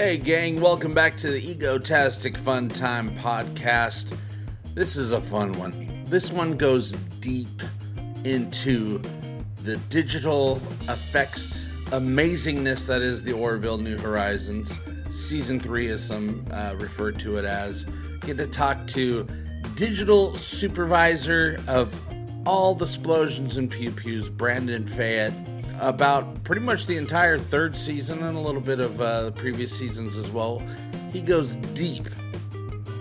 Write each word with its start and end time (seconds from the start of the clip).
Hey, 0.00 0.16
gang, 0.16 0.60
welcome 0.60 0.94
back 0.94 1.16
to 1.16 1.28
the 1.28 1.40
Egotastic 1.40 2.36
Fun 2.36 2.68
Time 2.68 3.16
podcast. 3.16 4.16
This 4.72 4.96
is 4.96 5.10
a 5.10 5.20
fun 5.20 5.54
one. 5.54 6.04
This 6.04 6.30
one 6.30 6.56
goes 6.56 6.92
deep 7.18 7.60
into 8.22 9.02
the 9.64 9.76
digital 9.90 10.62
effects 10.82 11.66
amazingness 11.86 12.86
that 12.86 13.02
is 13.02 13.24
the 13.24 13.32
Orville 13.32 13.78
New 13.78 13.98
Horizons. 13.98 14.72
Season 15.10 15.58
3, 15.58 15.88
as 15.88 16.04
some 16.04 16.46
uh, 16.52 16.76
refer 16.78 17.10
to 17.10 17.38
it 17.38 17.44
as. 17.44 17.84
Get 18.20 18.36
to 18.36 18.46
talk 18.46 18.86
to 18.86 19.26
digital 19.74 20.36
supervisor 20.36 21.60
of 21.66 21.92
all 22.46 22.76
the 22.76 22.84
explosions 22.84 23.56
and 23.56 23.68
pew 23.68 23.90
pews, 23.90 24.30
Brandon 24.30 24.86
Fayette 24.86 25.34
about 25.80 26.44
pretty 26.44 26.62
much 26.62 26.86
the 26.86 26.96
entire 26.96 27.38
third 27.38 27.76
season 27.76 28.22
and 28.22 28.36
a 28.36 28.40
little 28.40 28.60
bit 28.60 28.80
of 28.80 29.00
uh, 29.00 29.22
the 29.24 29.32
previous 29.32 29.76
seasons 29.76 30.16
as 30.16 30.30
well. 30.30 30.62
He 31.12 31.20
goes 31.20 31.56
deep, 31.74 32.08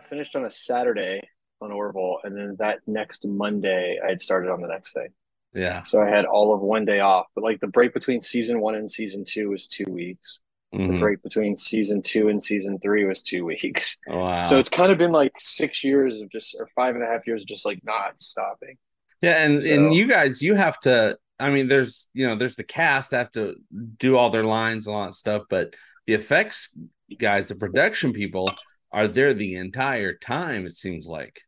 I 0.00 0.08
finished 0.08 0.36
on 0.36 0.44
a 0.44 0.50
Saturday 0.50 1.20
on 1.60 1.72
Orville, 1.72 2.18
and 2.24 2.36
then 2.36 2.56
that 2.58 2.80
next 2.86 3.26
Monday 3.26 3.98
I 4.04 4.08
had 4.08 4.22
started 4.22 4.50
on 4.50 4.60
the 4.60 4.68
next 4.68 4.94
day. 4.94 5.08
Yeah. 5.52 5.82
So 5.82 6.00
I 6.00 6.08
had 6.08 6.24
all 6.24 6.54
of 6.54 6.60
one 6.60 6.84
day 6.84 7.00
off. 7.00 7.26
But 7.34 7.44
like 7.44 7.60
the 7.60 7.66
break 7.66 7.92
between 7.92 8.20
season 8.20 8.60
one 8.60 8.76
and 8.76 8.90
season 8.90 9.24
two 9.24 9.50
was 9.50 9.66
two 9.66 9.84
weeks. 9.90 10.40
The 10.72 10.78
Mhm. 10.78 11.00
break 11.00 11.22
between 11.22 11.56
season 11.56 12.00
two 12.00 12.28
and 12.28 12.42
season 12.42 12.78
three 12.78 13.04
was 13.04 13.22
two 13.22 13.44
weeks. 13.44 13.96
Wow. 14.06 14.44
So 14.44 14.58
it's 14.58 14.68
kind 14.68 14.92
of 14.92 14.98
been 14.98 15.10
like 15.12 15.32
six 15.38 15.82
years 15.82 16.20
of 16.20 16.30
just 16.30 16.54
or 16.58 16.68
five 16.76 16.94
and 16.94 17.02
a 17.02 17.08
half 17.08 17.26
years 17.26 17.42
of 17.42 17.48
just 17.48 17.66
like 17.66 17.80
not 17.84 18.20
stopping. 18.22 18.78
Yeah, 19.20 19.44
and 19.44 19.62
So- 19.62 19.68
and 19.74 19.92
you 19.94 20.06
guys, 20.06 20.40
you 20.40 20.54
have 20.54 20.78
to. 20.80 21.18
I 21.40 21.50
mean, 21.50 21.68
there's 21.68 22.06
you 22.14 22.26
know, 22.26 22.36
there's 22.36 22.56
the 22.56 22.64
cast 22.64 23.10
have 23.10 23.32
to 23.32 23.56
do 23.98 24.16
all 24.16 24.30
their 24.30 24.44
lines 24.44 24.86
and 24.86 24.94
all 24.96 25.06
that 25.06 25.14
stuff, 25.14 25.42
but 25.50 25.74
the 26.06 26.14
effects 26.14 26.70
guys, 27.18 27.48
the 27.48 27.56
production 27.56 28.12
people, 28.12 28.48
are 28.92 29.08
there 29.08 29.34
the 29.34 29.56
entire 29.56 30.14
time. 30.14 30.66
It 30.66 30.76
seems 30.76 31.06
like. 31.06 31.42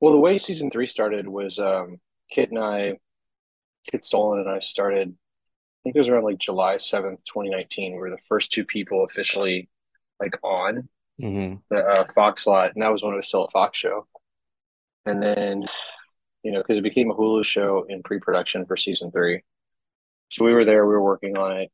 Well, 0.00 0.12
the 0.12 0.18
way 0.18 0.38
season 0.38 0.70
three 0.70 0.86
started 0.86 1.28
was 1.28 1.58
um 1.58 2.00
Kit 2.30 2.50
and 2.50 2.58
I, 2.58 2.98
Kit 3.90 4.04
Stolen 4.04 4.40
and 4.40 4.50
I 4.50 4.60
started, 4.60 5.10
I 5.10 5.38
think 5.84 5.96
it 5.96 6.00
was 6.00 6.08
around 6.08 6.24
like 6.24 6.38
July 6.38 6.78
7th, 6.78 7.24
2019. 7.24 7.92
We 7.94 7.98
were 7.98 8.10
the 8.10 8.18
first 8.28 8.52
two 8.52 8.64
people 8.64 9.04
officially 9.04 9.70
like 10.20 10.38
on 10.44 10.88
hmm 11.18 11.62
the 11.70 11.78
uh, 11.84 12.06
Fox 12.14 12.46
lot, 12.46 12.74
and 12.74 12.82
that 12.82 12.92
was 12.92 13.02
when 13.02 13.14
it 13.14 13.16
was 13.16 13.28
still 13.28 13.46
a 13.46 13.50
Fox 13.50 13.78
show. 13.78 14.06
And 15.06 15.22
then, 15.22 15.64
you 16.42 16.52
know, 16.52 16.60
because 16.60 16.78
it 16.78 16.82
became 16.82 17.10
a 17.10 17.14
Hulu 17.14 17.44
show 17.44 17.86
in 17.88 18.02
pre-production 18.02 18.66
for 18.66 18.76
season 18.76 19.10
three. 19.12 19.42
So 20.30 20.44
we 20.44 20.54
were 20.54 20.64
there, 20.64 20.86
we 20.86 20.94
were 20.94 21.02
working 21.02 21.36
on 21.36 21.58
it. 21.58 21.72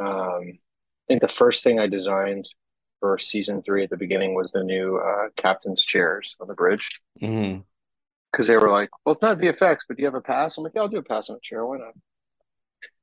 Um, 0.00 0.42
I 0.54 1.06
think 1.08 1.22
the 1.22 1.28
first 1.28 1.64
thing 1.64 1.80
I 1.80 1.86
designed 1.88 2.46
for 3.04 3.18
season 3.18 3.60
three 3.62 3.84
at 3.84 3.90
the 3.90 3.98
beginning 3.98 4.34
was 4.34 4.50
the 4.50 4.64
new 4.64 4.96
uh, 4.96 5.28
captain's 5.36 5.84
chairs 5.84 6.36
on 6.40 6.48
the 6.48 6.54
bridge. 6.54 7.00
hmm 7.20 7.58
because 8.32 8.46
they 8.48 8.56
were 8.56 8.70
like, 8.70 8.88
"Well, 9.04 9.12
it's 9.12 9.22
not 9.22 9.38
VFX, 9.38 9.80
but 9.86 9.96
do 9.96 10.02
you 10.02 10.06
have 10.06 10.14
a 10.14 10.20
pass?" 10.22 10.56
I'm 10.56 10.64
like, 10.64 10.72
"Yeah, 10.74 10.80
I'll 10.80 10.88
do 10.88 10.96
a 10.96 11.02
pass 11.02 11.28
on 11.28 11.36
a 11.36 11.40
chair. 11.40 11.66
Why 11.66 11.76
not?" 11.76 11.92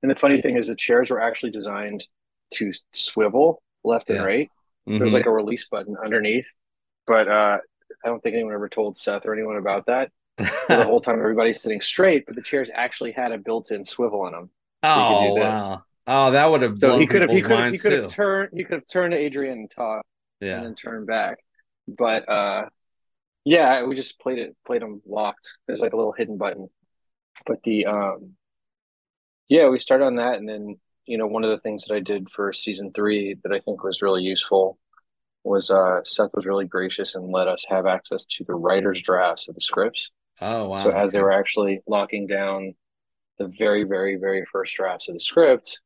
And 0.02 0.10
the 0.12 0.16
funny 0.16 0.42
thing 0.42 0.58
is, 0.58 0.68
the 0.68 0.76
chairs 0.76 1.12
were 1.12 1.22
actually 1.22 1.52
designed 1.52 2.04
to 2.56 2.72
swivel 2.94 3.62
left 3.84 4.10
and 4.10 4.18
Yeah. 4.20 4.26
right. 4.26 4.50
There's 4.88 5.14
like 5.14 5.28
a 5.28 5.32
release 5.32 5.68
button 5.70 5.96
underneath, 6.04 6.48
but 7.06 7.28
uh, 7.28 7.60
I 8.04 8.08
don't 8.10 8.22
think 8.24 8.34
anyone 8.34 8.54
ever 8.56 8.68
told 8.70 8.98
Seth 8.98 9.26
or 9.28 9.34
anyone 9.34 9.58
about 9.58 9.86
that. 9.86 10.12
The 10.38 10.84
whole 10.84 11.00
time, 11.00 11.20
everybody's 11.20 11.62
sitting 11.62 11.80
straight, 11.82 12.26
but 12.26 12.36
the 12.36 12.42
chairs 12.42 12.70
actually 12.74 13.12
had 13.12 13.32
a 13.32 13.38
built-in 13.38 13.86
swivel 13.86 14.26
in 14.28 14.34
them. 14.34 14.50
oh 14.84 15.36
do 15.36 15.40
this. 15.40 15.62
wow! 15.62 15.84
Oh, 16.08 16.32
that 16.32 16.50
would 16.50 16.62
have 16.62 16.78
So 16.80 16.98
he 17.00 17.06
could 17.06 17.22
have, 17.22 17.32
he 17.32 17.42
could 17.42 17.52
have, 17.52 17.72
he 17.72 17.78
could 17.78 17.92
have 17.94 18.08
turned, 18.12 18.50
he 18.54 18.64
could 18.64 18.76
have 18.76 18.88
turned 18.88 19.12
to 19.12 19.18
Adrian 19.18 19.60
and 19.60 19.72
talked, 19.72 20.08
and 20.42 20.50
Yeah. 20.50 20.62
then 20.62 20.76
turned 20.76 21.08
back. 21.08 21.38
But 21.88 22.28
uh, 22.28 22.70
yeah, 23.46 23.84
we 23.84 23.96
just 23.96 24.20
played 24.20 24.40
it, 24.40 24.56
played 24.66 24.82
them 24.82 25.02
locked. 25.06 25.50
There's 25.68 25.80
like 25.80 25.94
a 25.94 25.98
little 25.98 26.14
hidden 26.14 26.38
button. 26.38 26.70
But 27.46 27.64
the 27.64 27.86
um, 27.86 28.36
yeah, 29.50 29.70
we 29.70 29.80
started 29.80 30.06
on 30.06 30.16
that, 30.16 30.38
and 30.38 30.48
then 30.48 30.80
you 31.06 31.18
know 31.18 31.28
one 31.28 31.44
of 31.44 31.50
the 31.50 31.60
things 31.60 31.86
that 31.86 31.94
I 31.94 32.00
did 32.00 32.30
for 32.36 32.54
season 32.54 32.92
three 32.94 33.36
that 33.44 33.52
I 33.54 33.60
think 33.60 33.84
was 33.84 34.02
really 34.02 34.24
useful 34.24 34.78
was 35.44 35.72
uh, 35.72 36.02
Seth 36.04 36.32
was 36.34 36.46
really 36.46 36.66
gracious 36.66 37.16
and 37.16 37.32
let 37.32 37.48
us 37.48 37.66
have 37.70 37.86
access 37.86 38.26
to 38.26 38.44
the 38.44 38.54
writers' 38.54 39.02
drafts 39.02 39.48
of 39.48 39.56
the 39.56 39.62
scripts. 39.62 40.12
Oh 40.40 40.68
wow! 40.70 40.84
So 40.84 40.92
as 40.92 41.14
they 41.14 41.22
were 41.22 41.32
actually 41.32 41.82
locking 41.88 42.28
down 42.28 42.76
the 43.40 43.48
very, 43.48 43.84
very, 43.84 44.18
very 44.18 44.46
first 44.52 44.76
drafts 44.76 45.10
of 45.10 45.16
the 45.16 45.20
script, 45.20 45.80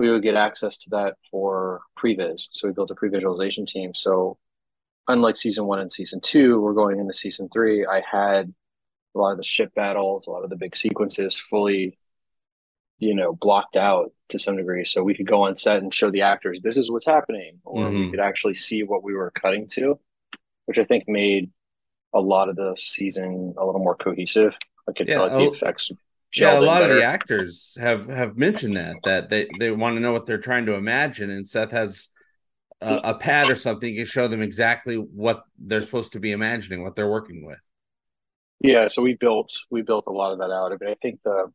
we 0.00 0.10
would 0.10 0.22
get 0.22 0.34
access 0.34 0.76
to 0.78 0.90
that 0.90 1.16
for 1.30 1.82
previs. 1.98 2.48
So 2.52 2.66
we 2.66 2.74
built 2.74 2.90
a 2.90 2.94
pre-visualization 2.94 3.66
team. 3.66 3.94
So 3.94 4.38
unlike 5.08 5.36
season 5.36 5.66
one 5.66 5.78
and 5.80 5.92
season 5.92 6.20
two, 6.20 6.60
we're 6.60 6.72
going 6.72 6.98
into 6.98 7.14
season 7.14 7.48
three. 7.52 7.86
I 7.86 8.02
had 8.10 8.52
a 9.14 9.18
lot 9.18 9.32
of 9.32 9.38
the 9.38 9.44
ship 9.44 9.74
battles, 9.74 10.26
a 10.26 10.30
lot 10.30 10.44
of 10.44 10.50
the 10.50 10.56
big 10.56 10.74
sequences 10.74 11.36
fully, 11.36 11.98
you 12.98 13.14
know, 13.14 13.32
blocked 13.34 13.76
out 13.76 14.12
to 14.30 14.38
some 14.38 14.56
degree. 14.56 14.84
So 14.84 15.02
we 15.02 15.14
could 15.14 15.26
go 15.26 15.42
on 15.42 15.56
set 15.56 15.82
and 15.82 15.92
show 15.92 16.10
the 16.10 16.22
actors 16.22 16.60
this 16.62 16.76
is 16.76 16.90
what's 16.90 17.06
happening, 17.06 17.60
or 17.64 17.90
we 17.90 18.06
Mhm. 18.06 18.10
could 18.12 18.20
actually 18.20 18.54
see 18.54 18.82
what 18.82 19.02
we 19.02 19.14
were 19.14 19.30
cutting 19.32 19.68
to, 19.68 19.98
which 20.66 20.78
I 20.78 20.84
think 20.84 21.08
made 21.08 21.50
a 22.14 22.20
lot 22.20 22.48
of 22.48 22.56
the 22.56 22.74
season 22.78 23.54
a 23.56 23.66
little 23.66 23.80
more 23.80 23.96
cohesive. 23.96 24.54
I 24.88 24.92
could 24.92 25.08
Yeah, 25.08 25.20
like 25.20 25.36
the 25.36 25.56
effects 25.56 25.90
Yeah, 26.34 26.58
a 26.58 26.60
gelled 26.60 26.62
in 26.62 26.66
lot 26.66 26.82
of 26.82 26.90
the 26.90 27.02
actors 27.02 27.76
have 27.80 28.06
have 28.06 28.36
mentioned 28.36 28.76
that 28.76 29.02
that 29.02 29.30
they 29.30 29.48
they 29.58 29.70
want 29.70 29.96
to 29.96 30.00
know 30.00 30.12
what 30.12 30.26
they're 30.26 30.38
trying 30.38 30.66
to 30.66 30.74
imagine, 30.74 31.30
and 31.30 31.48
Seth 31.48 31.72
has 31.72 32.08
a, 32.80 33.00
a 33.04 33.18
pad 33.18 33.50
or 33.50 33.56
something 33.56 33.88
you 33.92 34.00
can 34.00 34.06
show 34.06 34.28
them 34.28 34.42
exactly 34.42 34.96
what 34.96 35.42
they're 35.58 35.82
supposed 35.82 36.12
to 36.12 36.20
be 36.20 36.32
imagining, 36.32 36.82
what 36.82 36.96
they're 36.96 37.10
working 37.10 37.44
with. 37.44 37.58
Yeah, 38.60 38.88
so 38.88 39.02
we 39.02 39.14
built 39.14 39.52
we 39.70 39.82
built 39.82 40.04
a 40.06 40.12
lot 40.12 40.32
of 40.32 40.38
that 40.38 40.50
out. 40.50 40.72
I 40.72 40.76
mean, 40.80 40.90
I 40.90 40.96
think 41.02 41.20
the 41.24 41.50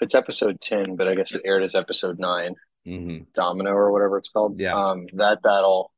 it's 0.00 0.14
episode 0.14 0.60
ten, 0.60 0.96
but 0.96 1.08
I 1.08 1.14
guess 1.14 1.32
it 1.32 1.42
aired 1.44 1.62
as 1.62 1.74
episode 1.74 2.18
nine, 2.18 2.54
hmm 2.84 3.18
Domino 3.34 3.70
or 3.70 3.92
whatever 3.92 4.18
it's 4.18 4.28
called. 4.28 4.58
Yeah. 4.58 4.74
Um, 4.74 5.06
that 5.14 5.42
battle 5.42 5.92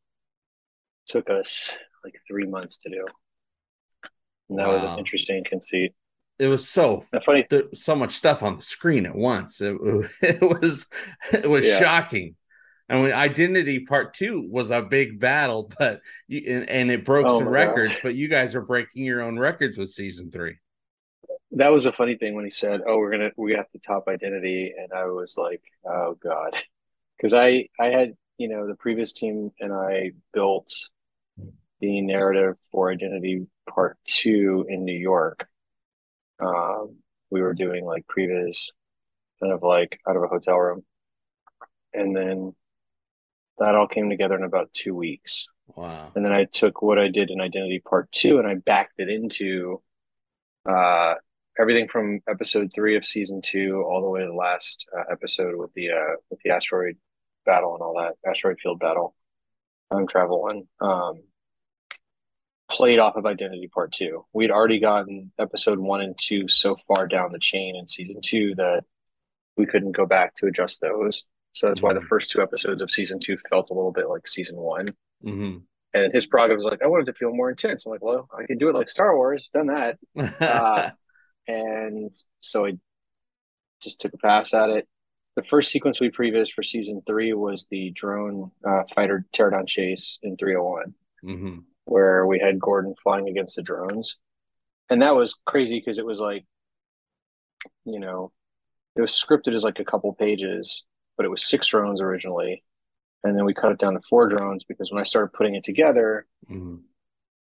took 1.08 1.29
us 1.31 1.73
like 2.05 2.14
three 2.26 2.46
months 2.46 2.79
to 2.79 2.91
do, 2.91 3.06
and 4.49 4.58
that 4.58 4.69
was 4.69 4.82
an 4.82 4.99
interesting 4.99 5.44
conceit. 5.44 5.94
It 6.38 6.48
was 6.48 6.69
so 6.69 7.04
The 7.12 7.20
funny, 7.20 7.46
there, 7.48 7.64
so 7.75 7.94
much 7.94 8.14
stuff 8.14 8.42
on 8.42 8.56
the 8.56 8.62
screen 8.62 9.06
at 9.06 9.14
once. 9.14 9.60
It, 9.60 9.76
it 10.22 10.40
was 10.42 10.86
it 11.32 11.48
was 11.48 11.64
Yeah. 11.64 11.78
shocking. 11.78 12.36
And 12.88 13.00
when 13.00 13.12
Identity 13.12 13.81
Part 13.86 14.14
Two 14.14 14.46
was 14.50 14.70
a 14.70 14.82
big 14.82 15.19
battle, 15.20 15.70
but 15.78 16.00
you, 16.28 16.42
and, 16.46 16.69
and 16.69 16.90
it 16.90 17.04
broke 17.04 17.28
Oh 17.28 17.38
some 17.38 17.48
records. 17.48 17.94
God. 17.94 18.00
But 18.02 18.14
you 18.14 18.28
guys 18.28 18.54
are 18.54 18.62
breaking 18.62 19.04
your 19.04 19.22
own 19.22 19.38
records 19.38 19.78
with 19.78 19.90
season 19.90 20.31
three. 20.31 20.56
That 21.52 21.69
was 21.72 21.86
a 21.86 21.92
funny 21.92 22.16
thing 22.16 22.34
when 22.34 22.44
he 22.44 22.50
said, 22.50 22.82
"Oh, 22.86 22.98
we're 22.98 23.10
gonna 23.10 23.31
we 23.36 23.54
have 23.54 23.70
to 23.70 23.78
top 23.78 24.08
identity," 24.08 24.75
and 24.76 24.92
I 24.92 25.06
was 25.06 25.36
like, 25.36 25.62
"Oh 25.84 26.14
God," 26.14 26.54
because 27.16 27.34
I 27.34 27.69
I 27.78 27.86
had 27.86 28.16
you 28.38 28.48
know 28.48 28.66
the 28.66 28.75
previous 28.75 29.12
team 29.12 29.52
and 29.60 29.72
I 29.72 30.12
built 30.32 30.72
the 31.81 32.00
narrative 32.00 32.56
for 32.72 32.90
Identity 32.90 33.46
Part 33.69 33.98
Two 34.04 34.66
in 34.69 34.84
New 34.84 34.98
York. 34.98 35.48
Um, 36.40 36.96
we 37.31 37.42
were 37.42 37.54
doing 37.54 37.84
like 37.84 38.06
previs, 38.06 38.70
kind 39.40 39.52
of 39.52 39.62
like 39.62 39.98
out 40.08 40.16
of 40.16 40.22
a 40.22 40.28
hotel 40.28 40.56
room, 40.56 40.84
and 41.92 42.16
then 42.16 42.54
that 43.58 43.75
all 43.75 43.86
came 43.86 44.10
together 44.10 44.36
in 44.36 44.44
about 44.44 44.72
two 44.72 44.94
weeks. 44.94 45.46
Wow. 45.75 46.12
And 46.14 46.25
then 46.25 46.32
I 46.32 46.44
took 46.44 46.82
what 46.82 46.98
I 46.98 47.08
did 47.08 47.31
in 47.31 47.40
Identity 47.40 47.81
Part 47.81 48.10
Two 48.12 48.38
and 48.38 48.46
I 48.46 48.54
backed 48.54 49.00
it 49.00 49.08
into 49.08 49.81
uh, 50.69 51.14
everything 51.58 51.88
from 51.88 52.20
episode 52.28 52.70
three 52.75 52.96
of 52.96 53.04
season 53.04 53.40
two 53.40 53.82
all 53.82 54.02
the 54.02 54.08
way 54.08 54.20
to 54.20 54.26
the 54.26 54.32
last 54.32 54.86
uh, 54.96 55.04
episode 55.10 55.56
with 55.56 55.72
the 55.75 55.90
uh, 55.90 56.16
with 56.31 56.40
the 56.44 56.50
asteroid 56.50 56.96
battle 57.46 57.75
and 57.75 57.82
all 57.82 57.94
that 57.98 58.14
asteroid 58.28 58.58
field 58.62 58.81
battle, 58.81 59.14
time 59.92 60.06
travel 60.06 60.42
one. 60.42 60.64
Um, 60.81 61.22
played 62.75 62.99
off 62.99 63.17
of 63.17 63.26
Identity 63.26 63.69
Part 63.69 63.93
Two. 63.93 64.26
We'd 64.32 64.50
already 64.50 64.81
gotten 64.81 65.32
episode 65.38 65.79
one 65.79 66.00
and 66.03 66.19
two 66.19 66.49
so 66.49 66.76
far 66.88 67.06
down 67.06 67.32
the 67.32 67.38
chain 67.38 67.76
in 67.76 67.88
season 67.88 68.21
two 68.23 68.55
that 68.56 68.85
we 69.56 69.67
couldn't 69.67 69.93
go 69.93 70.06
back 70.06 70.35
to 70.37 70.47
adjust 70.47 70.81
those. 70.81 71.25
So 71.53 71.69
that's 71.69 71.82
why 71.82 71.94
the 71.94 72.00
first 72.00 72.31
two 72.31 72.43
episodes 72.43 72.82
of 72.82 72.91
season 72.91 73.21
two 73.21 73.38
felt 73.49 73.71
a 73.71 73.75
little 73.75 73.93
bit 73.93 74.09
like 74.09 74.26
season 74.26 74.56
one. 74.56 74.88
hmm 75.23 75.59
And 75.94 76.12
his 76.12 76.26
prerogative 76.26 76.56
was 76.56 76.65
like, 76.65 76.82
I 76.82 76.88
wanted 76.88 77.06
to 77.06 77.12
feel 77.12 77.32
more 77.32 77.50
intense. 77.50 77.87
I'm 77.87 77.93
like, 77.93 78.03
well, 78.03 78.29
I 78.37 78.44
can 78.44 78.59
do 78.59 78.69
it 78.69 78.75
like 78.75 78.88
Star 78.88 79.17
Wars, 79.17 79.49
done 79.55 79.69
that. 79.69 79.99
Uh, 80.41 80.91
and 81.47 82.12
so 82.41 82.67
I 82.67 82.73
just 83.82 84.00
took 84.00 84.15
a 84.15 84.19
pass 84.19 84.55
at 84.55 84.70
it. 84.70 84.88
The 85.37 85.43
first 85.43 85.70
sequence 85.70 86.00
we 86.00 86.11
previewed 86.11 86.50
for 86.50 86.62
season 86.62 87.03
three 87.06 87.32
was 87.32 87.67
the 87.70 87.91
drone 87.91 88.50
uh, 88.67 88.82
fighter 88.94 89.27
teardown 89.32 89.67
chase 89.67 90.19
in 90.23 90.37
301, 90.37 90.94
hmm 91.23 91.59
where 91.84 92.26
we 92.26 92.38
had 92.38 92.60
Gordon 92.60 92.94
flying 93.02 93.28
against 93.28 93.56
the 93.56 93.62
drones. 93.62 94.16
And 94.90 95.02
that 95.02 95.14
was 95.14 95.40
crazy 95.46 95.78
because 95.78 95.98
it 95.98 96.06
was 96.06 96.19
like, 96.19 96.44
you 97.84 98.00
know, 98.00 98.32
it 98.96 99.00
was 99.00 99.12
scripted 99.12 99.54
as 99.54 99.64
like 99.64 99.81
a 99.81 99.84
couple 99.84 100.12
pages, 100.14 100.84
but 101.16 101.26
it 101.26 101.31
was 101.31 101.46
six 101.46 101.66
drones 101.69 102.00
originally. 102.00 102.62
And 103.22 103.36
then 103.36 103.44
we 103.44 103.54
cut 103.54 103.72
it 103.72 103.78
down 103.78 103.94
to 103.94 104.00
four 104.08 104.28
drones 104.28 104.64
because 104.64 104.90
when 104.92 105.00
I 105.00 105.04
started 105.04 105.32
putting 105.32 105.54
it 105.54 105.64
together, 105.64 106.26
hmm 106.48 106.76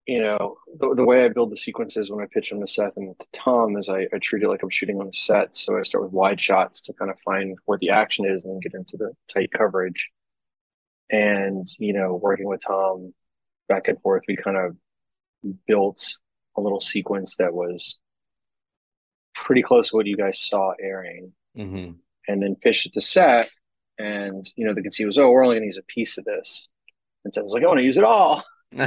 you 0.05 0.21
know, 0.21 0.57
the, 0.79 0.93
the 0.95 1.05
way 1.05 1.23
I 1.23 1.29
build 1.29 1.51
the 1.51 1.57
sequences 1.57 2.11
when 2.11 2.21
I 2.21 2.27
pitch 2.31 2.49
them 2.49 2.59
to 2.59 2.67
Seth 2.67 2.97
and 2.97 3.17
to 3.17 3.27
Tom 3.31 3.77
is 3.77 3.87
I, 3.87 4.07
I 4.13 4.17
treat 4.21 4.43
it 4.43 4.49
like 4.49 4.61
I'm 4.61 4.69
shooting 4.69 4.99
on 4.99 5.07
a 5.07 5.13
set. 5.13 5.55
So 5.55 5.77
I 5.77 5.83
start 5.83 6.03
with 6.03 6.11
wide 6.11 6.41
shots 6.41 6.81
to 6.81 6.93
kind 6.93 7.09
of 7.09 7.17
find 7.23 7.57
where 7.65 7.77
the 7.77 7.89
action 7.89 8.25
is 8.25 8.43
and 8.43 8.53
then 8.53 8.59
get 8.59 8.73
into 8.73 8.97
the 8.97 9.13
tight 9.33 9.51
coverage. 9.57 10.09
And, 11.09 11.65
you 11.77 11.93
know, 11.93 12.15
working 12.15 12.47
with 12.47 12.61
Tom 12.65 13.13
back 13.69 13.87
and 13.87 14.01
forth, 14.01 14.23
we 14.27 14.35
kind 14.35 14.57
of 14.57 14.75
built 15.67 16.17
a 16.57 16.61
little 16.61 16.81
sequence 16.81 17.37
that 17.37 17.53
was 17.53 17.97
pretty 19.35 19.61
close 19.63 19.89
to 19.89 19.95
what 19.95 20.05
you 20.05 20.15
guys 20.15 20.39
saw 20.39 20.73
airing 20.81 21.33
hmm 21.55 21.91
and 22.27 22.41
then 22.41 22.55
pitched 22.55 22.85
it 22.85 22.93
to 22.93 23.01
Seth. 23.01 23.49
And, 23.99 24.49
you 24.55 24.65
know, 24.65 24.73
the 24.73 24.81
conceit 24.81 25.05
was, 25.05 25.17
oh, 25.17 25.29
we're 25.29 25.43
only 25.43 25.55
going 25.57 25.63
to 25.63 25.67
use 25.75 25.77
a 25.77 25.83
piece 25.93 26.17
of 26.17 26.23
this. 26.23 26.69
And 27.25 27.33
Seth 27.33 27.43
was 27.43 27.51
like, 27.51 27.63
I 27.63 27.67
want 27.67 27.79
to 27.79 27.85
use 27.85 27.97
it 27.97 28.05
all. 28.05 28.43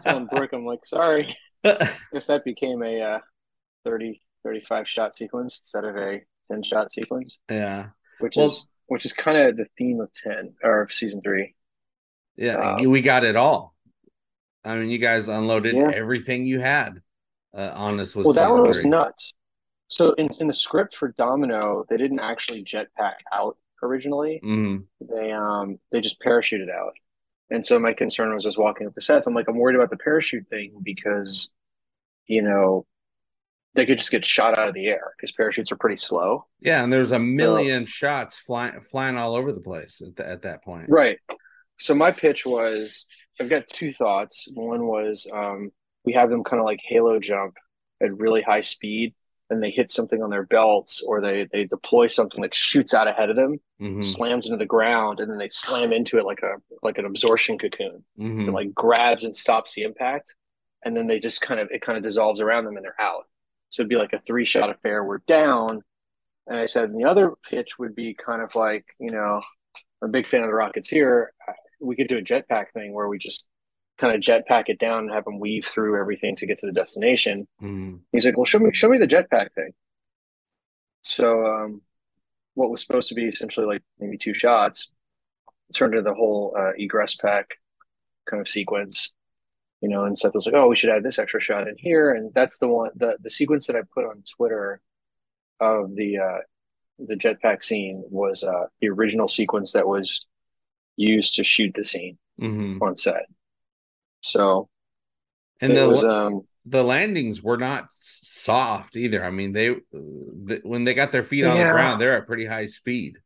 Telling 0.00 0.26
Brooke, 0.32 0.54
I'm 0.54 0.64
like, 0.64 0.86
sorry. 0.86 1.36
I 1.62 1.92
guess 2.12 2.26
that 2.28 2.44
became 2.46 2.82
a 2.82 3.02
uh, 3.02 3.18
30, 3.84 4.22
35 4.44 4.88
shot 4.88 5.14
sequence 5.14 5.60
instead 5.60 5.84
of 5.84 5.94
a 5.96 6.22
10 6.50 6.62
shot 6.62 6.90
sequence, 6.90 7.38
yeah. 7.50 7.88
which 8.20 8.36
Well- 8.36 8.46
is 8.46 8.66
which 8.86 9.04
is 9.04 9.12
kind 9.12 9.36
of 9.36 9.58
the 9.58 9.66
theme 9.76 10.00
of 10.00 10.10
10 10.14 10.54
or 10.64 10.80
of 10.80 10.90
season 10.94 11.20
three. 11.20 11.54
Yeah, 12.36 12.76
Um, 12.80 12.88
we 12.88 13.02
got 13.02 13.24
it 13.24 13.36
all. 13.36 13.74
I 14.68 14.76
mean, 14.76 14.90
you 14.90 14.98
guys 14.98 15.28
unloaded 15.28 15.74
Yeah. 15.74 15.90
everything 15.94 16.44
you 16.44 16.60
had 16.60 17.00
uh, 17.54 17.72
on 17.74 17.98
us 18.00 18.14
with 18.14 18.26
Well, 18.26 18.34
that 18.34 18.50
one 18.50 18.62
was 18.62 18.84
nuts. 18.84 19.32
So 19.88 20.12
in, 20.12 20.28
in 20.40 20.46
the 20.46 20.52
script 20.52 20.94
for 20.94 21.14
Domino, 21.16 21.84
they 21.88 21.96
didn't 21.96 22.20
actually 22.20 22.62
jetpack 22.62 23.14
out 23.32 23.56
originally. 23.82 24.40
Mhm. 24.44 24.84
They 25.00 25.32
um 25.32 25.78
they 25.90 26.02
just 26.02 26.20
parachuted 26.20 26.70
out. 26.70 26.92
And 27.50 27.64
so 27.64 27.78
my 27.78 27.94
concern 27.94 28.34
was 28.34 28.44
just 28.44 28.58
walking 28.58 28.86
up 28.86 28.94
to 28.94 29.00
Seth. 29.00 29.26
I'm 29.26 29.32
like, 29.34 29.48
I'm 29.48 29.56
worried 29.56 29.76
about 29.76 29.88
the 29.88 29.96
parachute 29.96 30.46
thing 30.48 30.80
because, 30.82 31.50
you 32.26 32.42
know, 32.42 32.84
they 33.74 33.86
could 33.86 33.96
just 33.96 34.10
get 34.10 34.22
shot 34.26 34.58
out 34.58 34.68
of 34.68 34.74
the 34.74 34.86
air 34.88 35.14
because 35.16 35.32
parachutes 35.32 35.72
are 35.72 35.76
pretty 35.76 35.96
slow. 35.96 36.44
Yeah, 36.60 36.84
and 36.84 36.92
there's 36.92 37.12
a 37.12 37.18
million 37.18 37.86
shots 37.86 38.36
flying 38.36 38.78
flying 38.82 39.16
all 39.16 39.34
over 39.34 39.52
the 39.52 39.60
place 39.60 40.02
at, 40.06 40.16
the, 40.16 40.28
at 40.28 40.42
that 40.42 40.62
point. 40.62 40.90
Right. 40.90 41.18
So 41.78 41.94
my 41.94 42.12
pitch 42.12 42.44
was 42.46 43.06
I've 43.40 43.48
got 43.50 43.66
two 43.68 43.92
thoughts. 43.92 44.46
One 44.54 44.86
was 44.86 45.26
um, 45.32 45.70
we 46.04 46.12
have 46.14 46.30
them 46.30 46.44
kind 46.44 46.60
of 46.60 46.66
like 46.66 46.80
halo 46.82 47.18
jump 47.20 47.54
at 48.02 48.16
really 48.16 48.42
high 48.42 48.60
speed 48.62 49.14
and 49.50 49.62
they 49.62 49.70
hit 49.70 49.90
something 49.90 50.22
on 50.22 50.30
their 50.30 50.44
belts 50.44 51.02
or 51.02 51.20
they 51.20 51.46
they 51.52 51.64
deploy 51.64 52.06
something 52.06 52.42
that 52.42 52.54
shoots 52.54 52.94
out 52.94 53.08
ahead 53.08 53.30
of 53.30 53.36
them, 53.36 53.58
hmm 53.78 54.00
slams 54.02 54.46
into 54.46 54.58
the 54.58 54.66
ground, 54.66 55.20
and 55.20 55.30
then 55.30 55.38
they 55.38 55.48
slam 55.48 55.92
into 55.92 56.18
it 56.18 56.24
like 56.24 56.42
a 56.42 56.56
like 56.82 56.98
an 56.98 57.06
absorption 57.06 57.58
cocoon. 57.58 58.04
hmm 58.16 58.48
It 58.48 58.52
like 58.52 58.74
grabs 58.74 59.24
and 59.24 59.34
stops 59.36 59.74
the 59.74 59.82
impact. 59.82 60.34
And 60.84 60.96
then 60.96 61.08
they 61.08 61.18
just 61.18 61.40
kind 61.40 61.60
of 61.60 61.68
it 61.70 61.82
kind 61.82 61.98
of 61.98 62.04
dissolves 62.04 62.40
around 62.40 62.64
them 62.64 62.76
and 62.76 62.84
they're 62.84 63.00
out. 63.00 63.24
So 63.70 63.82
it'd 63.82 63.90
be 63.90 63.96
like 63.96 64.12
a 64.12 64.20
three 64.26 64.44
shot 64.44 64.70
affair. 64.70 65.04
We're 65.04 65.18
down. 65.26 65.82
And 66.46 66.58
I 66.58 66.66
said, 66.66 66.90
and 66.90 67.00
the 67.00 67.08
other 67.08 67.34
pitch 67.50 67.78
would 67.78 67.94
be 67.94 68.14
kind 68.14 68.42
of 68.42 68.54
like, 68.54 68.86
you 68.98 69.10
know, 69.12 69.42
I'm 70.02 70.08
a 70.08 70.12
big 70.12 70.26
fan 70.26 70.42
of 70.42 70.48
the 70.48 70.54
Rockets 70.54 70.88
here. 70.88 71.32
We 71.80 71.96
could 71.96 72.08
do 72.08 72.18
a 72.18 72.22
jetpack 72.22 72.72
thing 72.72 72.92
where 72.92 73.08
we 73.08 73.18
just 73.18 73.46
kind 73.98 74.14
of 74.14 74.20
jetpack 74.20 74.64
it 74.68 74.78
down 74.78 75.04
and 75.04 75.12
have 75.12 75.24
them 75.24 75.40
weave 75.40 75.66
through 75.66 75.98
everything 76.00 76.36
to 76.36 76.46
get 76.46 76.58
to 76.60 76.66
the 76.66 76.72
destination. 76.72 77.46
hmm 77.60 77.96
He's 78.12 78.24
like, 78.24 78.36
well, 78.36 78.44
show 78.44 78.58
me, 78.58 78.70
show 78.72 78.88
me 78.88 78.98
the 78.98 79.06
jetpack 79.08 79.52
thing. 79.54 79.72
So, 81.02 81.44
um, 81.46 81.82
what 82.54 82.70
was 82.70 82.80
supposed 82.80 83.08
to 83.08 83.14
be 83.14 83.26
essentially 83.26 83.66
like 83.66 83.82
maybe 83.98 84.18
two 84.18 84.34
shots 84.34 84.88
turned 85.74 85.94
into 85.94 86.08
the 86.08 86.14
whole 86.14 86.54
uh, 86.58 86.72
egress 86.76 87.14
pack 87.14 87.46
kind 88.28 88.40
of 88.40 88.48
sequence, 88.48 89.12
you 89.80 89.88
know. 89.88 90.04
And 90.04 90.18
Seth 90.18 90.34
was 90.34 90.46
like, 90.46 90.54
oh, 90.54 90.68
we 90.68 90.76
should 90.76 90.90
add 90.90 91.02
this 91.04 91.18
extra 91.18 91.40
shot 91.40 91.68
in 91.68 91.76
here, 91.78 92.12
and 92.12 92.32
that's 92.34 92.58
the 92.58 92.68
one, 92.68 92.90
the 92.96 93.16
the 93.22 93.30
sequence 93.30 93.66
that 93.66 93.76
I 93.76 93.82
put 93.94 94.04
on 94.04 94.22
Twitter 94.36 94.80
of 95.60 95.94
the 95.94 96.18
uh, 96.18 96.38
the 96.98 97.14
jetpack 97.16 97.62
scene 97.64 98.04
was 98.10 98.42
uh, 98.42 98.66
the 98.80 98.88
original 98.88 99.28
sequence 99.28 99.72
that 99.72 99.86
was 99.86 100.26
used 100.98 101.36
to 101.36 101.44
shoot 101.44 101.74
the 101.74 101.84
scene 101.84 102.18
hmm 102.38 102.78
on 102.80 102.96
set. 102.98 103.26
So 104.22 104.68
And 105.60 105.76
the 105.76 105.88
was 105.88 106.04
um 106.04 106.46
the 106.66 106.84
landings 106.84 107.42
were 107.42 107.56
not 107.56 107.88
soft 107.92 108.96
either. 108.96 109.24
I 109.24 109.30
mean, 109.30 109.52
they 109.52 109.70
the, 109.92 110.60
when 110.64 110.84
they 110.84 110.94
got 110.94 111.12
their 111.12 111.22
feet 111.22 111.44
on 111.44 111.58
the 111.58 111.64
ground, 111.64 112.00
they're 112.00 112.16
at 112.16 112.26
pretty 112.26 112.46
high 112.46 112.66
speed. 112.66 113.18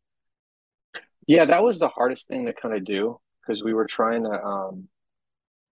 Yeah, 1.27 1.45
that 1.47 1.63
was 1.63 1.79
the 1.79 1.89
hardest 1.89 2.29
thing 2.29 2.47
to 2.47 2.53
kind 2.53 2.75
of 2.75 2.85
do 2.85 3.19
because 3.41 3.63
we 3.63 3.75
were 3.75 3.87
trying 3.87 4.25
to 4.25 4.45
um, 4.45 4.89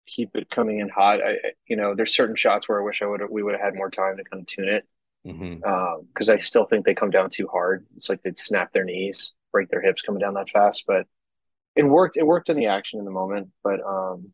keep 0.07 0.35
it 0.35 0.49
coming 0.49 0.79
in 0.79 0.89
hot. 0.89 1.21
I, 1.23 1.37
you 1.67 1.75
know, 1.75 1.95
there's 1.95 2.15
certain 2.15 2.35
shots 2.35 2.69
where 2.69 2.81
I 2.81 2.85
wish 2.85 3.01
I 3.03 3.05
would 3.07 3.21
we 3.29 3.43
would 3.43 3.53
have 3.55 3.63
had 3.63 3.75
more 3.75 3.91
time 3.91 4.17
to 4.17 4.23
kind 4.23 4.41
of 4.41 4.47
tune 4.47 4.69
it 4.69 4.85
because 5.61 6.29
I 6.29 6.39
still 6.39 6.65
think 6.65 6.85
they 6.85 6.95
come 6.95 7.11
down 7.11 7.29
too 7.29 7.47
hard. 7.47 7.85
It's 7.97 8.09
like 8.09 8.23
they'd 8.23 8.39
snap 8.39 8.73
their 8.73 8.85
knees, 8.85 9.33
break 9.51 9.69
their 9.69 9.81
hips 9.81 10.01
coming 10.01 10.21
down 10.21 10.35
that 10.35 10.49
fast. 10.49 10.85
But 10.87 11.07
it 11.77 11.83
worked. 11.83 12.17
It 12.17 12.25
worked 12.25 12.49
in 12.49 12.57
the 12.57 12.67
action 12.67 12.99
in 12.99 13.05
the 13.05 13.11
moment. 13.11 13.49
But 13.63 13.79
um, 13.85 14.33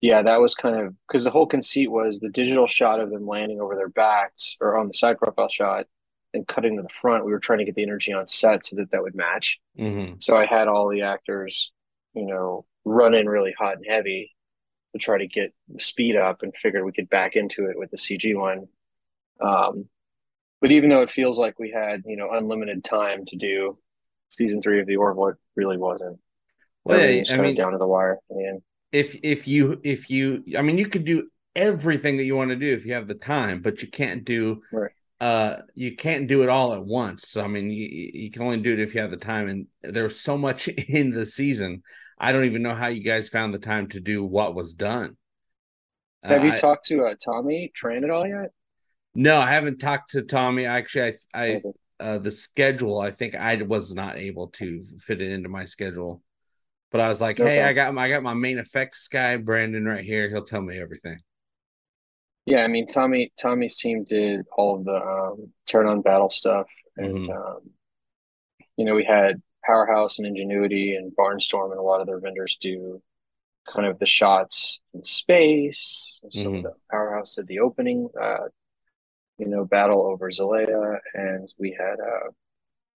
yeah, 0.00 0.22
that 0.22 0.40
was 0.40 0.54
kind 0.54 0.76
of 0.76 0.94
because 1.06 1.24
the 1.24 1.30
whole 1.30 1.46
conceit 1.46 1.90
was 1.90 2.20
the 2.20 2.30
digital 2.30 2.66
shot 2.66 3.00
of 3.00 3.10
them 3.10 3.26
landing 3.26 3.60
over 3.60 3.74
their 3.74 3.88
backs 3.88 4.56
or 4.60 4.76
on 4.76 4.88
the 4.88 4.94
side 4.94 5.18
profile 5.18 5.48
shot 5.48 5.86
and 6.34 6.46
cutting 6.46 6.76
to 6.76 6.82
the 6.82 6.88
front. 6.88 7.24
We 7.24 7.32
were 7.32 7.40
trying 7.40 7.58
to 7.60 7.64
get 7.64 7.74
the 7.74 7.82
energy 7.82 8.12
on 8.12 8.26
set 8.26 8.66
so 8.66 8.76
that 8.76 8.90
that 8.92 9.02
would 9.02 9.14
match. 9.14 9.58
hmm 9.76 10.14
So 10.20 10.36
I 10.36 10.46
had 10.46 10.68
all 10.68 10.88
the 10.88 11.02
actors, 11.02 11.72
you 12.14 12.26
know, 12.26 12.64
run 12.84 13.14
in 13.14 13.28
really 13.28 13.54
hot 13.58 13.76
and 13.76 13.86
heavy 13.88 14.34
to 14.92 14.98
try 14.98 15.18
to 15.18 15.26
get 15.26 15.52
the 15.68 15.80
speed 15.80 16.16
up 16.16 16.42
and 16.42 16.54
figured 16.56 16.84
we 16.84 16.92
could 16.92 17.10
back 17.10 17.36
into 17.36 17.66
it 17.66 17.78
with 17.78 17.90
the 17.90 17.96
CG 17.96 18.36
one. 18.36 18.68
Um, 19.40 19.88
but 20.60 20.72
even 20.72 20.90
though 20.90 21.02
it 21.02 21.10
feels 21.10 21.38
like 21.38 21.58
we 21.58 21.70
had, 21.70 22.02
you 22.06 22.16
know, 22.16 22.30
unlimited 22.32 22.84
time 22.84 23.24
to 23.26 23.36
do 23.36 23.78
season 24.28 24.62
three 24.62 24.80
of 24.80 24.86
the 24.86 24.96
Orville, 24.96 25.28
it 25.28 25.36
really 25.56 25.76
wasn't. 25.76 26.18
Well, 26.88 26.98
was 27.20 27.30
I 27.30 27.36
mean, 27.38 27.54
down 27.56 27.72
to 27.72 27.78
the 27.78 27.86
wire 27.86 28.18
end. 28.30 28.62
if 28.92 29.16
if 29.22 29.46
you 29.46 29.80
if 29.84 30.10
you, 30.10 30.44
I 30.56 30.62
mean, 30.62 30.78
you 30.78 30.88
could 30.88 31.04
do 31.04 31.28
everything 31.54 32.16
that 32.16 32.24
you 32.24 32.36
want 32.36 32.50
to 32.50 32.56
do 32.56 32.72
if 32.72 32.86
you 32.86 32.94
have 32.94 33.08
the 33.08 33.14
time, 33.14 33.60
but 33.62 33.82
you 33.82 33.88
can't 33.88 34.24
do 34.24 34.62
Right. 34.70 34.92
uh 35.20 35.58
you 35.74 35.96
can't 35.96 36.28
do 36.28 36.42
it 36.44 36.48
all 36.50 36.74
at 36.74 36.84
once. 36.84 37.28
So 37.30 37.42
I 37.44 37.48
mean 37.48 37.70
you 37.70 37.88
you 38.14 38.30
can 38.30 38.42
only 38.42 38.60
do 38.60 38.72
it 38.74 38.80
if 38.80 38.94
you 38.94 39.00
have 39.02 39.10
the 39.12 39.16
time 39.18 39.48
and 39.48 39.66
there's 39.82 40.20
so 40.20 40.38
much 40.38 40.68
in 40.68 41.10
the 41.10 41.26
season. 41.26 41.82
I 42.18 42.32
don't 42.32 42.44
even 42.46 42.62
know 42.62 42.74
how 42.74 42.88
you 42.88 43.02
guys 43.02 43.28
found 43.28 43.54
the 43.54 43.58
time 43.60 43.88
to 43.90 44.00
do 44.00 44.24
what 44.24 44.54
was 44.54 44.74
done. 44.74 45.16
Have 46.30 46.42
Uh, 46.42 46.44
you 46.44 46.52
I- 46.52 46.60
talked 46.60 46.86
to 46.86 47.04
uh, 47.04 47.14
Tommy 47.22 47.70
Tran 47.76 48.02
at 48.04 48.08
all 48.10 48.26
yet? 48.26 48.52
no, 49.14 49.38
I 49.38 49.50
haven't 49.50 49.78
talked 49.78 50.10
to 50.10 50.22
Tommy. 50.22 50.66
Actually, 50.66 51.14
I 51.34 51.42
I 51.44 51.62
uh 52.00 52.18
the 52.18 52.30
schedule, 52.30 52.98
I 53.00 53.10
think 53.10 53.34
I 53.34 53.56
was 53.62 53.94
not 53.94 54.16
able 54.16 54.48
to 54.48 54.84
fit 55.00 55.20
it 55.20 55.30
into 55.32 55.48
my 55.48 55.64
schedule. 55.64 56.22
But 56.90 57.00
I 57.02 57.08
was 57.08 57.20
like, 57.20 57.36
hey, 57.36 57.62
I 57.62 57.72
got 57.74 57.92
my 57.92 58.04
I 58.04 58.08
got 58.08 58.22
my 58.22 58.34
main 58.34 58.58
effects 58.58 59.08
guy, 59.08 59.36
Brandon, 59.36 59.84
right 59.84 60.04
here. 60.04 60.28
He'll 60.28 60.44
tell 60.44 60.62
me 60.62 60.78
everything. 60.78 61.18
Yeah, 62.46 62.64
I 62.64 62.66
mean 62.68 62.86
Tommy 62.86 63.30
Tommy's 63.38 63.76
team 63.76 64.04
did 64.04 64.46
all 64.56 64.76
of 64.76 64.84
the 64.84 64.94
um, 64.96 65.52
turn 65.66 65.86
on 65.86 66.00
battle 66.00 66.30
stuff, 66.30 66.66
and 66.96 67.28
Mhm. 67.28 67.36
um, 67.36 67.70
you 68.76 68.84
know 68.84 68.94
we 68.94 69.04
had 69.04 69.42
Powerhouse 69.64 70.18
and 70.18 70.26
Ingenuity 70.26 70.94
and 70.94 71.14
Barnstorm 71.14 71.72
and 71.72 71.78
a 71.78 71.82
lot 71.82 72.00
of 72.00 72.06
their 72.06 72.20
vendors 72.20 72.56
do 72.60 73.02
kind 73.66 73.86
of 73.86 73.98
the 73.98 74.06
shots 74.06 74.80
in 74.94 75.04
space. 75.04 76.20
Some 76.30 76.54
Mhm. 76.54 76.56
of 76.58 76.62
the 76.62 76.74
Powerhouse 76.90 77.34
did 77.34 77.48
the 77.48 77.60
opening, 77.60 78.08
uh, 78.18 78.48
you 79.38 79.46
know, 79.46 79.64
battle 79.66 80.06
over 80.06 80.30
Zalea, 80.30 80.98
and 81.14 81.52
we 81.58 81.72
had 81.78 82.00
uh, 82.00 82.30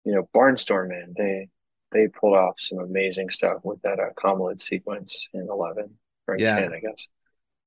you 0.04 0.14
know 0.14 0.28
Barnstorm 0.34 0.88
man. 0.88 1.14
They 1.16 1.48
they 1.92 2.08
pulled 2.08 2.36
off 2.36 2.54
some 2.58 2.78
amazing 2.78 3.30
stuff 3.30 3.58
with 3.64 3.80
that 3.82 3.98
uh, 4.00 4.10
Comlid 4.16 4.60
sequence 4.60 5.28
in 5.34 5.42
eleven 5.50 5.90
or 6.26 6.34
in 6.34 6.40
Yeah. 6.40 6.56
ten, 6.58 6.72
I 6.72 6.80
guess. 6.80 7.06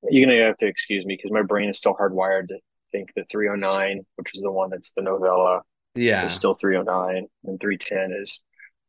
You're 0.10 0.26
gonna 0.28 0.42
have 0.44 0.58
to 0.58 0.68
excuse 0.68 1.06
me 1.06 1.16
because 1.16 1.32
my 1.32 1.42
brain 1.42 1.70
is 1.70 1.78
still 1.78 1.96
hardwired 1.96 2.50
to 2.50 2.60
think 2.92 3.14
that 3.16 3.30
309, 3.30 4.06
which 4.16 4.32
is 4.34 4.42
the 4.42 4.52
one 4.52 4.70
that's 4.70 4.92
the 4.92 5.02
novella, 5.02 5.64
Yeah. 5.96 6.26
is 6.26 6.34
still 6.34 6.56
309, 6.56 7.28
and 7.46 7.60
310 7.60 8.12
is. 8.22 8.42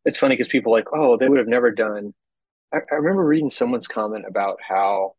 It's 0.04 0.18
funny 0.18 0.34
because 0.34 0.48
people 0.48 0.72
are 0.72 0.78
like, 0.78 0.88
oh, 0.92 1.16
they 1.16 1.28
would 1.28 1.38
have 1.38 1.48
never 1.48 1.70
done. 1.70 2.14
I, 2.72 2.78
I 2.90 2.94
remember 2.96 3.24
reading 3.24 3.50
someone's 3.50 3.88
comment 3.88 4.24
about 4.28 4.58
how 4.62 5.14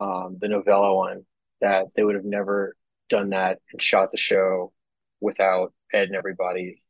um, 0.00 0.38
the 0.40 0.48
novella 0.48 0.94
one 0.94 1.24
that 1.60 1.86
they 1.94 2.02
would 2.04 2.16
have 2.16 2.24
never 2.24 2.74
done 3.08 3.30
that 3.30 3.60
and 3.72 3.80
shot 3.80 4.10
the 4.10 4.16
show 4.16 4.72
without 5.20 5.72
Ed 5.92 6.08
and 6.08 6.16
everybody. 6.16 6.82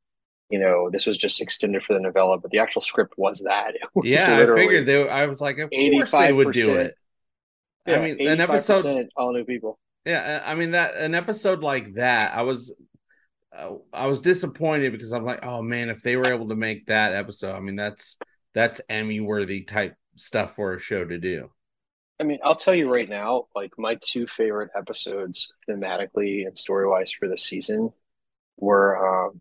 You 0.51 0.61
know, 0.61 0.91
this 0.91 1.07
was 1.07 1.17
just 1.17 1.41
extended 1.41 1.83
for 1.83 1.95
the 1.95 2.01
novella, 2.01 2.39
but 2.39 2.51
the 2.51 2.59
actual 2.59 2.83
script 2.83 3.15
was 3.17 3.41
that. 3.41 3.75
Was 3.95 4.09
Yeah, 4.09 4.43
I 4.43 4.47
figured 4.47 4.87
they. 4.87 5.09
I 5.09 5.27
was 5.27 5.41
like, 5.41 5.59
of 5.59 5.71
course 5.71 6.11
they 6.13 6.33
would 6.33 6.53
do 6.53 6.69
85%. 6.69 6.77
it. 6.77 6.95
I 7.89 7.99
mean, 7.99 8.29
an 8.29 8.41
episode. 8.41 9.09
all 9.17 9.33
new 9.33 9.45
people. 9.45 9.79
Yeah, 10.05 10.43
I 10.45 10.55
mean 10.55 10.71
that 10.73 10.95
an 10.97 11.15
episode 11.15 11.63
like 11.63 11.95
that, 11.95 12.33
I 12.33 12.43
was, 12.43 12.75
uh, 13.57 13.75
I 13.93 14.07
was 14.07 14.21
disappointed 14.21 14.93
because 14.93 15.13
I'm 15.13 15.25
like, 15.25 15.45
oh 15.45 15.63
man, 15.63 15.89
if 15.89 16.03
they 16.03 16.17
were 16.17 16.33
able 16.33 16.49
to 16.49 16.57
make 16.57 16.87
that 16.87 17.13
episode, 17.13 17.57
I 17.57 17.61
mean 17.61 17.75
that's 17.75 18.17
that's 18.55 18.81
Emmy 18.89 19.21
worthy 19.21 19.63
type 19.63 19.97
stuff 20.15 20.55
for 20.55 20.75
a 20.75 20.79
show 20.79 21.05
to 21.05 21.19
do. 21.19 21.51
I 22.21 22.25
mean, 22.25 22.39
I'll 22.43 22.57
tell 22.57 22.75
you 22.75 22.93
right 22.93 23.09
now, 23.09 23.47
like 23.55 23.73
my 23.79 23.99
two 24.01 24.27
favorite 24.27 24.71
episodes 24.77 25.53
thematically 25.69 26.47
and 26.47 26.57
story 26.57 26.89
wise 26.89 27.11
for 27.11 27.29
the 27.29 27.37
season 27.37 27.93
were 28.57 29.27
um 29.27 29.41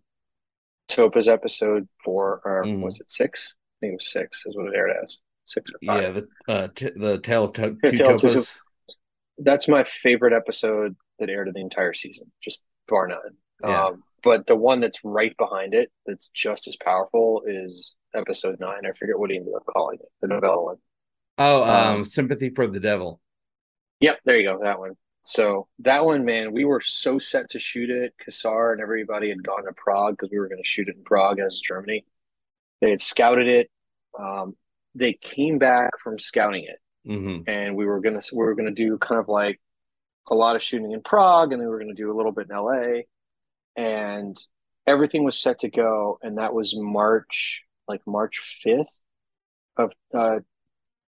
Topa's 0.90 1.28
episode 1.28 1.88
four, 2.04 2.42
or 2.46 2.64
Mhm. 2.64 2.82
was 2.82 3.00
it 3.00 3.12
six? 3.12 3.56
I 3.56 3.76
think 3.82 3.94
it 3.94 3.96
was 3.98 4.12
six, 4.12 4.44
is 4.46 4.56
what 4.56 4.68
it 4.68 4.76
aired 4.76 4.96
as. 5.04 5.20
Six 5.46 5.70
or 5.72 5.80
five. 5.86 6.02
Yeah, 6.02 6.10
the 6.12 6.28
uh, 6.48 6.68
t- 6.74 6.92
the 6.96 7.20
tale 7.20 7.46
of 7.46 7.54
to- 7.54 7.78
two 7.92 8.06
of 8.06 8.22
Two. 8.22 8.44
That's 9.38 9.68
my 9.68 9.84
favorite 9.84 10.34
episode 10.34 10.96
that 11.20 11.30
aired 11.30 11.48
in 11.48 11.54
the 11.54 11.62
entire 11.62 11.94
season, 11.94 12.32
just 12.42 12.64
bar 12.88 13.08
none. 13.08 13.38
Yeah. 13.62 13.86
Um, 13.88 14.04
but 14.24 14.48
the 14.48 14.56
one 14.56 14.80
that's 14.80 15.00
right 15.04 15.36
behind 15.38 15.74
it, 15.74 15.92
that's 16.06 16.30
just 16.34 16.68
as 16.68 16.78
powerful, 16.78 17.44
is 17.46 17.96
episode 18.14 18.60
nine. 18.60 18.86
I 18.86 18.94
forget 18.94 19.20
what 19.20 19.30
he 19.30 19.38
ended 19.38 19.54
up 19.54 19.66
calling 19.66 20.00
it, 20.00 20.08
the 20.22 20.28
novella 20.28 20.64
one. 20.64 20.78
Oh, 21.38 21.64
um, 21.64 21.96
um, 21.98 22.04
sympathy 22.06 22.50
for 22.50 22.66
the 22.68 22.80
devil. 22.80 23.22
Yep, 24.00 24.20
there 24.26 24.38
you 24.38 24.48
go, 24.48 24.60
that 24.64 24.80
one. 24.80 24.96
So 25.26 25.68
that 25.80 26.06
one, 26.06 26.24
man, 26.24 26.54
we 26.54 26.66
were 26.66 26.82
so 26.82 27.18
set 27.18 27.50
to 27.50 27.60
shoot 27.60 27.90
it. 27.90 28.14
Kassar 28.24 28.72
and 28.74 28.80
everybody 28.80 29.30
had 29.30 29.44
gone 29.44 29.66
to 29.66 29.74
Prague 29.74 30.16
because 30.16 30.30
we 30.32 30.38
were 30.38 30.48
going 30.48 30.62
to 30.62 30.68
shoot 30.68 30.88
it 30.88 30.96
in 30.96 31.04
Prague 31.04 31.40
as 31.40 31.60
Germany. 31.60 32.06
They 32.80 32.92
had 32.92 33.02
scouted 33.02 33.48
it. 33.48 33.72
Um, 34.18 34.56
they 34.94 35.14
came 35.14 35.58
back 35.58 35.92
from 36.02 36.20
scouting 36.20 36.66
it, 36.66 36.80
hmm 37.06 37.40
and 37.48 37.76
we 37.76 37.86
were 37.86 38.00
gonna 38.00 38.22
we 38.32 38.44
were 38.46 38.56
gonna 38.56 38.72
do 38.72 38.98
kind 38.98 39.20
of 39.20 39.28
like 39.28 39.60
a 40.30 40.36
lot 40.36 40.56
of 40.56 40.64
shooting 40.64 40.92
in 40.92 41.02
Prague, 41.02 41.52
and 41.52 41.60
then 41.60 41.68
we 41.68 41.74
were 41.74 41.80
gonna 41.80 41.94
do 41.96 42.12
a 42.12 42.16
little 42.16 42.32
bit 42.32 42.48
in 42.50 42.56
LA, 42.56 43.02
and 43.76 44.42
everything 44.88 45.24
was 45.24 45.38
set 45.38 45.60
to 45.60 45.70
go, 45.70 46.18
and 46.22 46.38
that 46.38 46.54
was 46.54 46.76
March, 46.78 47.64
like 47.88 48.02
March 48.08 48.60
fifth 48.64 48.94
of 49.76 49.92
uh, 50.14 50.40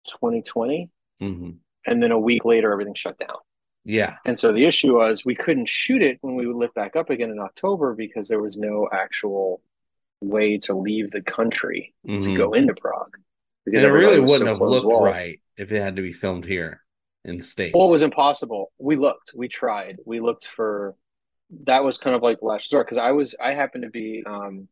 2020, 0.07 0.89
hmm 1.19 1.51
and 1.85 2.03
then 2.03 2.11
a 2.11 2.19
week 2.19 2.43
later, 2.43 2.71
everything 2.73 2.95
shut 2.95 3.17
down. 3.17 3.37
Yeah. 3.85 4.17
And 4.25 4.39
so 4.39 4.51
the 4.51 4.65
issue 4.65 4.97
was 4.97 5.25
we 5.25 5.35
couldn't 5.35 5.67
shoot 5.69 6.01
it 6.01 6.17
when 6.21 6.35
we 6.35 6.45
would 6.47 6.55
lift 6.55 6.75
back 6.75 6.95
up 6.95 7.09
again 7.09 7.31
in 7.31 7.39
October 7.39 7.93
because 7.95 8.27
there 8.27 8.41
was 8.41 8.57
no 8.57 8.87
actual 8.91 9.61
way 10.21 10.57
to 10.57 10.73
leave 10.73 11.11
the 11.11 11.21
country 11.21 11.93
to 12.05 12.11
Mhm. 12.11 12.37
go 12.37 12.53
into 12.53 12.75
Prague. 12.75 13.15
And 13.15 13.23
Because 13.65 13.83
it 13.83 13.87
really 13.87 14.19
wouldn't 14.19 14.39
so 14.39 14.45
have 14.47 14.59
looked 14.61 14.91
right 15.03 15.39
if 15.57 15.71
it 15.71 15.81
had 15.81 15.95
to 15.95 16.01
be 16.01 16.11
filmed 16.13 16.45
here 16.45 16.83
in 17.23 17.37
the 17.37 17.43
states. 17.43 17.73
Well, 17.73 17.87
it 17.87 17.91
was 17.91 18.01
impossible. 18.01 18.71
We 18.79 18.95
looked, 18.95 19.31
we 19.33 19.47
tried, 19.47 19.99
we 20.05 20.19
looked 20.19 20.45
for. 20.47 20.95
That 21.63 21.83
was 21.83 21.97
kind 21.97 22.15
of 22.15 22.21
like 22.21 22.39
the 22.39 22.45
last 22.45 22.65
resort 22.67 22.85
because 22.87 22.97
I 22.99 23.11
was, 23.11 23.35
I 23.39 23.53
happened 23.53 23.83
to 23.83 23.89
be 23.89 24.23
um, 24.25 24.67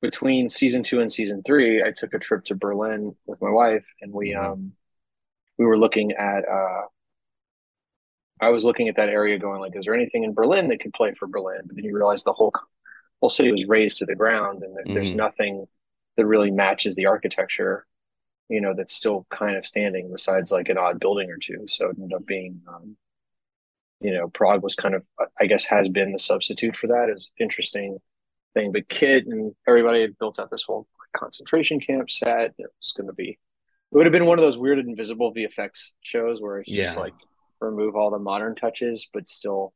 between 0.00 0.50
season 0.50 0.82
two 0.82 1.00
and 1.00 1.12
season 1.12 1.42
three. 1.42 1.82
I 1.82 1.90
took 1.90 2.14
a 2.14 2.18
trip 2.18 2.44
to 2.44 2.54
Berlin 2.54 3.16
with 3.26 3.40
my 3.42 3.50
wife, 3.50 3.84
and 4.00 4.12
we 4.12 4.30
Mhm. 4.30 4.44
um, 4.44 4.72
we 5.58 5.64
were 5.64 5.78
looking 5.78 6.12
at. 6.12 6.46
Uh, 6.46 6.82
I 8.40 8.50
was 8.50 8.64
looking 8.64 8.88
at 8.88 8.96
that 8.96 9.08
area, 9.08 9.38
going 9.38 9.60
like, 9.60 9.74
"Is 9.76 9.84
there 9.84 9.94
anything 9.94 10.24
in 10.24 10.34
Berlin 10.34 10.68
that 10.68 10.80
could 10.80 10.92
play 10.92 11.14
for 11.14 11.26
Berlin?" 11.26 11.62
But 11.64 11.76
then 11.76 11.84
you 11.84 11.94
realize 11.94 12.22
the 12.24 12.32
whole 12.32 12.52
whole 13.20 13.30
city 13.30 13.50
was 13.50 13.66
razed 13.66 13.98
to 13.98 14.06
the 14.06 14.14
ground, 14.14 14.62
and 14.62 14.76
there, 14.76 14.84
there's 14.94 15.10
nothing 15.16 15.66
that 16.16 16.26
really 16.26 16.50
matches 16.50 16.94
the 16.94 17.06
architecture. 17.06 17.86
You 18.48 18.60
know, 18.60 18.74
that's 18.74 18.94
still 18.94 19.26
kind 19.30 19.56
of 19.56 19.66
standing 19.66 20.10
besides 20.12 20.52
like 20.52 20.68
an 20.68 20.78
odd 20.78 21.00
building 21.00 21.30
or 21.30 21.36
two. 21.38 21.64
So 21.66 21.88
it 21.90 21.96
ended 21.98 22.14
up 22.14 22.26
being, 22.26 22.60
um, 22.68 22.96
you 24.00 24.12
know, 24.12 24.28
Prague 24.28 24.62
was 24.62 24.74
kind 24.76 24.94
of, 24.94 25.02
I 25.40 25.46
guess, 25.46 25.64
has 25.64 25.88
been 25.88 26.12
the 26.12 26.18
substitute 26.18 26.76
for 26.76 26.86
that. 26.88 27.08
Is 27.10 27.30
interesting 27.40 27.98
thing. 28.54 28.70
But 28.70 28.88
Kit 28.88 29.26
and 29.26 29.54
everybody 29.66 30.02
had 30.02 30.18
built 30.18 30.38
out 30.38 30.50
this 30.50 30.62
whole 30.62 30.86
concentration 31.16 31.80
camp 31.80 32.10
set. 32.10 32.54
It 32.58 32.66
was 32.78 32.92
going 32.96 33.08
to 33.08 33.12
be, 33.14 33.30
it 33.30 33.38
would 33.96 34.06
have 34.06 34.12
been 34.12 34.26
one 34.26 34.38
of 34.38 34.44
those 34.44 34.58
weird 34.58 34.78
invisible 34.78 35.32
VFX 35.34 35.92
shows 36.02 36.40
where 36.40 36.58
it's 36.60 36.70
just 36.70 36.94
Yeah. 36.96 37.00
like 37.00 37.14
remove 37.60 37.96
all 37.96 38.10
the 38.10 38.18
modern 38.18 38.54
touches, 38.54 39.08
but 39.12 39.28
still, 39.28 39.72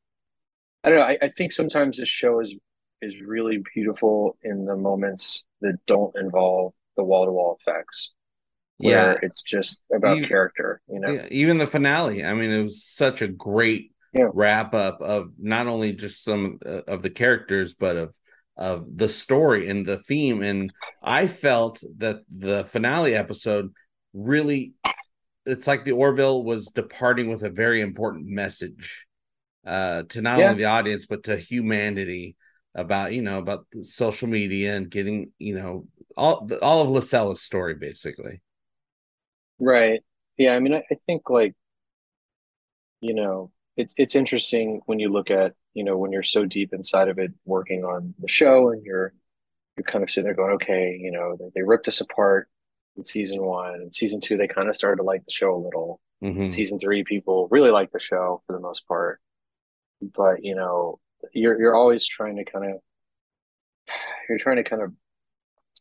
I 0.85 0.91
don't 0.91 0.99
know. 0.99 1.05
I, 1.05 1.19
I 1.23 1.29
think 1.29 1.53
sometimes 1.53 1.99
this 1.99 2.09
show 2.09 2.41
is 2.41 2.55
is 3.03 3.15
really 3.25 3.63
beautiful 3.75 4.37
in 4.43 4.67
the 4.67 4.77
moments 4.77 5.45
that 5.63 5.79
don't 5.87 6.15
involve 6.17 6.73
the 6.97 7.05
wall 7.05 7.25
to 7.27 7.33
wall 7.33 7.59
effects. 7.61 8.13
Yeah. 8.79 9.15
it's 9.23 9.43
just 9.43 9.83
about 9.95 10.23
character, 10.25 10.81
you 10.89 11.01
know. 11.01 11.13
Yeah, 11.13 11.27
even 11.31 11.59
the 11.59 11.67
finale. 11.67 12.25
I 12.25 12.35
mean, 12.35 12.51
it 12.51 12.63
was 12.63 12.85
such 12.85 13.23
a 13.23 13.29
great 13.29 13.93
Yeah. 14.13 14.29
wrap 14.33 14.75
up 14.75 15.01
of 15.01 15.31
not 15.39 15.67
only 15.67 15.93
just 15.93 16.25
some 16.25 16.59
uh, 16.65 16.83
of 16.89 17.03
the 17.03 17.11
characters, 17.11 17.75
but 17.75 17.97
of 17.97 18.15
of 18.57 18.85
the 18.95 19.09
story 19.09 19.69
and 19.71 19.87
the 19.87 19.99
theme. 19.99 20.43
And 20.43 20.73
I 21.03 21.27
felt 21.27 21.83
that 21.99 22.19
the 22.37 22.65
finale 22.65 23.15
episode 23.15 23.73
really, 24.13 24.75
it's 25.51 25.67
like 25.67 25.85
the 25.85 25.93
Orville 25.93 26.43
was 26.45 26.67
departing 26.69 27.29
with 27.29 27.43
a 27.43 27.51
very 27.51 27.81
important 27.81 28.27
message 28.27 29.07
uh, 29.67 30.05
to 30.11 30.23
not 30.23 30.39
Yeah. 30.39 30.41
only 30.41 30.55
the 30.55 30.67
audience 30.67 31.07
but 31.07 31.25
to 31.25 31.37
humanity 31.37 32.37
about 32.75 33.13
you 33.13 33.23
know 33.23 33.39
about 33.39 33.67
the 33.73 33.85
social 33.85 34.29
media 34.29 34.77
and 34.77 34.91
getting 34.91 35.33
you 35.39 35.55
know 35.57 35.87
all 36.17 36.49
all 36.63 36.83
of 36.83 36.91
Lysella's 36.91 37.43
story 37.43 37.75
basically. 37.75 38.43
Right. 39.59 40.01
Yeah. 40.37 40.53
I 40.55 40.61
mean, 40.61 40.75
I, 40.75 40.83
I 40.91 40.97
think 41.07 41.29
like, 41.31 41.55
you 43.01 43.15
know, 43.15 43.51
it's 43.77 43.95
it's 43.97 44.15
interesting 44.15 44.81
when 44.87 44.99
you 44.99 45.09
look 45.11 45.31
at, 45.31 45.55
you 45.75 45.85
know, 45.85 45.97
when 45.97 46.13
you're 46.13 46.23
so 46.23 46.45
deep 46.45 46.73
inside 46.73 47.09
of 47.09 47.19
it, 47.19 47.33
working 47.45 47.85
on 47.85 48.15
the 48.19 48.29
show, 48.29 48.71
and 48.71 48.85
you're 48.85 49.13
you're 49.77 49.85
kind 49.85 50.05
of 50.05 50.11
sitting 50.11 50.27
there 50.27 50.35
going, 50.35 50.55
okay, 50.55 50.99
you 51.01 51.13
know, 51.13 51.37
they, 51.39 51.51
they 51.57 51.63
ripped 51.63 51.89
us 51.89 52.01
apart 52.01 52.49
in 52.97 53.05
season 53.05 53.43
one, 53.43 53.75
and 53.75 53.95
season 53.95 54.21
two, 54.21 54.37
they 54.37 54.49
kind 54.49 54.69
of 54.69 54.77
started 54.77 54.97
to 54.99 55.03
like 55.05 55.25
the 55.25 55.33
show 55.33 55.55
a 55.55 55.65
little. 55.65 56.01
Mhm. 56.23 56.53
Season 56.53 56.79
three, 56.79 57.05
people 57.05 57.49
really 57.51 57.71
like 57.71 57.91
the 57.93 58.01
show 58.01 58.43
for 58.47 58.53
the 58.55 58.61
most 58.61 58.87
part, 58.87 59.21
but 60.03 60.45
you 60.45 60.55
know, 60.55 61.01
you're 61.33 61.61
you're 61.61 61.77
always 61.77 62.07
trying 62.07 62.37
to 62.37 62.45
kind 62.45 62.73
of 62.75 62.81
you're 64.29 64.39
trying 64.39 64.57
to 64.57 64.65
kind 64.65 64.83
of 64.83 64.93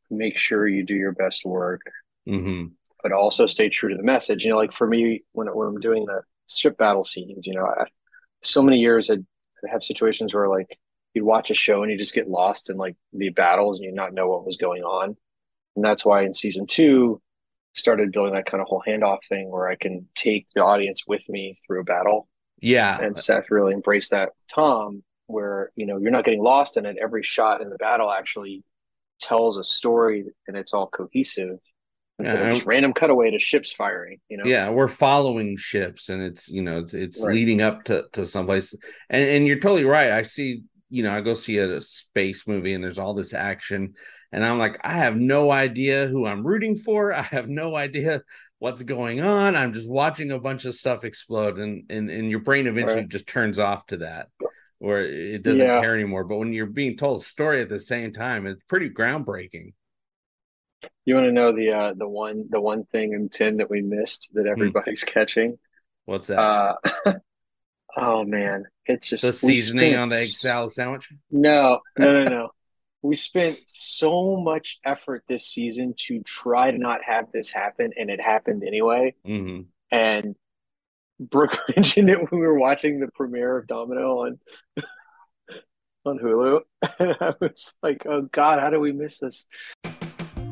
make 0.09 0.37
sure 0.37 0.67
you 0.67 0.83
do 0.85 0.95
your 0.95 1.11
best 1.13 1.45
work 1.45 1.81
Mhm. 2.27 2.71
but 3.03 3.11
also 3.11 3.47
stay 3.47 3.69
true 3.69 3.89
to 3.89 3.95
the 3.97 4.03
message. 4.03 4.43
You 4.43 4.51
know, 4.51 4.57
like 4.57 4.73
for 4.73 4.87
me, 4.87 5.23
when 5.33 5.47
when 5.47 5.67
I'm 5.67 5.79
doing 5.79 6.05
the 6.05 6.21
strip 6.47 6.77
battle 6.77 7.05
scenes, 7.05 7.47
you 7.47 7.53
know, 7.55 7.65
I, 7.65 7.85
so 8.43 8.61
many 8.61 8.79
years 8.79 9.09
I 9.11 9.17
have 9.71 9.83
situations 9.83 10.33
where 10.33 10.49
like 10.49 10.79
you'd 11.13 11.23
watch 11.25 11.51
a 11.51 11.55
show 11.55 11.83
and 11.83 11.91
you 11.91 11.97
just 11.97 12.13
get 12.13 12.29
lost 12.29 12.69
in 12.69 12.77
like 12.77 12.95
the 13.13 13.29
battles 13.29 13.79
and 13.79 13.85
you 13.85 13.93
not 13.93 14.13
know 14.13 14.27
what 14.29 14.45
was 14.45 14.57
going 14.57 14.83
on. 14.83 15.17
And 15.79 15.85
that's 15.85 16.03
why 16.03 16.23
in 16.23 16.33
season 16.33 16.65
two, 16.65 17.21
started 17.73 18.11
building 18.11 18.33
that 18.33 18.45
kind 18.45 18.59
of 18.59 18.67
whole 18.67 18.83
handoff 18.85 19.23
thing 19.23 19.49
where 19.49 19.69
I 19.69 19.75
can 19.75 20.05
take 20.13 20.45
the 20.53 20.61
audience 20.61 21.03
with 21.07 21.23
me 21.29 21.57
through 21.65 21.79
a 21.79 21.83
battle. 21.85 22.27
Yeah. 22.59 22.99
And 22.99 23.17
Seth 23.17 23.49
really 23.49 23.71
embraced 23.71 24.11
that. 24.11 24.31
Tom, 24.53 25.03
where 25.27 25.71
you 25.77 25.85
know 25.85 25.97
you're 25.97 26.11
not 26.11 26.25
getting 26.25 26.43
lost 26.43 26.75
in 26.75 26.85
it. 26.85 26.97
Every 27.01 27.23
shot 27.23 27.61
in 27.61 27.69
the 27.69 27.77
battle 27.77 28.11
actually 28.11 28.65
tells 29.21 29.57
a 29.57 29.63
story 29.63 30.25
and 30.49 30.57
it's 30.57 30.73
all 30.73 30.87
cohesive 30.87 31.59
instead 32.19 32.41
yeah, 32.41 32.47
of 32.47 32.55
just 32.55 32.67
random 32.67 32.93
cutaway 32.93 33.31
to 33.31 33.39
ships 33.39 33.71
firing 33.71 34.17
you 34.29 34.37
know 34.37 34.43
yeah 34.45 34.69
we're 34.69 34.87
following 34.87 35.57
ships 35.57 36.09
and 36.09 36.21
it's 36.21 36.49
you 36.49 36.61
know 36.61 36.79
it's, 36.79 36.93
it's 36.93 37.21
right. 37.21 37.33
leading 37.33 37.61
up 37.61 37.83
to 37.83 38.05
to 38.13 38.25
someplace 38.25 38.73
and 39.09 39.29
and 39.29 39.47
you're 39.47 39.59
totally 39.59 39.85
right 39.85 40.11
i 40.11 40.23
see 40.23 40.61
you 40.89 41.03
know 41.03 41.13
i 41.13 41.21
go 41.21 41.33
see 41.33 41.57
a, 41.57 41.77
a 41.77 41.81
space 41.81 42.47
movie 42.47 42.73
and 42.73 42.83
there's 42.83 42.99
all 42.99 43.13
this 43.13 43.33
action 43.33 43.93
and 44.31 44.43
i'm 44.43 44.57
like 44.57 44.79
i 44.83 44.93
have 44.93 45.15
no 45.15 45.51
idea 45.51 46.07
who 46.07 46.25
i'm 46.25 46.45
rooting 46.45 46.75
for 46.75 47.13
i 47.15 47.21
have 47.21 47.47
no 47.47 47.75
idea 47.75 48.21
what's 48.59 48.83
going 48.83 49.21
on 49.21 49.55
i'm 49.55 49.73
just 49.73 49.87
watching 49.87 50.31
a 50.31 50.39
bunch 50.39 50.65
of 50.65 50.75
stuff 50.75 51.03
explode 51.03 51.57
and 51.57 51.83
and, 51.89 52.09
and 52.09 52.29
your 52.29 52.39
brain 52.39 52.67
eventually 52.67 53.01
right. 53.01 53.09
just 53.09 53.27
turns 53.27 53.59
off 53.59 53.85
to 53.85 53.97
that 53.97 54.27
or 54.79 55.01
it 55.01 55.43
doesn't 55.43 55.65
yeah. 55.65 55.81
care 55.81 55.93
anymore 55.93 56.23
but 56.23 56.37
when 56.37 56.53
you're 56.53 56.65
being 56.65 56.97
told 56.97 57.21
a 57.21 57.23
story 57.23 57.61
at 57.61 57.69
the 57.69 57.79
same 57.79 58.11
time 58.13 58.45
it's 58.45 58.63
pretty 58.67 58.89
groundbreaking 58.89 59.73
you 61.05 61.15
want 61.15 61.25
to 61.25 61.31
know 61.31 61.51
the 61.51 61.71
uh, 61.71 61.93
the 61.95 62.07
one 62.07 62.45
the 62.49 62.61
one 62.61 62.85
thing 62.85 63.13
in 63.13 63.29
ten 63.29 63.57
that 63.57 63.69
we 63.69 63.81
missed 63.81 64.29
that 64.33 64.43
hmm. 64.43 64.51
everybody's 64.51 65.03
hmm. 65.03 65.09
catching? 65.13 65.57
What's 66.05 66.27
that? 66.27 66.39
Uh, 66.39 66.75
oh 67.97 68.23
man, 68.23 68.65
it's 68.89 69.07
just 69.07 69.23
the 69.23 69.31
seasoning 69.31 69.91
spent, 69.93 70.01
on 70.01 70.09
the 70.09 70.17
egg 70.17 70.27
salad 70.27 70.71
sandwich. 70.71 71.11
No, 71.31 71.81
no, 71.97 72.23
no, 72.23 72.23
no. 72.23 72.49
we 73.01 73.15
spent 73.15 73.59
so 73.67 74.35
much 74.37 74.79
effort 74.83 75.23
this 75.29 75.45
season 75.45 75.93
to 75.97 76.21
try 76.23 76.71
to 76.71 76.77
not 76.77 77.03
have 77.03 77.31
this 77.31 77.51
happen, 77.51 77.91
and 77.97 78.09
it 78.09 78.19
happened 78.19 78.63
anyway. 78.65 79.13
Mm-hmm. 79.25 79.61
And 79.91 80.35
Brooke 81.19 81.57
mentioned 81.75 82.09
it 82.09 82.19
when 82.19 82.41
we 82.41 82.47
were 82.47 82.59
watching 82.59 82.99
the 82.99 83.09
premiere 83.09 83.57
of 83.57 83.67
Domino 83.67 84.25
on 84.25 84.39
on 86.05 86.17
Hulu, 86.17 86.61
and 86.99 87.15
I 87.21 87.35
was 87.39 87.73
like, 87.83 88.05
"Oh 88.07 88.23
God, 88.23 88.59
how 88.59 88.71
do 88.71 88.79
we 88.79 88.91
miss 88.91 89.19
this?" 89.19 89.45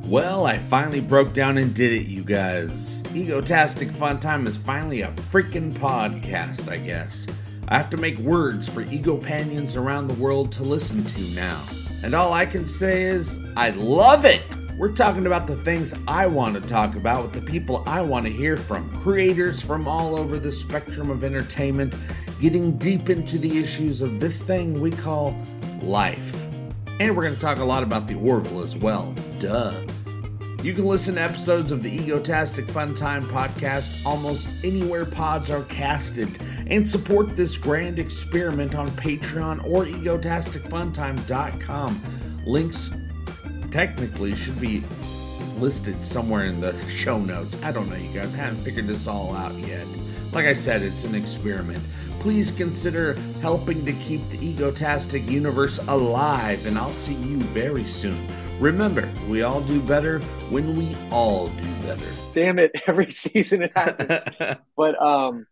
Well, 0.06 0.46
I 0.46 0.58
finally 0.58 1.02
broke 1.02 1.34
down 1.34 1.58
and 1.58 1.74
did 1.74 1.92
it, 1.92 2.08
you 2.08 2.24
guys. 2.24 3.02
Egotastic 3.08 3.92
Fun 3.92 4.22
Time 4.22 4.48
is 4.48 4.58
finally 4.58 5.02
a 5.02 5.10
freaking 5.10 5.74
podcast, 5.74 6.70
I 6.70 6.78
guess. 6.78 7.28
I 7.70 7.76
have 7.76 7.90
to 7.90 7.98
make 7.98 8.18
words 8.20 8.70
for 8.70 8.82
ego 8.84 9.18
panions 9.18 9.76
around 9.76 10.08
the 10.08 10.14
world 10.14 10.54
to 10.54 10.64
listen 10.64 11.04
to 11.04 11.22
now. 11.36 11.62
And 12.02 12.14
all 12.14 12.32
I 12.32 12.46
can 12.46 12.66
say 12.66 13.02
is, 13.02 13.40
I 13.58 13.72
love 13.72 14.24
it! 14.24 14.42
We're 14.78 14.94
talking 14.94 15.26
about 15.26 15.48
the 15.48 15.56
things 15.58 15.94
I 16.08 16.28
want 16.28 16.56
to 16.56 16.62
talk 16.62 16.96
about 16.96 17.24
with 17.24 17.34
the 17.34 17.42
people 17.42 17.84
I 17.86 18.02
want 18.02 18.26
to 18.26 18.32
hear 18.32 18.56
from, 18.56 18.96
creators 19.02 19.62
from 19.62 19.86
all 19.86 20.16
over 20.16 20.40
the 20.40 20.52
spectrum 20.52 21.10
of 21.10 21.26
entertainment, 21.26 21.94
getting 22.40 22.78
deep 22.78 23.10
into 23.10 23.38
the 23.38 23.58
issues 23.58 24.02
of 24.02 24.22
this 24.22 24.42
thing 24.42 24.80
we 24.80 24.92
call 24.92 25.36
life. 25.82 26.36
And 27.02 27.18
we're 27.18 27.24
going 27.24 27.36
to 27.36 27.42
talk 27.42 27.58
a 27.58 27.66
lot 27.66 27.84
about 27.84 28.08
the 28.08 28.16
Orville 28.16 28.62
as 28.62 28.78
well. 28.78 29.14
Duh. 29.40 29.74
You 30.64 30.74
can 30.74 30.86
listen 30.86 31.16
to 31.16 31.22
episodes 31.22 31.72
of 31.72 31.84
the 31.84 32.00
Egotastic 32.00 32.72
Fun 32.72 32.96
Time 32.96 33.22
podcast 33.24 34.04
almost 34.06 34.50
anywhere 34.64 35.06
pods 35.06 35.52
are 35.52 35.64
casted 35.66 36.42
and 36.66 36.90
support 36.90 37.36
this 37.36 37.56
grand 37.56 38.00
experiment 38.00 38.74
on 38.74 38.90
Patreon 38.92 39.64
or 39.66 39.86
egotasticfuntime.com. 39.86 42.02
Links 42.46 42.90
technically 43.70 44.34
should 44.36 44.60
be 44.60 44.84
listed 45.60 46.04
somewhere 46.04 46.46
in 46.46 46.60
the 46.60 46.76
show 46.90 47.20
notes. 47.20 47.56
I 47.62 47.72
don't 47.72 47.88
know, 47.88 47.96
you 47.96 48.10
guys. 48.10 48.34
I 48.34 48.38
haven't 48.38 48.64
figured 48.64 48.88
this 48.88 49.06
all 49.06 49.36
out 49.36 49.54
yet. 49.60 49.86
Like 50.32 50.48
I 50.48 50.54
said, 50.54 50.82
it's 50.82 51.04
an 51.04 51.14
experiment. 51.14 51.84
Please 52.20 52.50
consider 52.52 53.14
helping 53.42 53.86
to 53.86 53.94
keep 53.94 54.28
the 54.30 54.40
Egotastic 54.40 55.30
universe 55.30 55.78
alive, 55.88 56.66
and 56.66 56.80
I'll 56.80 56.92
see 56.94 57.14
you 57.14 57.38
very 57.38 57.86
soon. 57.86 58.28
Remember, 58.60 59.08
we 59.30 59.44
all 59.44 59.62
do 59.62 59.80
better 59.82 60.20
when 60.50 60.76
we 60.76 60.96
all 61.12 61.48
do 61.48 61.74
better. 61.84 62.06
Damn 62.34 62.58
it, 62.58 62.72
every 62.88 63.12
season 63.12 63.62
it 63.62 63.72
happens. 63.76 64.24
but 64.76 65.00
um 65.00 65.46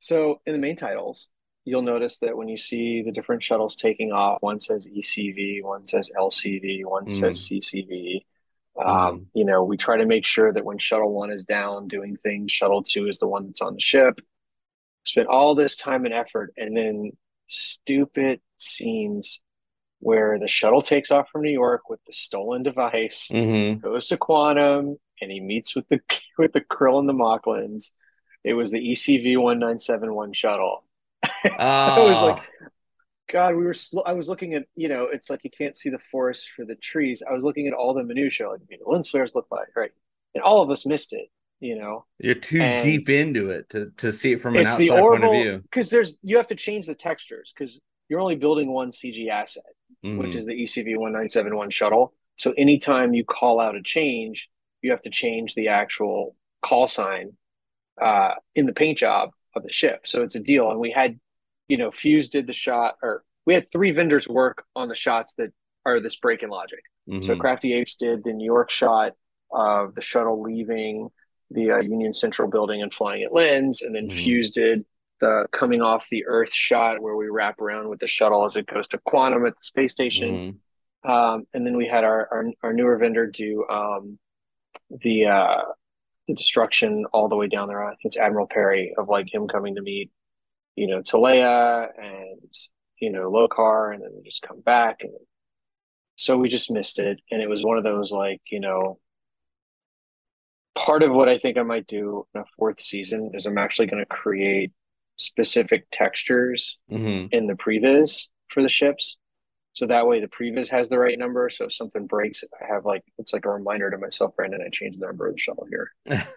so 0.00 0.40
in 0.44 0.52
the 0.52 0.58
main 0.58 0.74
titles, 0.74 1.28
you'll 1.64 1.82
notice 1.82 2.18
that 2.18 2.36
when 2.36 2.48
you 2.48 2.56
see 2.56 3.02
the 3.02 3.12
different 3.12 3.44
shuttles 3.44 3.76
taking 3.76 4.10
off, 4.10 4.38
one 4.40 4.60
says 4.60 4.88
ECV, 4.88 5.62
one 5.62 5.86
says 5.86 6.10
LCV, 6.18 6.84
one 6.84 7.06
mm. 7.06 7.12
says 7.12 7.38
CCV. 7.48 8.24
Um, 8.76 8.86
mm. 8.86 9.26
you 9.34 9.44
know, 9.44 9.62
we 9.62 9.76
try 9.76 9.98
to 9.98 10.06
make 10.06 10.26
sure 10.26 10.52
that 10.52 10.64
when 10.64 10.78
shuttle 10.78 11.12
one 11.12 11.30
is 11.30 11.44
down 11.44 11.86
doing 11.86 12.16
things, 12.16 12.50
shuttle 12.50 12.82
two 12.82 13.06
is 13.06 13.20
the 13.20 13.28
one 13.28 13.46
that's 13.46 13.60
on 13.60 13.74
the 13.74 13.80
ship. 13.80 14.20
Spent 15.04 15.28
all 15.28 15.54
this 15.54 15.76
time 15.76 16.04
and 16.06 16.14
effort, 16.14 16.52
and 16.56 16.76
then 16.76 17.12
stupid 17.46 18.40
scenes 18.58 19.38
where 20.02 20.36
the 20.36 20.48
shuttle 20.48 20.82
takes 20.82 21.12
off 21.12 21.28
from 21.30 21.42
New 21.42 21.52
York 21.52 21.88
with 21.88 22.00
the 22.06 22.12
stolen 22.12 22.64
device, 22.64 23.28
mm-hmm. 23.30 23.78
goes 23.78 24.08
to 24.08 24.16
Quantum, 24.16 24.96
and 25.20 25.30
he 25.30 25.40
meets 25.40 25.76
with 25.76 25.88
the 25.88 26.00
with 26.38 26.52
the 26.52 26.60
Krill 26.60 26.98
and 26.98 27.08
the 27.08 27.14
Moclans. 27.14 27.92
It 28.42 28.54
was 28.54 28.72
the 28.72 28.80
ECV 28.80 29.40
one 29.40 29.60
nine 29.60 29.78
seven 29.78 30.12
one 30.12 30.32
shuttle. 30.32 30.84
Oh. 31.24 31.28
I 31.58 31.98
was 32.00 32.20
like, 32.20 32.42
ah. 32.42 32.66
God, 33.30 33.54
we 33.54 33.64
were. 33.64 33.74
Sl- 33.74 34.00
I 34.04 34.12
was 34.12 34.28
looking 34.28 34.54
at 34.54 34.64
you 34.74 34.88
know, 34.88 35.04
it's 35.04 35.30
like 35.30 35.44
you 35.44 35.50
can't 35.50 35.76
see 35.76 35.88
the 35.88 36.00
forest 36.00 36.48
for 36.54 36.64
the 36.64 36.74
trees. 36.74 37.22
I 37.28 37.32
was 37.32 37.44
looking 37.44 37.68
at 37.68 37.72
all 37.72 37.94
the 37.94 38.02
minutia, 38.02 38.50
like 38.50 38.60
you 38.68 38.78
know, 38.78 38.90
lens 38.90 39.08
flares 39.08 39.36
look 39.36 39.46
like, 39.52 39.68
right? 39.76 39.92
And 40.34 40.42
all 40.42 40.62
of 40.62 40.70
us 40.70 40.84
missed 40.84 41.12
it. 41.12 41.28
You 41.60 41.78
know, 41.78 42.06
you're 42.18 42.34
too 42.34 42.60
and 42.60 42.82
deep 42.82 43.08
into 43.08 43.50
it 43.50 43.70
to 43.70 43.92
to 43.98 44.10
see 44.10 44.32
it 44.32 44.40
from 44.40 44.56
an 44.56 44.66
outside 44.66 44.88
point 44.98 45.22
of 45.22 45.30
view. 45.30 45.60
Because 45.62 45.90
there's 45.90 46.18
you 46.22 46.38
have 46.38 46.48
to 46.48 46.56
change 46.56 46.86
the 46.86 46.96
textures 46.96 47.54
because 47.56 47.78
you're 48.08 48.18
only 48.18 48.34
building 48.34 48.72
one 48.72 48.90
CG 48.90 49.28
asset 49.30 49.62
mm-hmm. 50.04 50.18
which 50.18 50.34
is 50.34 50.46
the 50.46 50.52
ECV 50.52 50.96
1971 50.96 51.70
shuttle. 51.70 52.14
So 52.36 52.52
anytime 52.56 53.14
you 53.14 53.24
call 53.24 53.60
out 53.60 53.76
a 53.76 53.82
change, 53.82 54.48
you 54.80 54.90
have 54.90 55.02
to 55.02 55.10
change 55.10 55.54
the 55.54 55.68
actual 55.68 56.36
call 56.62 56.86
sign 56.86 57.32
uh, 58.00 58.34
in 58.54 58.66
the 58.66 58.72
paint 58.72 58.98
job 58.98 59.30
of 59.54 59.62
the 59.62 59.72
ship. 59.72 60.02
So 60.06 60.22
it's 60.22 60.34
a 60.34 60.40
deal. 60.40 60.70
And 60.70 60.80
we 60.80 60.90
had, 60.90 61.18
you 61.68 61.76
know, 61.76 61.90
Fuse 61.90 62.28
did 62.28 62.46
the 62.46 62.52
shot, 62.52 62.96
or 63.02 63.24
we 63.46 63.54
had 63.54 63.70
three 63.70 63.90
vendors 63.90 64.28
work 64.28 64.64
on 64.74 64.88
the 64.88 64.94
shots 64.94 65.34
that 65.34 65.52
are 65.84 66.00
this 66.00 66.16
break 66.16 66.42
in 66.42 66.50
logic. 66.50 66.82
Mm-hmm. 67.08 67.26
So 67.26 67.36
Crafty 67.36 67.74
Apes 67.74 67.96
did 67.96 68.24
the 68.24 68.32
New 68.32 68.44
York 68.44 68.70
shot 68.70 69.12
of 69.52 69.94
the 69.94 70.02
shuttle 70.02 70.42
leaving 70.42 71.08
the 71.50 71.72
uh, 71.72 71.78
Union 71.78 72.14
Central 72.14 72.48
building 72.48 72.82
and 72.82 72.92
flying 72.92 73.22
at 73.22 73.32
Lens, 73.32 73.82
and 73.82 73.94
then 73.94 74.08
mm-hmm. 74.08 74.16
Fuse 74.16 74.50
did 74.50 74.84
the 75.22 75.46
coming 75.52 75.80
off 75.80 76.08
the 76.10 76.26
Earth 76.26 76.52
shot 76.52 77.00
where 77.00 77.16
we 77.16 77.28
wrap 77.28 77.60
around 77.60 77.88
with 77.88 78.00
the 78.00 78.08
shuttle 78.08 78.44
as 78.44 78.56
it 78.56 78.66
goes 78.66 78.88
to 78.88 78.98
quantum 78.98 79.46
at 79.46 79.54
the 79.54 79.64
space 79.64 79.92
station. 79.92 80.58
Mm-hmm. 81.04 81.10
Um, 81.10 81.44
and 81.54 81.64
then 81.64 81.76
we 81.76 81.86
had 81.86 82.02
our, 82.02 82.28
our, 82.30 82.44
our 82.64 82.72
newer 82.72 82.96
vendor 82.96 83.28
do 83.28 83.64
um, 83.70 84.18
the 84.90 85.26
uh, 85.26 85.62
the 86.26 86.34
destruction 86.34 87.04
all 87.12 87.28
the 87.28 87.36
way 87.36 87.46
down 87.46 87.68
there. 87.68 87.84
I 87.84 87.90
think 87.90 88.00
it's 88.04 88.16
Admiral 88.16 88.48
Perry 88.48 88.94
of 88.98 89.08
like 89.08 89.32
him 89.32 89.46
coming 89.46 89.76
to 89.76 89.82
meet, 89.82 90.10
you 90.74 90.88
know, 90.88 91.02
Teleya 91.02 91.88
and 91.96 92.40
you 93.00 93.12
know 93.12 93.30
Lokar, 93.30 93.94
and 93.94 94.02
then 94.02 94.22
just 94.24 94.42
come 94.42 94.60
back. 94.60 95.02
And 95.02 95.12
so 96.16 96.36
we 96.36 96.48
just 96.48 96.70
missed 96.70 96.98
it, 96.98 97.20
and 97.30 97.40
it 97.40 97.48
was 97.48 97.64
one 97.64 97.78
of 97.78 97.84
those 97.84 98.10
like 98.10 98.42
you 98.50 98.58
know 98.58 98.98
part 100.74 101.04
of 101.04 101.12
what 101.12 101.28
I 101.28 101.38
think 101.38 101.58
I 101.58 101.62
might 101.62 101.86
do 101.86 102.26
in 102.34 102.40
a 102.40 102.44
fourth 102.58 102.80
season 102.80 103.30
is 103.34 103.46
I'm 103.46 103.58
actually 103.58 103.86
going 103.86 104.02
to 104.02 104.06
create 104.06 104.72
specific 105.22 105.86
textures 105.92 106.78
mm-hmm. 106.90 107.26
in 107.30 107.46
the 107.46 107.54
previs 107.54 108.26
for 108.48 108.62
the 108.62 108.68
ships. 108.68 109.16
So 109.74 109.86
that 109.86 110.06
way 110.06 110.20
the 110.20 110.28
previs 110.28 110.68
has 110.68 110.88
the 110.88 110.98
right 110.98 111.18
number. 111.18 111.48
So 111.48 111.66
if 111.66 111.72
something 111.72 112.06
breaks, 112.06 112.44
I 112.60 112.72
have 112.72 112.84
like 112.84 113.02
it's 113.18 113.32
like 113.32 113.46
a 113.46 113.50
reminder 113.50 113.90
to 113.90 113.98
myself, 113.98 114.36
Brandon, 114.36 114.60
I 114.64 114.68
changed 114.68 115.00
the 115.00 115.06
number 115.06 115.26
of 115.26 115.34
the 115.34 115.40
shuttle 115.40 115.66
here. 115.68 115.90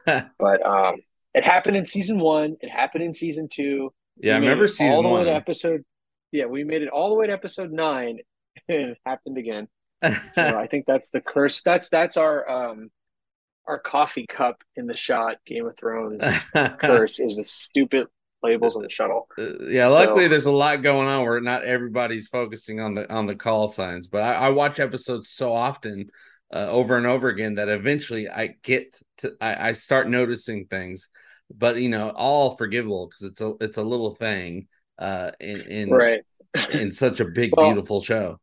but 0.39 0.65
um 0.65 0.95
it 1.33 1.43
happened 1.43 1.75
in 1.75 1.85
season 1.85 2.19
one, 2.19 2.55
it 2.61 2.69
happened 2.69 3.03
in 3.03 3.13
season 3.13 3.49
two. 3.51 3.93
Yeah, 4.17 4.35
I 4.35 4.39
remember 4.39 4.67
season 4.67 4.93
all 4.93 5.03
the 5.03 5.09
one. 5.09 5.21
way 5.21 5.25
to 5.25 5.33
episode 5.33 5.83
yeah, 6.31 6.45
we 6.45 6.63
made 6.63 6.81
it 6.81 6.89
all 6.89 7.09
the 7.09 7.15
way 7.15 7.27
to 7.27 7.33
episode 7.33 7.71
nine 7.71 8.19
and 8.69 8.91
it 8.91 8.97
happened 9.05 9.37
again. 9.37 9.67
so 10.01 10.13
I 10.37 10.67
think 10.67 10.85
that's 10.85 11.09
the 11.09 11.21
curse. 11.21 11.61
That's 11.61 11.89
that's 11.89 12.15
our 12.15 12.49
um 12.49 12.89
our 13.67 13.79
coffee 13.79 14.27
cup 14.27 14.63
in 14.75 14.85
the 14.85 14.95
shot 14.95 15.37
Game 15.45 15.65
of 15.65 15.75
Thrones 15.75 16.23
curse 16.53 17.19
is 17.19 17.35
the 17.35 17.43
stupid 17.43 18.07
labels 18.45 18.75
on 18.75 18.83
the 18.83 18.89
shuttle. 18.89 19.27
Uh, 19.37 19.65
yeah, 19.67 19.87
luckily 19.87 20.25
so, 20.25 20.29
there's 20.29 20.45
a 20.45 20.51
lot 20.51 20.81
going 20.81 21.07
on 21.07 21.23
where 21.23 21.41
not 21.41 21.63
everybody's 21.63 22.27
focusing 22.27 22.79
on 22.79 22.93
the 22.93 23.11
on 23.13 23.25
the 23.25 23.35
call 23.35 23.67
signs. 23.67 24.07
But 24.07 24.23
I, 24.23 24.33
I 24.33 24.49
watch 24.49 24.79
episodes 24.79 25.29
so 25.29 25.53
often 25.53 26.09
uh, 26.53 26.67
over 26.69 26.97
and 26.97 27.05
over 27.05 27.27
again 27.29 27.55
that 27.55 27.69
eventually 27.69 28.29
I 28.29 28.55
get 28.63 28.95
to 29.17 29.33
I, 29.41 29.69
I 29.69 29.73
start 29.73 30.09
noticing 30.09 30.65
things. 30.65 31.09
But 31.53 31.77
you 31.77 31.89
know, 31.89 32.09
all 32.09 32.55
forgivable 32.55 33.07
because 33.07 33.31
it's 33.31 33.41
a 33.41 33.53
it's 33.59 33.77
a 33.77 33.83
little 33.83 34.15
thing. 34.15 34.67
Uh, 34.97 35.31
in, 35.41 35.61
in 35.61 35.89
right. 35.89 36.21
in 36.71 36.91
such 36.91 37.19
a 37.19 37.25
big, 37.25 37.51
Well, 37.55 37.65
beautiful 37.65 38.01
show. 38.01 38.39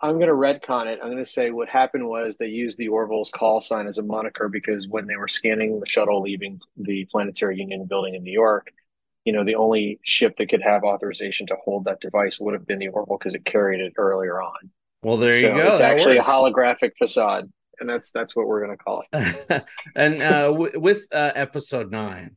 I'm 0.00 0.18
going 0.18 0.28
to 0.28 0.34
retcon 0.34 0.86
it. 0.86 1.00
I'm 1.02 1.10
going 1.10 1.24
to 1.24 1.30
say 1.30 1.50
what 1.50 1.68
happened 1.68 2.06
was 2.06 2.36
they 2.36 2.46
used 2.46 2.76
the 2.76 2.88
Orville's 2.88 3.30
call 3.30 3.60
sign 3.60 3.86
as 3.86 3.98
a 3.98 4.02
moniker 4.02 4.48
because 4.48 4.86
when 4.88 5.06
they 5.06 5.16
were 5.16 5.28
scanning 5.28 5.80
the 5.80 5.88
shuttle 5.88 6.20
leaving 6.20 6.60
the 6.76 7.06
Planetary 7.10 7.58
Union 7.58 7.86
building 7.86 8.14
in 8.14 8.22
New 8.22 8.32
York, 8.32 8.72
you 9.26 9.34
know, 9.34 9.44
the 9.44 9.56
only 9.56 10.00
ship 10.04 10.36
that 10.38 10.48
could 10.48 10.62
have 10.62 10.84
authorization 10.84 11.46
to 11.48 11.56
hold 11.64 11.84
that 11.86 12.00
device 12.00 12.40
would 12.40 12.54
have 12.54 12.66
been 12.66 12.80
the 12.80 12.88
Orville 12.88 13.18
because 13.18 13.34
it 13.34 13.44
carried 13.44 13.80
it 13.80 13.92
earlier 13.98 14.40
on. 14.40 14.70
Well, 15.02 15.18
there 15.18 15.34
so 15.34 15.48
you 15.48 15.54
go. 15.54 15.68
It's 15.68 15.80
That 15.80 15.92
actually 15.92 16.16
works. 16.16 16.28
a 16.28 16.30
holographic 16.32 16.92
facade, 16.98 17.52
and 17.80 17.88
that's 17.88 18.10
that's 18.12 18.34
what 18.34 18.46
we're 18.46 18.64
going 18.64 18.76
to 18.76 18.82
call 18.82 19.04
it. 19.12 19.64
and 19.96 20.22
uh, 20.22 20.48
w- 20.48 20.80
with 20.80 21.06
uh, 21.12 21.32
episode 21.34 21.90
nine, 21.92 22.36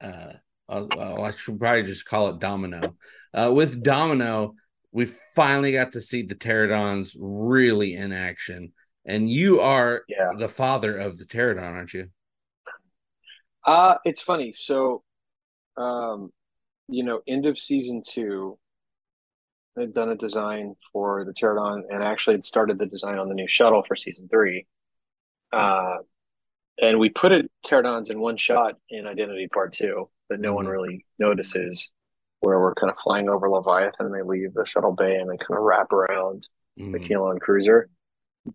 uh, 0.00 0.32
I 0.68 1.32
should 1.36 1.58
probably 1.58 1.84
just 1.84 2.06
call 2.06 2.28
it 2.30 2.38
Domino. 2.40 2.96
Uh, 3.34 3.52
with 3.54 3.82
Domino, 3.82 4.54
we 4.92 5.06
finally 5.34 5.72
got 5.72 5.92
to 5.92 6.00
see 6.00 6.22
the 6.22 6.34
pterodons 6.34 7.16
really 7.18 7.94
in 7.94 8.12
action, 8.12 8.72
and 9.06 9.28
you 9.30 9.60
are 9.60 10.02
Yeah. 10.08 10.32
the 10.38 10.48
father 10.48 10.98
of 10.98 11.18
the 11.18 11.24
pterodon, 11.24 11.62
aren't 11.74 11.94
you? 11.94 12.08
Uh, 13.64 13.96
it's 14.04 14.20
funny. 14.20 14.52
So, 14.52 15.02
um, 15.76 16.32
you 16.88 17.02
know, 17.04 17.20
end 17.26 17.46
of 17.46 17.58
season 17.58 18.02
two, 18.06 18.58
they'd 19.76 19.94
done 19.94 20.10
a 20.10 20.16
design 20.16 20.74
for 20.92 21.24
the 21.24 21.32
Pterodon 21.32 21.82
and 21.90 22.02
actually 22.02 22.34
had 22.34 22.44
started 22.44 22.78
the 22.78 22.86
design 22.86 23.18
on 23.18 23.28
the 23.28 23.34
new 23.34 23.48
shuttle 23.48 23.82
for 23.82 23.96
season 23.96 24.28
three. 24.28 24.66
Uh, 25.52 25.98
and 26.80 26.98
we 26.98 27.08
put 27.08 27.32
it 27.32 27.50
Pterodons 27.66 28.10
in 28.10 28.20
one 28.20 28.36
shot 28.36 28.76
in 28.88 29.06
Identity 29.06 29.48
Part 29.48 29.72
Two 29.72 30.08
that 30.28 30.40
no 30.40 30.54
one 30.54 30.66
Mhm. 30.66 30.70
really 30.70 31.06
notices, 31.18 31.90
where 32.40 32.58
we're 32.60 32.74
kind 32.74 32.90
of 32.90 32.98
flying 32.98 33.28
over 33.28 33.48
Leviathan 33.48 34.06
and 34.06 34.14
they 34.14 34.22
leave 34.22 34.52
the 34.54 34.66
shuttle 34.66 34.92
bay 34.92 35.16
and 35.16 35.30
they 35.30 35.36
kind 35.36 35.58
of 35.58 35.64
wrap 35.64 35.92
around 35.92 36.48
the 36.76 36.98
Mhm. 36.98 37.08
Kaylon 37.08 37.40
cruiser. 37.40 37.88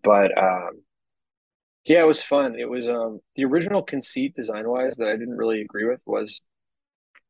But 0.03 0.37
um, 0.37 0.81
yeah, 1.85 2.01
it 2.01 2.07
was 2.07 2.21
fun. 2.21 2.55
It 2.59 2.69
was 2.69 2.87
um, 2.89 3.21
the 3.35 3.45
original 3.45 3.81
conceit 3.81 4.35
design 4.35 4.67
wise 4.67 4.97
that 4.97 5.07
I 5.07 5.15
didn't 5.15 5.37
really 5.37 5.61
agree 5.61 5.85
with 5.85 6.01
was 6.05 6.41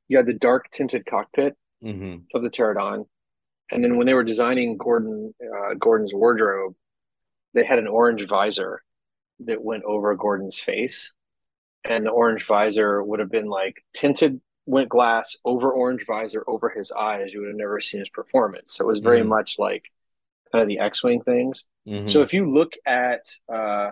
you 0.08 0.18
had 0.18 0.26
the 0.26 0.34
dark 0.34 0.70
tinted 0.72 1.06
cockpit 1.06 1.56
Mhm. 1.84 2.26
of 2.34 2.42
the 2.42 2.50
Pterodon, 2.50 3.08
and 3.72 3.84
then 3.84 3.98
when 3.98 4.08
they 4.08 4.14
were 4.14 4.24
designing 4.24 4.78
Gordon 4.78 5.34
uh, 5.42 5.74
Gordon's 5.76 6.14
wardrobe, 6.14 6.76
they 7.54 7.64
had 7.64 7.80
an 7.80 7.88
orange 7.88 8.28
visor 8.28 8.84
that 9.42 9.64
went 9.64 9.84
over 9.84 10.16
Gordon's 10.16 10.60
face, 10.60 11.12
and 11.84 12.06
the 12.06 12.12
orange 12.12 12.46
visor 12.46 13.04
would 13.04 13.20
have 13.20 13.30
been 13.32 13.48
like 13.48 13.84
tinted 13.94 14.42
went 14.66 14.90
glass 14.90 15.38
over 15.46 15.72
orange 15.72 16.06
visor 16.06 16.44
over 16.48 16.70
his 16.70 16.92
eyes. 16.92 17.32
You 17.32 17.40
would 17.40 17.50
have 17.50 17.56
never 17.58 17.80
seen 17.80 18.02
his 18.02 18.10
performance. 18.10 18.74
So 18.76 18.84
it 18.84 18.88
was 18.88 19.00
very 19.00 19.22
Mhm. 19.22 19.28
much 19.28 19.58
like 19.58 19.86
kind 20.52 20.62
of 20.62 20.68
the 20.68 20.80
X-wing 20.80 21.22
things. 21.22 21.64
Mhm. 21.88 22.10
So 22.10 22.22
if 22.22 22.34
you 22.34 22.46
look 22.46 22.74
at 22.86 23.26
uh, 23.48 23.92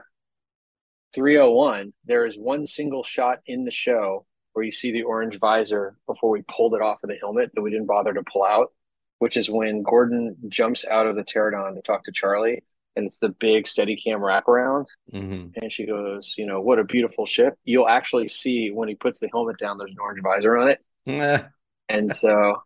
301, 1.13 1.93
there 2.03 2.25
is 2.25 2.37
one 2.37 2.65
single 2.65 3.03
shot 3.03 3.39
in 3.45 3.63
the 3.63 3.71
show 3.71 4.25
where 4.55 4.63
you 4.65 4.71
see 4.71 4.91
the 4.91 5.03
orange 5.03 5.37
visor 5.37 5.97
before 6.07 6.29
we 6.29 6.41
pulled 6.47 6.73
it 6.75 6.81
off 6.81 7.03
of 7.03 7.09
the 7.09 7.17
helmet 7.17 7.51
that 7.53 7.61
we 7.61 7.69
didn't 7.69 7.87
bother 7.87 8.13
to 8.13 8.23
pull 8.23 8.45
out, 8.45 8.71
which 9.19 9.35
is 9.35 9.49
when 9.49 9.83
Gordon 9.83 10.37
jumps 10.47 10.85
out 10.85 11.05
of 11.07 11.17
the 11.17 11.23
Pterodon 11.25 11.75
to 11.75 11.81
talk 11.81 12.05
to 12.05 12.11
Charlie, 12.13 12.63
and 12.95 13.05
it's 13.05 13.19
the 13.19 13.27
big 13.27 13.67
steady 13.67 13.97
cam 13.97 14.19
wraparound. 14.21 14.85
Mhm. 15.11 15.51
And 15.61 15.69
she 15.69 15.85
goes, 15.85 16.35
you 16.37 16.45
know, 16.45 16.61
what 16.61 16.79
a 16.79 16.85
beautiful 16.85 17.25
ship. 17.25 17.55
You'll 17.65 17.89
actually 17.89 18.29
see 18.29 18.71
when 18.71 18.87
he 18.87 18.95
puts 18.95 19.19
the 19.19 19.27
helmet 19.27 19.57
down, 19.57 19.77
there's 19.77 19.91
an 19.91 19.99
orange 19.99 20.21
visor 20.23 20.55
on 20.55 20.69
it. 20.69 20.79
And 21.89 22.15
so 22.15 22.61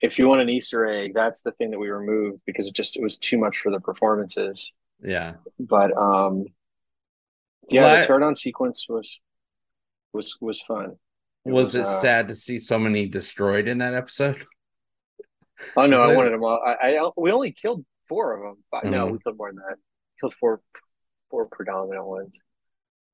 if 0.00 0.18
you 0.18 0.26
want 0.26 0.40
an 0.40 0.48
Easter 0.48 0.86
egg, 0.86 1.12
that's 1.12 1.42
the 1.42 1.52
thing 1.52 1.70
that 1.72 1.78
we 1.78 1.90
removed 1.90 2.40
because 2.46 2.66
it 2.66 2.74
just 2.74 2.96
it 2.96 3.02
was 3.02 3.18
too 3.18 3.36
much 3.36 3.58
for 3.58 3.70
the 3.70 3.80
performances. 3.80 4.72
yeah. 5.02 5.34
But 5.58 5.94
um 5.96 6.46
yeah, 7.68 7.82
Well, 7.82 7.96
I- 7.96 8.00
the 8.00 8.06
Pterodon 8.08 8.38
sequence 8.38 8.86
was 8.88 9.20
was 10.14 10.36
was 10.40 10.60
fun. 10.62 10.96
Was, 11.44 11.54
was, 11.54 11.74
it 11.74 11.86
uh, 11.86 12.00
sad 12.00 12.28
to 12.28 12.34
see 12.34 12.58
so 12.58 12.78
many 12.78 13.06
destroyed 13.06 13.68
in 13.68 13.78
that 13.78 13.94
episode? 13.94 14.44
Oh 15.76 15.86
no, 15.86 16.00
I 16.00 16.14
wanted 16.14 16.32
them 16.32 16.44
all. 16.44 16.60
I, 16.64 16.96
I 16.96 17.10
we 17.16 17.30
only 17.32 17.52
killed 17.52 17.84
four 18.08 18.34
of 18.34 18.42
them. 18.42 18.64
But 18.70 18.86
no, 18.86 19.06
Mhm. 19.06 19.12
we 19.12 19.18
killed 19.18 19.38
more 19.38 19.48
than 19.50 19.56
that. 19.56 19.76
Killed 20.20 20.34
four 20.34 20.60
four 21.30 21.46
predominant 21.46 22.06
ones. 22.06 22.32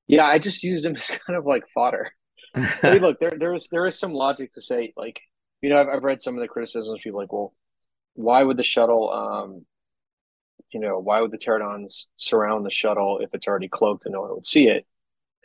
Yeah, 0.07 0.25
I 0.25 0.39
just 0.39 0.63
used 0.63 0.83
them 0.85 0.95
as 0.97 1.07
kind 1.09 1.37
of 1.37 1.45
like 1.45 1.63
fodder. 1.73 2.11
I 2.55 2.91
mean, 2.91 3.01
look, 3.01 3.19
there 3.19 3.33
there 3.37 3.53
is 3.53 3.67
there 3.69 3.85
is 3.85 3.97
some 3.99 4.13
logic 4.13 4.53
to 4.53 4.61
say 4.61 4.93
like, 4.97 5.21
you 5.61 5.69
know, 5.69 5.79
I've 5.79 5.87
I've 5.89 6.03
read 6.03 6.21
some 6.21 6.35
of 6.35 6.41
the 6.41 6.47
criticisms. 6.47 6.99
People 7.03 7.19
like, 7.19 7.31
well, 7.31 7.53
why 8.13 8.43
would 8.43 8.57
the 8.57 8.63
shuttle, 8.63 9.11
um, 9.11 9.65
you 10.71 10.79
know, 10.79 10.99
why 10.99 11.21
would 11.21 11.31
the 11.31 11.37
pterodons 11.37 12.05
surround 12.17 12.65
the 12.65 12.71
shuttle 12.71 13.19
if 13.19 13.29
it's 13.33 13.47
already 13.47 13.69
cloaked 13.69 14.05
and 14.05 14.13
no 14.13 14.21
one 14.21 14.33
would 14.35 14.47
see 14.47 14.67
it? 14.67 14.85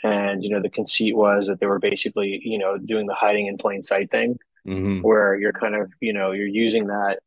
And 0.05 0.43
you 0.43 0.51
know, 0.51 0.61
the 0.63 0.71
conceit 0.71 1.17
was 1.17 1.47
that 1.47 1.61
they 1.61 1.67
were 1.67 1.79
basically, 1.79 2.41
you 2.45 2.59
know, 2.59 2.79
doing 2.79 3.07
the 3.07 3.15
hiding 3.15 3.47
in 3.47 3.59
plain 3.59 3.83
sight 3.83 4.11
thing, 4.11 4.39
Mhm. 4.65 5.03
where 5.03 5.37
you're 5.39 5.53
kind 5.53 5.77
of, 5.77 5.93
you 6.01 6.13
know, 6.13 6.33
you're 6.33 6.47
using 6.47 6.89
that 6.89 7.21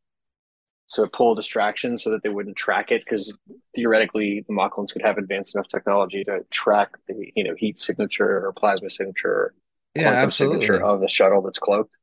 to 0.90 1.06
pull 1.08 1.34
distraction 1.34 1.98
so 1.98 2.10
that 2.10 2.22
they 2.22 2.28
wouldn't 2.28 2.56
track 2.56 2.92
it 2.92 3.04
because 3.04 3.36
theoretically 3.74 4.44
the 4.46 4.54
Moclans 4.54 4.92
could 4.92 5.02
have 5.02 5.18
advanced 5.18 5.54
enough 5.54 5.68
technology 5.68 6.22
to 6.24 6.40
track 6.50 6.90
the, 7.08 7.32
you 7.34 7.42
know, 7.44 7.54
heat 7.56 7.78
signature 7.78 8.46
or 8.46 8.52
plasma 8.52 8.88
signature 8.90 9.30
or 9.32 9.54
Yeah, 9.94 10.12
quantum 10.12 10.30
absolutely. 10.30 10.70
signature 10.70 10.80
of 10.82 11.00
the 11.00 11.08
shuttle 11.08 11.42
that's 11.42 11.58
cloaked. 11.58 11.96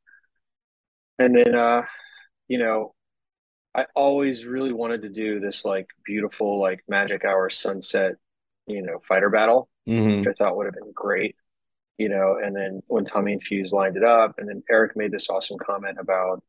And 1.20 1.36
then, 1.36 1.56
uh, 1.56 1.84
you 2.48 2.58
know, 2.60 2.94
I 3.76 3.88
always 3.96 4.46
really 4.46 4.74
wanted 4.74 5.04
to 5.04 5.10
do 5.10 5.40
this 5.40 5.66
like 5.66 5.88
beautiful, 6.06 6.60
like 6.62 6.84
magic 6.90 7.26
hour 7.26 7.50
sunset, 7.50 8.16
you 8.68 8.84
know, 8.84 9.02
fighter 9.08 9.32
battle, 9.32 9.70
Mhm. 9.88 10.20
which 10.20 10.28
I 10.28 10.34
thought 10.34 10.56
would 10.58 10.66
have 10.66 10.76
been 10.76 10.92
great, 10.94 11.36
you 11.98 12.10
know. 12.10 12.38
And 12.42 12.56
then 12.56 12.82
when 12.88 13.06
Tommy 13.06 13.34
and 13.34 13.44
Fuse 13.44 13.74
lined 13.74 13.98
it 13.98 14.04
up, 14.04 14.40
and 14.40 14.48
then 14.48 14.64
Eric 14.70 14.96
made 14.96 15.12
this 15.12 15.30
awesome 15.30 15.58
comment 15.58 15.98
about 16.00 16.44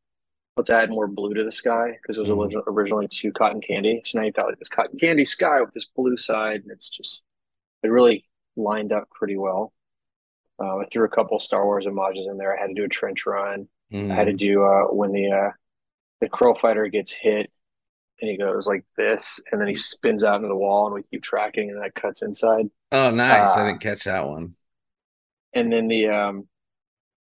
let's 0.57 0.69
add 0.69 0.89
more 0.89 1.07
blue 1.07 1.33
to 1.33 1.43
the 1.43 1.51
sky 1.51 1.97
because 2.01 2.17
it 2.17 2.33
was 2.33 2.53
Mhm. 2.53 2.63
originally 2.67 3.07
two 3.09 3.33
cotton 3.33 3.59
candy. 3.59 4.01
So 4.05 4.19
now 4.19 4.25
you've 4.25 4.35
got 4.35 4.47
like 4.47 4.57
this 4.59 4.69
cotton 4.69 4.97
candy 4.97 5.25
sky 5.25 5.59
with 5.61 5.73
this 5.73 5.85
blue 5.85 6.15
side, 6.17 6.61
and 6.61 6.71
it's 6.71 6.87
just 6.89 7.23
it 7.83 7.89
really 7.89 8.25
lined 8.55 8.91
up 8.93 9.09
pretty 9.11 9.35
well. 9.37 9.73
Uh, 10.57 10.77
I 10.77 10.85
threw 10.85 11.03
a 11.03 11.09
couple 11.09 11.37
Star 11.39 11.65
Wars 11.65 11.85
homages 11.85 12.27
in 12.27 12.37
there. 12.37 12.57
I 12.57 12.61
had 12.61 12.67
to 12.67 12.73
do 12.73 12.85
a 12.85 12.87
trench 12.87 13.25
run. 13.25 13.67
Mhm. 13.91 14.11
I 14.11 14.15
had 14.15 14.27
to 14.27 14.33
do 14.33 14.63
uh, 14.63 14.85
when 14.85 15.11
the 15.11 15.29
uh, 15.31 15.51
the 16.21 16.29
crow 16.29 16.53
fighter 16.55 16.87
gets 16.87 17.11
hit 17.11 17.51
and 18.21 18.29
he 18.31 18.37
goes 18.37 18.67
like 18.67 18.85
this, 18.97 19.39
and 19.51 19.59
then 19.59 19.67
he 19.67 19.75
spins 19.75 20.23
out 20.23 20.37
into 20.37 20.47
the 20.47 20.55
wall, 20.55 20.85
and 20.85 20.95
we 20.95 21.03
keep 21.03 21.23
tracking, 21.23 21.69
and 21.69 21.81
that 21.81 21.95
cuts 21.95 22.21
inside. 22.21 22.69
Oh, 22.91 23.11
nice. 23.11 23.51
I 23.51 23.61
Uh, 23.61 23.65
didn't 23.67 23.81
catch 23.81 24.05
that 24.05 24.27
one. 24.27 24.55
And 25.53 25.71
then 25.71 25.87
the 25.87 26.07
um, 26.09 26.47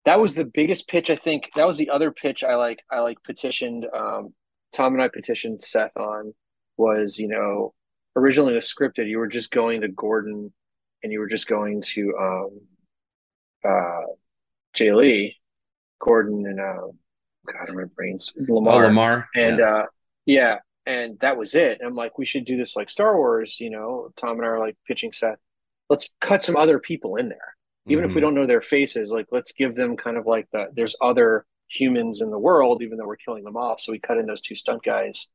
that 0.05 0.19
was 0.19 0.35
the 0.35 0.45
biggest 0.45 0.87
pitch. 0.87 1.09
I 1.09 1.15
think 1.15 1.49
that 1.55 1.65
was 1.67 1.77
the 1.77 1.89
other 1.89 2.11
pitch 2.11 2.43
I 2.43 2.55
like. 2.55 2.83
I 2.91 2.99
like 2.99 3.17
petitioned. 3.23 3.85
Um, 3.93 4.33
Tom 4.73 4.93
and 4.93 5.01
I 5.01 5.07
petitioned 5.07 5.61
Seth 5.61 5.95
on 5.97 6.33
was 6.77 7.17
you 7.17 7.27
know 7.27 7.73
originally 8.15 8.53
it 8.53 8.57
was 8.57 8.73
scripted. 8.73 9.07
You 9.07 9.19
were 9.19 9.27
just 9.27 9.51
going 9.51 9.81
to 9.81 9.87
Gordon, 9.87 10.53
and 11.03 11.11
you 11.11 11.19
were 11.19 11.27
just 11.27 11.47
going 11.47 11.81
to 11.93 12.15
um, 12.19 12.61
uh, 13.63 14.01
Jay 14.73 14.91
Lee, 14.91 15.37
Gordon, 15.99 16.45
and 16.45 16.59
uh, 16.59 16.87
God, 17.47 17.75
my 17.75 17.83
brains 17.95 18.33
Oh, 18.37 18.53
LaMarr. 18.53 18.89
LaMarr. 18.89 19.25
And 19.35 19.59
yeah. 19.59 19.65
uh 19.65 19.85
yeah, 20.25 20.57
and 20.85 21.19
that 21.19 21.37
was 21.37 21.55
it. 21.55 21.79
And 21.79 21.87
I'm 21.87 21.95
like, 21.95 22.17
we 22.17 22.25
should 22.25 22.45
do 22.45 22.57
this 22.57 22.75
like 22.75 22.89
Star 22.89 23.17
Wars, 23.17 23.57
you 23.59 23.69
know. 23.69 24.09
Tom 24.17 24.37
and 24.37 24.45
I 24.45 24.49
are 24.49 24.59
like 24.59 24.77
pitching 24.87 25.11
Seth. 25.11 25.39
Let's 25.89 26.09
cut 26.21 26.43
some 26.43 26.55
other 26.55 26.79
people 26.79 27.15
in 27.17 27.29
there. 27.29 27.55
Even 27.87 28.03
if 28.05 28.15
we 28.15 28.19
Mhm. 28.19 28.23
don't 28.23 28.35
know 28.35 28.47
their 28.47 28.61
faces, 28.61 29.11
like 29.11 29.27
let's 29.31 29.51
give 29.51 29.75
them 29.75 29.95
kind 29.95 30.17
of 30.17 30.25
like 30.25 30.49
the 30.51 30.69
there's 30.73 30.95
other 31.01 31.45
humans 31.67 32.21
in 32.21 32.31
the 32.31 32.39
world, 32.39 32.81
even 32.81 32.97
though 32.97 33.05
we're 33.07 33.15
killing 33.17 33.43
them 33.43 33.57
off. 33.57 33.81
So 33.81 33.91
we 33.91 33.99
cut 33.99 34.17
in 34.17 34.25
those 34.25 34.41
two 34.41 34.55
stunt 34.55 34.83
guys 34.83 35.29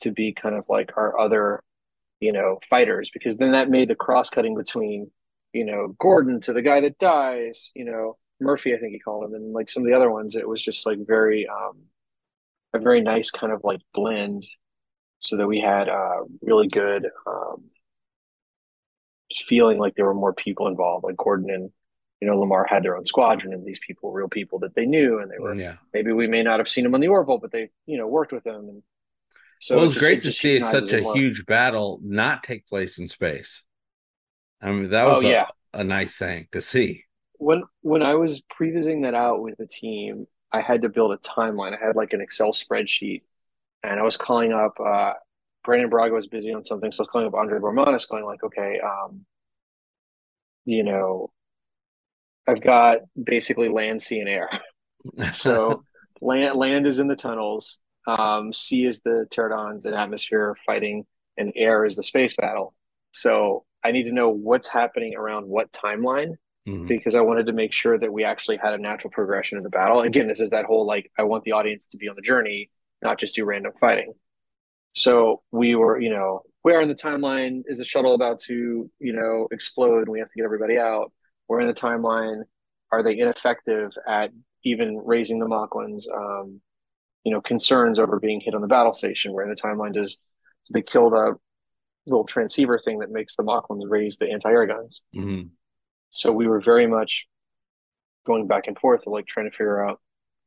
to 0.00 0.10
be 0.12 0.32
kind 0.32 0.54
of 0.54 0.64
like 0.68 0.96
our 0.96 1.18
other, 1.18 1.62
you 2.20 2.32
know, 2.32 2.58
fighters, 2.68 3.10
because 3.10 3.36
then 3.36 3.52
that 3.52 3.70
made 3.70 3.88
the 3.88 3.94
cross 3.94 4.28
cutting 4.30 4.54
between, 4.54 5.10
you 5.52 5.64
know, 5.64 5.88
Gordon 5.98 6.40
to 6.42 6.52
the 6.52 6.62
guy 6.62 6.80
that 6.82 6.98
dies, 6.98 7.70
you 7.74 7.84
know, 7.84 8.16
Murphy, 8.40 8.74
I 8.74 8.78
think 8.78 8.92
he 8.92 8.98
called 8.98 9.24
him, 9.24 9.34
and 9.34 9.52
like 9.52 9.70
some 9.70 9.82
of 9.82 9.86
the 9.88 9.94
other 9.96 10.10
ones, 10.10 10.36
it 10.36 10.48
was 10.48 10.62
just 10.62 10.84
like 10.86 10.98
very 11.06 11.46
um 11.48 11.84
a 12.74 12.78
very 12.78 13.00
nice 13.00 13.30
kind 13.30 13.52
of 13.52 13.62
like 13.64 13.80
blend 13.94 14.46
so 15.24 15.36
that 15.36 15.46
we 15.46 15.60
had 15.60 15.88
a 15.88 16.22
really 16.42 16.68
good 16.68 17.06
um 17.26 17.64
feeling 19.48 19.78
like 19.78 19.94
there 19.96 20.06
were 20.06 20.14
more 20.14 20.32
people 20.32 20.68
involved 20.68 21.04
like 21.04 21.16
Gordon 21.16 21.50
and 21.50 21.70
you 22.20 22.28
know 22.28 22.36
LaMarr 22.38 22.68
had 22.68 22.84
their 22.84 22.96
own 22.96 23.04
squadron 23.04 23.52
and 23.52 23.66
these 23.66 23.80
people 23.84 24.10
were 24.10 24.20
real 24.20 24.28
people 24.28 24.60
that 24.60 24.74
they 24.74 24.86
knew 24.86 25.18
and 25.18 25.30
they 25.30 25.38
were 25.38 25.54
yeah. 25.54 25.76
maybe 25.92 26.12
we 26.12 26.26
may 26.26 26.42
not 26.42 26.60
have 26.60 26.68
seen 26.68 26.84
them 26.84 26.94
on 26.94 27.00
the 27.00 27.08
Orville 27.08 27.38
but 27.38 27.50
they 27.50 27.70
you 27.86 27.98
know 27.98 28.06
worked 28.06 28.32
with 28.32 28.44
them 28.44 28.68
and 28.68 28.82
so 29.60 29.76
well, 29.76 29.84
it 29.84 29.86
was 29.88 29.94
just- 29.94 30.04
great 30.04 30.18
it 30.18 30.22
to 30.22 30.32
see 30.32 30.60
such 30.60 30.92
a 30.92 31.02
huge 31.14 31.46
battle 31.46 31.98
not 32.02 32.42
take 32.42 32.66
place 32.66 32.98
in 32.98 33.08
space. 33.08 33.64
I 34.62 34.70
mean, 34.70 34.90
that 34.90 35.06
oh 35.06 35.14
was 35.14 35.24
a, 35.24 35.28
yeah 35.28 35.46
a 35.72 35.84
nice 35.84 36.16
thing 36.16 36.48
to 36.52 36.60
see. 36.60 37.04
when 37.38 37.64
when 37.82 38.02
I 38.02 38.14
was 38.14 38.40
previsiting 38.42 39.02
that 39.02 39.14
out 39.14 39.42
with 39.42 39.56
the 39.58 39.66
team, 39.66 40.26
I 40.52 40.60
had 40.60 40.82
to 40.82 40.88
build 40.88 41.12
a 41.12 41.16
timeline. 41.18 41.76
I 41.76 41.84
had 41.84 41.96
like 41.96 42.12
an 42.12 42.20
Excel 42.20 42.52
spreadsheet, 42.52 43.22
and 43.84 44.00
I 44.00 44.02
was 44.02 44.16
calling 44.16 44.52
up. 44.52 44.74
Uh, 44.84 45.12
Brannon 45.64 45.88
Braga 45.88 46.14
was 46.14 46.26
busy 46.26 46.52
on 46.52 46.64
something, 46.64 46.92
so 46.92 47.00
I 47.00 47.02
was 47.02 47.08
calling 47.10 47.26
up 47.26 47.34
Andre 47.34 47.58
Bormanis, 47.58 48.08
going 48.08 48.24
like, 48.24 48.42
okay, 48.44 48.80
um, 48.84 49.24
you 50.66 50.82
know, 50.82 51.30
I've 52.46 52.60
got 52.60 52.98
basically 53.22 53.68
land, 53.68 54.02
sea, 54.02 54.20
and 54.20 54.28
air. 54.28 54.50
so 55.32 55.84
land 56.20 56.58
land 56.58 56.86
is 56.86 56.98
in 56.98 57.08
the 57.08 57.16
tunnels, 57.16 57.78
um, 58.06 58.52
sea 58.52 58.86
is 58.86 59.00
the 59.00 59.26
pterodons 59.30 59.86
and 59.86 59.94
atmosphere 59.94 60.56
fighting, 60.66 61.06
and 61.36 61.52
air 61.56 61.84
is 61.84 61.96
the 61.96 62.02
space 62.02 62.34
battle. 62.36 62.74
So 63.12 63.64
I 63.82 63.92
need 63.92 64.04
to 64.04 64.12
know 64.12 64.30
what's 64.30 64.68
happening 64.68 65.14
around 65.14 65.46
what 65.46 65.72
timeline 65.72 66.34
mm-hmm. 66.66 66.86
because 66.86 67.14
I 67.14 67.20
wanted 67.20 67.46
to 67.46 67.52
make 67.52 67.72
sure 67.72 67.98
that 67.98 68.12
we 68.12 68.24
actually 68.24 68.56
had 68.56 68.74
a 68.74 68.78
natural 68.78 69.10
progression 69.10 69.58
of 69.58 69.64
the 69.64 69.70
battle. 69.70 70.00
Again, 70.00 70.28
this 70.28 70.40
is 70.40 70.50
that 70.50 70.64
whole 70.64 70.86
like 70.86 71.10
I 71.18 71.22
want 71.22 71.44
the 71.44 71.52
audience 71.52 71.86
to 71.88 71.96
be 71.96 72.08
on 72.08 72.16
the 72.16 72.22
journey, 72.22 72.70
not 73.04 73.18
just 73.18 73.34
do 73.34 73.44
random 73.44 73.72
fighting. 73.78 74.14
So 74.94 75.42
we 75.50 75.74
were, 75.74 76.00
you 76.00 76.10
know, 76.10 76.42
where 76.62 76.80
in 76.80 76.88
the 76.88 76.94
timeline 76.94 77.62
is 77.66 77.78
the 77.78 77.84
shuttle 77.84 78.14
about 78.14 78.40
to, 78.40 78.90
you 78.98 79.12
know, 79.12 79.48
explode? 79.50 80.02
and 80.02 80.08
We 80.08 80.20
have 80.20 80.28
to 80.28 80.36
get 80.36 80.44
everybody 80.44 80.78
out. 80.78 81.12
Where 81.46 81.60
in 81.60 81.66
the 81.66 81.74
timeline 81.74 82.42
are 82.90 83.02
they 83.02 83.18
ineffective 83.18 83.92
at 84.08 84.30
even 84.64 84.96
raising 85.04 85.38
the 85.38 85.46
Moclans? 85.46 86.04
Um, 86.12 86.60
you 87.24 87.32
know, 87.32 87.40
concerns 87.40 87.98
over 87.98 88.18
being 88.18 88.40
hit 88.40 88.54
on 88.54 88.60
the 88.60 88.66
battle 88.66 88.94
station. 88.94 89.32
Where 89.32 89.44
in 89.44 89.50
the 89.50 89.60
timeline 89.60 89.94
does 89.94 90.16
they 90.72 90.82
kill 90.82 91.10
the 91.10 91.34
little 92.06 92.24
transceiver 92.24 92.78
thing 92.82 93.00
that 93.00 93.10
makes 93.10 93.36
the 93.36 93.42
Moclans 93.42 93.82
raise 93.88 94.16
the 94.16 94.30
anti-air 94.30 94.66
guns? 94.66 95.00
Mm-hmm. 95.14 95.48
So 96.10 96.32
we 96.32 96.46
were 96.46 96.60
very 96.60 96.86
much 96.86 97.26
going 98.26 98.46
back 98.46 98.68
and 98.68 98.78
forth, 98.78 99.06
like 99.06 99.26
trying 99.26 99.50
to 99.50 99.56
figure 99.56 99.86
out 99.86 100.00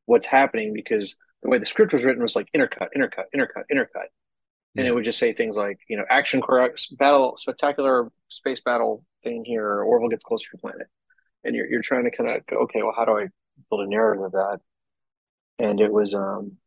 what's 0.06 0.26
happening 0.26 0.74
because 0.74 1.16
the 1.44 1.50
way 1.50 1.58
the 1.58 1.66
script 1.66 1.94
was 1.94 2.04
written 2.04 2.22
was 2.22 2.36
like 2.36 2.50
intercut, 2.56 2.88
intercut, 2.96 3.26
intercut, 3.36 3.64
intercut 3.72 4.08
and 4.78 4.88
it 4.88 4.94
would 4.94 5.04
just 5.04 5.18
say 5.18 5.34
things 5.34 5.56
like, 5.56 5.80
you 5.90 5.98
know, 5.98 6.06
action 6.10 6.42
correct 6.42 6.96
battle, 6.98 7.36
spectacular 7.38 8.12
space 8.28 8.62
battle 8.62 9.04
thing 9.24 9.44
here, 9.44 9.66
or 9.66 9.84
Orville 9.84 10.10
gets 10.10 10.24
closer 10.24 10.46
to 10.46 10.58
the 10.58 10.62
planet, 10.62 10.88
and 11.44 11.56
you're 11.56 11.68
you're 11.68 11.82
trying 11.82 12.04
to 12.04 12.12
kind 12.12 12.30
of 12.30 12.46
go, 12.46 12.58
okay, 12.58 12.84
well, 12.84 12.94
how 12.96 13.06
do 13.06 13.18
I 13.18 13.28
build 13.70 13.82
a 13.82 13.90
narrative 13.90 14.24
of 14.24 14.32
that? 14.34 14.60
And 15.60 15.82
it 15.82 15.92
was, 15.92 16.14
um, 16.14 16.58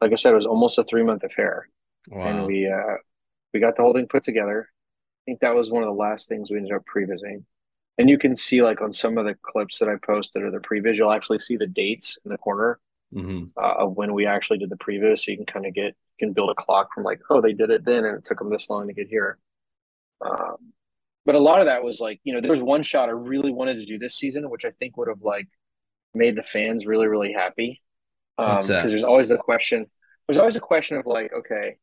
like 0.00 0.12
I 0.12 0.16
said, 0.16 0.32
it 0.32 0.36
was 0.36 0.46
almost 0.46 0.78
a 0.78 0.84
three 0.84 1.02
month 1.02 1.24
affair, 1.24 1.68
wow. 2.08 2.26
and 2.26 2.46
we 2.46 2.68
uh, 2.68 2.96
we 3.54 3.60
got 3.60 3.76
the 3.76 3.82
whole 3.82 3.94
thing 3.94 4.08
put 4.08 4.24
together. 4.24 4.68
I 4.68 5.24
think 5.24 5.40
that 5.40 5.54
was 5.54 5.70
one 5.70 5.82
of 5.82 5.88
the 5.88 5.94
last 5.94 6.28
things 6.28 6.50
we 6.50 6.58
ended 6.58 6.72
up 6.72 6.84
pre-visiting. 6.84 7.46
And 7.96 8.10
you 8.10 8.18
can 8.18 8.36
see, 8.36 8.62
like 8.62 8.82
on 8.82 8.92
some 8.92 9.16
of 9.16 9.24
the 9.24 9.36
clips 9.40 9.78
that 9.78 9.88
I 9.88 9.94
posted 10.04 10.42
or 10.42 10.50
the 10.50 10.58
previs, 10.58 10.96
you'll 10.96 11.12
actually 11.12 11.38
see 11.38 11.56
the 11.56 11.66
dates 11.66 12.18
in 12.24 12.30
the 12.30 12.36
corner 12.36 12.78
mm-hmm. 13.14 13.44
uh, 13.56 13.84
of 13.84 13.96
when 13.96 14.12
we 14.12 14.26
actually 14.26 14.58
did 14.58 14.70
the 14.70 14.76
previs, 14.76 15.20
so 15.20 15.30
you 15.30 15.36
can 15.36 15.46
kind 15.46 15.66
of 15.66 15.74
get 15.74 15.94
you 16.18 16.26
can 16.26 16.32
build 16.32 16.50
a 16.50 16.54
clock 16.54 16.88
from 16.94 17.04
like, 17.04 17.20
oh, 17.30 17.40
they 17.40 17.52
did 17.52 17.70
it 17.70 17.84
then, 17.84 18.04
and 18.04 18.18
it 18.18 18.24
took 18.24 18.38
them 18.38 18.50
this 18.50 18.68
long 18.68 18.86
to 18.86 18.94
get 18.94 19.08
here. 19.08 19.38
Um, 20.24 20.72
but 21.26 21.34
a 21.34 21.40
lot 21.40 21.60
of 21.60 21.66
that 21.66 21.82
was 21.82 22.00
like, 22.00 22.20
you 22.24 22.34
know, 22.34 22.40
there 22.40 22.50
was 22.50 22.62
one 22.62 22.82
shot 22.82 23.08
I 23.08 23.12
really 23.12 23.50
wanted 23.50 23.74
to 23.76 23.86
do 23.86 23.98
this 23.98 24.16
season, 24.16 24.50
which 24.50 24.64
I 24.64 24.70
think 24.78 24.96
would 24.96 25.08
have 25.08 25.22
like 25.22 25.48
made 26.14 26.36
the 26.36 26.42
fans 26.42 26.86
really, 26.86 27.06
really 27.06 27.32
happy. 27.32 27.80
Because 28.36 28.70
um, 28.70 28.88
there's 28.88 29.04
always 29.04 29.28
the 29.28 29.38
question. 29.38 29.86
There's 30.26 30.38
always 30.38 30.56
a 30.56 30.60
question 30.60 30.96
of 30.96 31.06
like, 31.06 31.32
okay, 31.32 31.76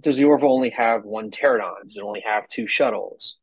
does 0.00 0.16
the 0.16 0.24
Orville 0.24 0.52
only 0.52 0.70
have 0.70 1.04
one 1.04 1.30
pterodon? 1.30 1.82
Does 1.84 1.96
it 1.96 2.02
only 2.02 2.22
have 2.26 2.48
two 2.48 2.66
shuttles? 2.66 3.36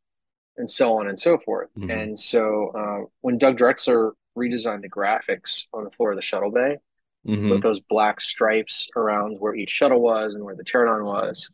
And 0.58 0.69
so 0.69 0.99
on 0.99 1.08
and 1.08 1.17
so 1.17 1.38
forth. 1.38 1.69
Mm-hmm. 1.77 1.89
And 1.89 2.19
so 2.19 2.71
uh, 2.75 3.05
when 3.21 3.38
Doug 3.38 3.58
Drexler 3.58 4.12
redesigned 4.39 4.82
the 4.82 4.89
graphics 4.89 5.65
on 5.73 5.84
the 5.84 5.91
floor 5.91 6.12
of 6.12 6.17
the 6.17 6.21
shuttle 6.21 6.52
bay, 6.52 6.78
mm-hmm. 7.28 7.49
with 7.49 7.62
those 7.62 7.80
black 7.80 8.21
stripes 8.21 8.88
around 8.95 9.39
where 9.39 9.56
each 9.56 9.69
shuttle 9.69 10.02
was 10.02 10.36
and 10.36 10.43
where 10.43 10.56
the 10.56 10.63
pterodon 10.63 11.06
was. 11.06 11.52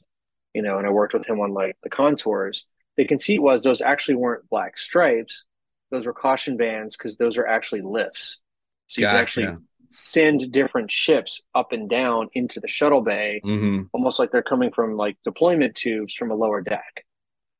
You 0.53 0.61
know, 0.61 0.77
and 0.77 0.87
I 0.87 0.91
worked 0.91 1.13
with 1.13 1.27
him 1.27 1.39
on 1.39 1.53
like 1.53 1.77
the 1.83 1.89
contours. 1.89 2.65
The 2.95 3.05
conceit 3.05 3.41
was 3.41 3.63
those 3.63 3.81
actually 3.81 4.15
weren't 4.15 4.49
black 4.49 4.77
stripes; 4.77 5.43
those 5.91 6.05
were 6.05 6.13
caution 6.13 6.55
bands 6.55 6.95
because 6.95 7.17
those 7.17 7.37
are 7.37 7.47
actually 7.47 7.81
lifts. 7.81 8.39
So 8.87 9.01
you 9.01 9.07
gotcha. 9.07 9.13
can 9.13 9.21
actually 9.21 9.65
send 9.89 10.51
different 10.51 10.91
ships 10.91 11.41
up 11.53 11.71
and 11.71 11.89
down 11.89 12.29
into 12.33 12.59
the 12.59 12.67
shuttle 12.67 13.01
bay, 13.01 13.41
mm-hmm. 13.43 13.83
almost 13.93 14.19
like 14.19 14.31
they're 14.31 14.43
coming 14.43 14.71
from 14.71 14.95
like 14.95 15.17
deployment 15.23 15.75
tubes 15.75 16.13
from 16.13 16.31
a 16.31 16.35
lower 16.35 16.61
deck. 16.61 17.05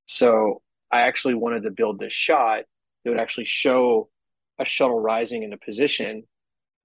So 0.05 0.61
I 0.91 1.01
actually 1.01 1.35
wanted 1.35 1.63
to 1.63 1.71
build 1.71 1.99
this 1.99 2.13
shot 2.13 2.63
that 3.03 3.09
would 3.09 3.19
actually 3.19 3.45
show 3.45 4.09
a 4.59 4.65
shuttle 4.65 4.99
rising 4.99 5.43
in 5.43 5.53
a 5.53 5.57
position 5.57 6.23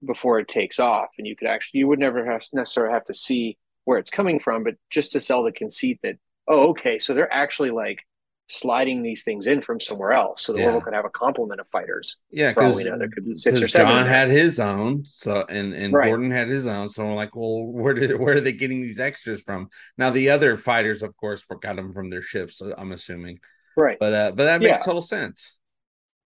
before 0.05 0.39
it 0.39 0.47
takes 0.47 0.79
off. 0.79 1.09
And 1.17 1.27
you 1.27 1.35
could 1.35 1.47
actually 1.47 1.79
you 1.79 1.87
would 1.87 1.99
never 1.99 2.25
have 2.25 2.43
necessarily 2.53 2.93
have 2.93 3.05
to 3.05 3.13
see 3.13 3.57
where 3.85 3.97
it's 3.97 4.11
coming 4.11 4.39
from 4.39 4.63
but 4.63 4.75
just 4.89 5.11
to 5.13 5.19
sell 5.19 5.43
the 5.43 5.51
conceit 5.51 5.99
that 6.03 6.15
oh 6.47 6.69
okay 6.69 6.99
so 6.99 7.15
they're 7.15 7.33
actually 7.33 7.71
like 7.71 7.97
sliding 8.47 9.01
these 9.01 9.23
things 9.23 9.47
in 9.47 9.61
from 9.61 9.79
somewhere 9.79 10.11
else. 10.11 10.43
So 10.43 10.51
the 10.51 10.59
yeah. 10.59 10.79
could 10.83 10.93
have 10.93 11.05
a 11.05 11.09
complement 11.09 11.61
of 11.61 11.69
fighters. 11.69 12.17
Yeah 12.29 12.51
because 12.51 12.83
you 12.83 12.89
know, 12.89 12.97
there 12.97 13.09
could 13.09 13.25
be 13.25 13.33
six 13.33 13.61
or 13.61 13.67
seven 13.69 13.87
john 13.87 14.05
had 14.05 14.29
his 14.29 14.59
own 14.59 15.05
so 15.05 15.45
and 15.47 15.73
and 15.73 15.93
right. 15.93 16.07
gordon 16.07 16.31
had 16.31 16.49
his 16.49 16.67
own. 16.67 16.89
So 16.89 17.05
we're 17.05 17.15
like 17.15 17.35
well 17.35 17.63
where 17.63 17.93
did 17.93 18.19
where 18.19 18.37
are 18.37 18.41
they 18.41 18.51
getting 18.51 18.81
these 18.81 18.99
extras 18.99 19.41
from? 19.41 19.69
Now 19.97 20.09
the 20.09 20.29
other 20.29 20.57
fighters 20.57 21.01
of 21.01 21.15
course 21.15 21.43
got 21.61 21.77
them 21.77 21.93
from 21.93 22.09
their 22.09 22.21
ships 22.21 22.61
i'm 22.61 22.91
assuming. 22.91 23.39
Right. 23.77 23.97
But 23.99 24.13
uh 24.13 24.31
but 24.31 24.43
that 24.45 24.61
makes 24.61 24.79
yeah. 24.79 24.83
total 24.83 25.01
sense 25.01 25.57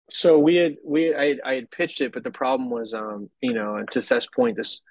so 0.09 0.37
we 0.37 0.55
had 0.55 0.77
we 0.83 1.15
I, 1.15 1.37
I 1.45 1.55
had 1.55 1.71
pitched 1.71 2.01
it, 2.01 2.13
but 2.13 2.23
the 2.23 2.31
problem 2.31 2.69
was, 2.69 2.93
um, 2.93 3.29
you 3.41 3.53
know, 3.53 3.75
and 3.75 3.89
to 3.91 4.01
Seth's 4.01 4.27
point, 4.27 4.57
this 4.57 4.81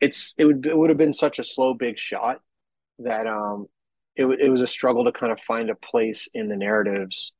it's 0.00 0.34
it 0.38 0.44
would 0.44 0.66
it 0.66 0.76
would 0.76 0.90
have 0.90 0.98
been 0.98 1.12
such 1.12 1.38
a 1.38 1.44
slow 1.44 1.74
big 1.74 1.98
shot 1.98 2.40
that 2.98 3.26
um 3.26 3.66
it 4.14 4.26
it 4.26 4.48
was 4.48 4.62
a 4.62 4.66
struggle 4.66 5.04
to 5.04 5.12
kind 5.12 5.32
of 5.32 5.40
find 5.40 5.70
a 5.70 5.74
place 5.74 6.28
in 6.34 6.48
the 6.48 6.56
narratives 6.56 7.32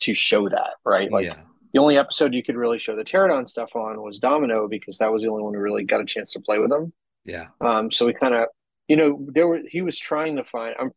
to 0.00 0.14
show 0.14 0.48
that 0.48 0.74
right 0.84 1.10
like 1.10 1.26
yeah. 1.26 1.36
the 1.72 1.80
only 1.80 1.96
episode 1.96 2.34
you 2.34 2.42
could 2.42 2.56
really 2.56 2.78
show 2.78 2.96
the 2.96 3.04
pterodon 3.04 3.48
stuff 3.48 3.74
on 3.76 4.00
was 4.02 4.18
Domino 4.18 4.68
because 4.68 4.98
that 4.98 5.12
was 5.12 5.22
the 5.22 5.28
only 5.28 5.42
one 5.42 5.54
who 5.54 5.60
really 5.60 5.84
got 5.84 6.00
a 6.00 6.04
chance 6.04 6.32
to 6.32 6.40
play 6.40 6.58
with 6.58 6.70
them. 6.70 6.92
Yeah. 7.24 7.48
Um. 7.60 7.90
So 7.90 8.06
we 8.06 8.14
kind 8.14 8.34
of 8.34 8.48
you 8.88 8.96
know 8.96 9.26
there 9.32 9.46
were 9.46 9.60
he 9.68 9.82
was 9.82 9.98
trying 9.98 10.36
to 10.36 10.44
find 10.44 10.74
I'm 10.78 10.90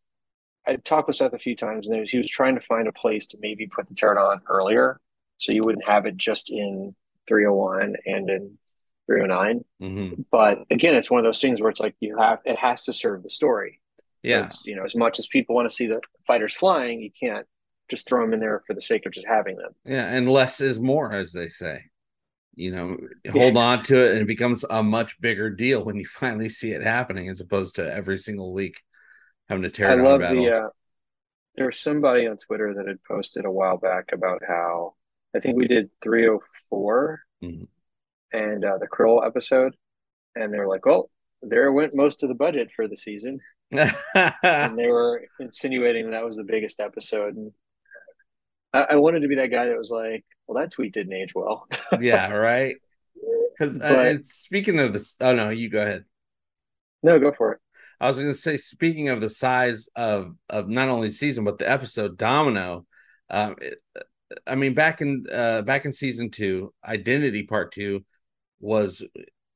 I 0.66 0.76
talked 0.76 1.06
with 1.06 1.16
Seth 1.16 1.32
a 1.32 1.38
few 1.38 1.54
times 1.54 1.86
and 1.86 2.00
was, 2.00 2.10
he 2.10 2.18
was 2.18 2.28
trying 2.28 2.56
to 2.56 2.60
find 2.60 2.88
a 2.88 2.92
place 2.92 3.26
to 3.26 3.38
maybe 3.40 3.68
put 3.68 3.88
the 3.88 3.94
pterodon 3.94 4.40
earlier 4.48 5.00
so 5.38 5.52
you 5.52 5.62
wouldn't 5.62 5.86
have 5.86 6.06
it 6.06 6.16
just 6.16 6.50
in 6.50 6.94
301 7.28 7.96
and 8.06 8.30
in 8.30 8.58
309. 9.06 9.64
Mm-hmm. 9.80 10.22
But 10.30 10.64
again, 10.70 10.94
it's 10.94 11.10
one 11.10 11.18
of 11.18 11.24
those 11.24 11.40
things 11.40 11.60
where 11.60 11.70
it's 11.70 11.80
like 11.80 11.94
you 12.00 12.18
have 12.18 12.40
it 12.44 12.58
has 12.58 12.84
to 12.84 12.92
serve 12.92 13.22
the 13.22 13.30
story. 13.30 13.80
Yeah. 14.22 14.50
you 14.64 14.74
know, 14.74 14.84
as 14.84 14.96
much 14.96 15.20
as 15.20 15.28
people 15.28 15.54
want 15.54 15.70
to 15.70 15.74
see 15.74 15.86
the 15.86 16.00
fighters 16.26 16.52
flying, 16.52 17.00
you 17.00 17.10
can't 17.18 17.46
just 17.88 18.08
throw 18.08 18.22
them 18.22 18.34
in 18.34 18.40
there 18.40 18.62
for 18.66 18.74
the 18.74 18.80
sake 18.80 19.06
of 19.06 19.12
just 19.12 19.26
having 19.26 19.56
them. 19.56 19.72
Yeah, 19.84 20.06
and 20.06 20.28
less 20.28 20.60
is 20.60 20.80
more, 20.80 21.12
as 21.12 21.32
they 21.32 21.48
say. 21.48 21.84
You 22.56 22.70
know, 22.72 22.96
hold 23.30 23.54
yes. 23.54 23.56
on 23.56 23.84
to 23.84 24.06
it, 24.06 24.12
and 24.12 24.22
it 24.22 24.26
becomes 24.26 24.64
a 24.68 24.82
much 24.82 25.20
bigger 25.20 25.50
deal 25.50 25.84
when 25.84 25.96
you 25.96 26.06
finally 26.20 26.48
see 26.48 26.72
it 26.72 26.82
happening, 26.82 27.28
as 27.28 27.40
opposed 27.40 27.76
to 27.76 27.92
every 27.92 28.18
single 28.18 28.52
week 28.52 28.82
having 29.48 29.62
to 29.62 29.70
tear 29.70 29.90
I 29.90 29.94
love 29.94 30.20
battle. 30.20 30.44
the. 30.44 30.50
Uh, 30.50 30.68
there 31.56 31.66
was 31.66 31.78
somebody 31.78 32.26
on 32.26 32.36
Twitter 32.36 32.74
that 32.74 32.88
had 32.88 33.02
posted 33.04 33.44
a 33.44 33.50
while 33.50 33.78
back 33.78 34.10
about 34.12 34.42
how 34.46 34.94
I 35.36 35.40
think 35.40 35.56
we 35.56 35.68
did 35.68 35.90
304 36.02 37.20
mm-hmm. 37.44 37.64
and 38.32 38.64
uh, 38.64 38.78
the 38.78 38.88
Krill 38.88 39.24
episode. 39.24 39.76
And 40.34 40.52
they 40.52 40.58
were 40.58 40.68
like, 40.68 40.86
well, 40.86 41.10
there 41.42 41.70
went 41.72 41.94
most 41.94 42.22
of 42.22 42.28
the 42.28 42.34
budget 42.34 42.70
for 42.74 42.88
the 42.88 42.96
season. 42.96 43.40
and 43.72 44.78
they 44.78 44.86
were 44.86 45.24
insinuating 45.40 46.10
that 46.10 46.24
was 46.24 46.36
the 46.36 46.44
biggest 46.44 46.80
episode. 46.80 47.36
And 47.36 47.52
I-, 48.72 48.86
I, 48.90 48.96
wanted 48.96 49.20
to 49.20 49.28
be 49.28 49.36
that 49.36 49.50
guy 49.50 49.66
that 49.66 49.78
was 49.78 49.90
like, 49.90 50.24
well, 50.46 50.62
that 50.62 50.72
tweet 50.72 50.94
didn't 50.94 51.12
age 51.12 51.34
well. 51.34 51.66
yeah, 52.00 52.30
right. 52.32 52.76
Because 53.58 53.80
uh, 53.80 54.18
speaking 54.22 54.78
of 54.80 54.92
this, 54.92 55.16
oh 55.20 55.34
no, 55.34 55.48
you 55.48 55.70
go 55.70 55.80
ahead. 55.80 56.04
No, 57.02 57.18
go 57.18 57.32
for 57.32 57.52
it. 57.52 57.60
I 57.98 58.08
was 58.08 58.18
going 58.18 58.28
to 58.28 58.34
say, 58.34 58.58
speaking 58.58 59.08
of 59.08 59.22
the 59.22 59.30
size 59.30 59.88
of 59.96 60.34
of 60.50 60.68
not 60.68 60.90
only 60.90 61.10
season 61.10 61.44
but 61.44 61.58
the 61.58 61.68
episode 61.68 62.18
Domino, 62.18 62.84
um, 63.30 63.56
it, 63.62 63.78
I 64.46 64.54
mean, 64.54 64.74
back 64.74 65.00
in 65.00 65.24
uh, 65.32 65.62
back 65.62 65.84
in 65.84 65.92
season 65.92 66.30
two, 66.30 66.72
Identity 66.84 67.44
Part 67.44 67.72
Two 67.72 68.04
was 68.60 69.04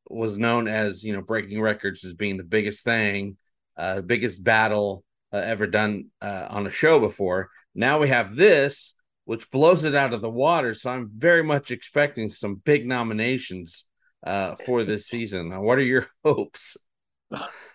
was 0.09 0.39
known 0.39 0.69
as 0.69 1.03
you 1.03 1.13
know 1.13 1.23
breaking 1.23 1.61
records 1.61 2.05
as 2.05 2.15
being 2.15 2.37
the 2.37 2.45
biggest 2.45 2.85
thing, 2.85 3.37
uh, 3.77 4.01
biggest 4.03 4.43
battle 4.43 5.05
uh, 5.33 5.39
ever 5.39 5.67
done 5.67 6.07
uh, 6.21 6.47
on 6.51 6.67
a 6.67 6.71
show 6.71 7.01
before. 7.01 7.51
Now 7.75 7.99
we 7.99 8.09
have 8.09 8.37
this, 8.37 8.95
which 9.25 9.51
blows 9.51 9.85
it 9.85 9.95
out 9.95 10.13
of 10.13 10.23
the 10.23 10.31
water. 10.31 10.75
So 10.75 10.91
I'm 10.91 11.11
very 11.17 11.43
much 11.43 11.71
expecting 11.71 12.31
some 12.31 12.57
big 12.57 12.87
nominations 12.87 13.85
uh, 14.27 14.57
for 14.67 14.85
this 14.85 15.07
season. 15.07 15.59
What 15.63 15.79
are 15.79 15.83
your 15.83 16.07
hopes? 16.25 16.77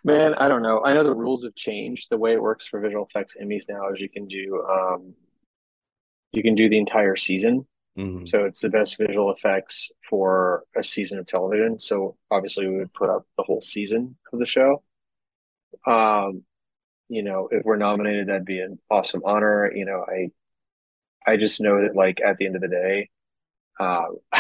Man, 0.03 0.33
I 0.35 0.49
don't 0.49 0.61
know. 0.61 0.83
I 0.83 0.93
know 0.93 1.03
the 1.03 1.15
rules 1.15 1.45
have 1.45 1.55
changed. 1.55 2.07
The 2.09 2.17
way 2.17 2.33
it 2.33 2.41
works 2.41 2.67
for 2.67 2.81
visual 2.81 3.05
effects 3.05 3.35
Emmys 3.41 3.63
now 3.69 3.89
is 3.89 4.01
you 4.01 4.09
can 4.09 4.27
do 4.27 4.63
um, 4.69 5.13
you 6.35 6.43
can 6.43 6.55
do 6.55 6.69
the 6.69 6.77
entire 6.77 7.15
season. 7.15 7.65
Mm-hmm. 7.97 8.25
So 8.25 8.43
it's 8.43 8.61
the 8.61 8.69
best 8.69 8.97
visual 8.97 9.31
effects 9.31 9.89
for 10.09 10.63
a 10.75 10.83
season 10.83 11.17
of 11.17 11.25
television. 11.25 11.79
So 11.79 12.17
obviously 12.29 12.67
we 12.67 12.77
would 12.77 12.93
put 12.93 13.09
up 13.09 13.25
the 13.37 13.43
whole 13.43 13.61
season 13.61 14.17
of 14.33 14.39
the 14.39 14.45
show. 14.45 14.83
Um, 15.87 16.43
you 17.07 17.23
know, 17.23 17.47
if 17.51 17.63
we're 17.63 17.77
nominated, 17.77 18.27
that'd 18.27 18.45
be 18.45 18.59
an 18.59 18.79
awesome 18.89 19.21
honor. 19.23 19.71
You 19.73 19.85
know, 19.85 20.05
I 20.07 20.31
I 21.25 21.37
just 21.37 21.61
know 21.61 21.81
that 21.81 21.95
like 21.95 22.21
at 22.21 22.37
the 22.37 22.45
end 22.45 22.55
of 22.55 22.61
the 22.61 22.67
day, 22.67 23.09
uh, 23.79 24.05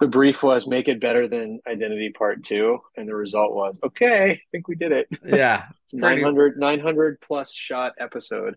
the 0.00 0.08
brief 0.08 0.42
was 0.42 0.66
make 0.66 0.88
it 0.88 1.00
better 1.00 1.28
than 1.28 1.60
Identity 1.66 2.10
Part 2.10 2.44
Two, 2.44 2.80
and 2.96 3.08
the 3.08 3.14
result 3.14 3.54
was 3.54 3.78
okay. 3.82 4.30
I 4.30 4.40
think 4.52 4.68
we 4.68 4.74
did 4.74 4.92
it. 4.92 5.08
Yeah, 5.24 5.66
900, 5.92 6.58
900 6.58 7.20
plus 7.20 7.52
shot 7.52 7.94
episode. 7.98 8.56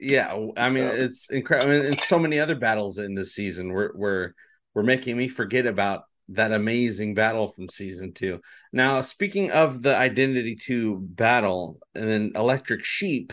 Yeah, 0.00 0.34
I 0.56 0.68
mean 0.70 0.88
so. 0.88 0.94
it's 0.94 1.30
incredible. 1.30 1.72
I 1.72 1.78
mean, 1.78 1.92
it's 1.92 2.08
so 2.08 2.18
many 2.18 2.38
other 2.38 2.54
battles 2.54 2.98
in 2.98 3.14
this 3.14 3.34
season. 3.34 3.72
We're 3.72 3.92
we're 3.94 4.32
we're 4.74 4.82
making 4.82 5.16
me 5.16 5.28
forget 5.28 5.66
about 5.66 6.02
that 6.30 6.52
amazing 6.52 7.14
battle 7.14 7.48
from 7.48 7.68
season 7.68 8.12
two. 8.12 8.40
Now, 8.72 9.00
speaking 9.00 9.50
of 9.50 9.82
the 9.82 9.96
Identity 9.96 10.56
2 10.56 10.98
battle 11.00 11.78
and 11.94 12.08
then 12.08 12.32
Electric 12.34 12.84
Sheep, 12.84 13.32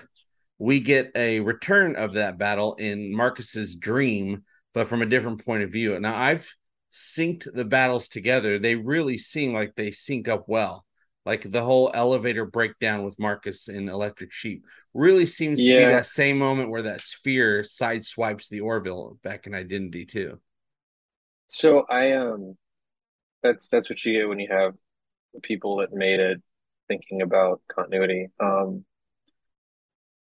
we 0.57 0.79
get 0.79 1.11
a 1.15 1.41
return 1.41 1.97
of 1.97 2.13
that 2.13 2.37
battle 2.37 2.75
in 2.75 3.13
Marcus's 3.13 3.75
dream, 3.75 4.43
but 4.73 4.87
from 4.87 5.01
a 5.01 5.05
different 5.05 5.43
point 5.43 5.63
of 5.63 5.71
view. 5.71 5.99
Now, 5.99 6.15
I've 6.15 6.49
synced 6.91 7.53
the 7.53 7.65
battles 7.65 8.07
together. 8.07 8.57
They 8.57 8.75
really 8.75 9.17
seem 9.17 9.53
like 9.53 9.75
they 9.75 9.91
sync 9.91 10.29
up 10.29 10.45
well. 10.47 10.85
Like 11.25 11.51
the 11.51 11.63
whole 11.63 11.89
elevator 11.93 12.45
breakdown 12.45 13.03
with 13.03 13.17
Marcus 13.17 13.67
in 13.67 13.89
Electric 13.89 14.31
Sheep 14.31 14.63
really 14.93 15.25
seems 15.25 15.59
yeah. 15.59 15.79
to 15.79 15.85
be 15.85 15.91
that 15.91 16.05
same 16.05 16.37
moment 16.37 16.69
where 16.69 16.83
that 16.83 17.01
sphere 17.01 17.63
sideswipes 17.63 18.47
the 18.49 18.61
Orville 18.61 19.17
back 19.23 19.47
in 19.47 19.55
Identity 19.55 20.05
Two. 20.05 20.39
So 21.47 21.85
I 21.89 22.13
um 22.13 22.55
that's 23.41 23.67
that's 23.67 23.89
what 23.89 24.03
you 24.05 24.13
get 24.13 24.29
when 24.29 24.39
you 24.39 24.47
have 24.51 24.73
the 25.33 25.41
people 25.41 25.77
that 25.77 25.93
made 25.93 26.19
it 26.19 26.41
thinking 26.87 27.21
about 27.23 27.61
continuity. 27.67 28.27
Um, 28.39 28.85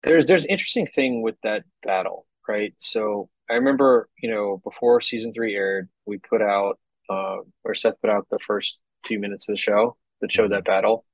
there's 0.05 0.27
there's 0.27 0.45
an 0.45 0.51
interesting 0.51 0.87
thing 0.87 1.23
with 1.23 1.37
that 1.43 1.65
battle, 1.83 2.27
right? 2.49 2.75
So 2.79 3.29
I 3.51 3.55
remember, 3.55 4.09
you 4.19 4.31
know, 4.31 4.61
before 4.63 5.01
season 5.01 5.33
three 5.33 5.55
aired, 5.57 5.89
we 6.07 6.19
put 6.19 6.43
out 6.43 6.79
uh, 7.11 7.39
or 7.65 7.75
Seth 7.75 8.01
put 8.01 8.11
out 8.11 8.29
the 8.31 8.39
first 8.39 8.79
few 9.05 9.19
minutes 9.19 9.49
of 9.49 9.55
the 9.55 9.59
show 9.59 9.97
that 10.23 10.33
showed 10.33 10.53
that 10.53 10.65
battle, 10.65 11.05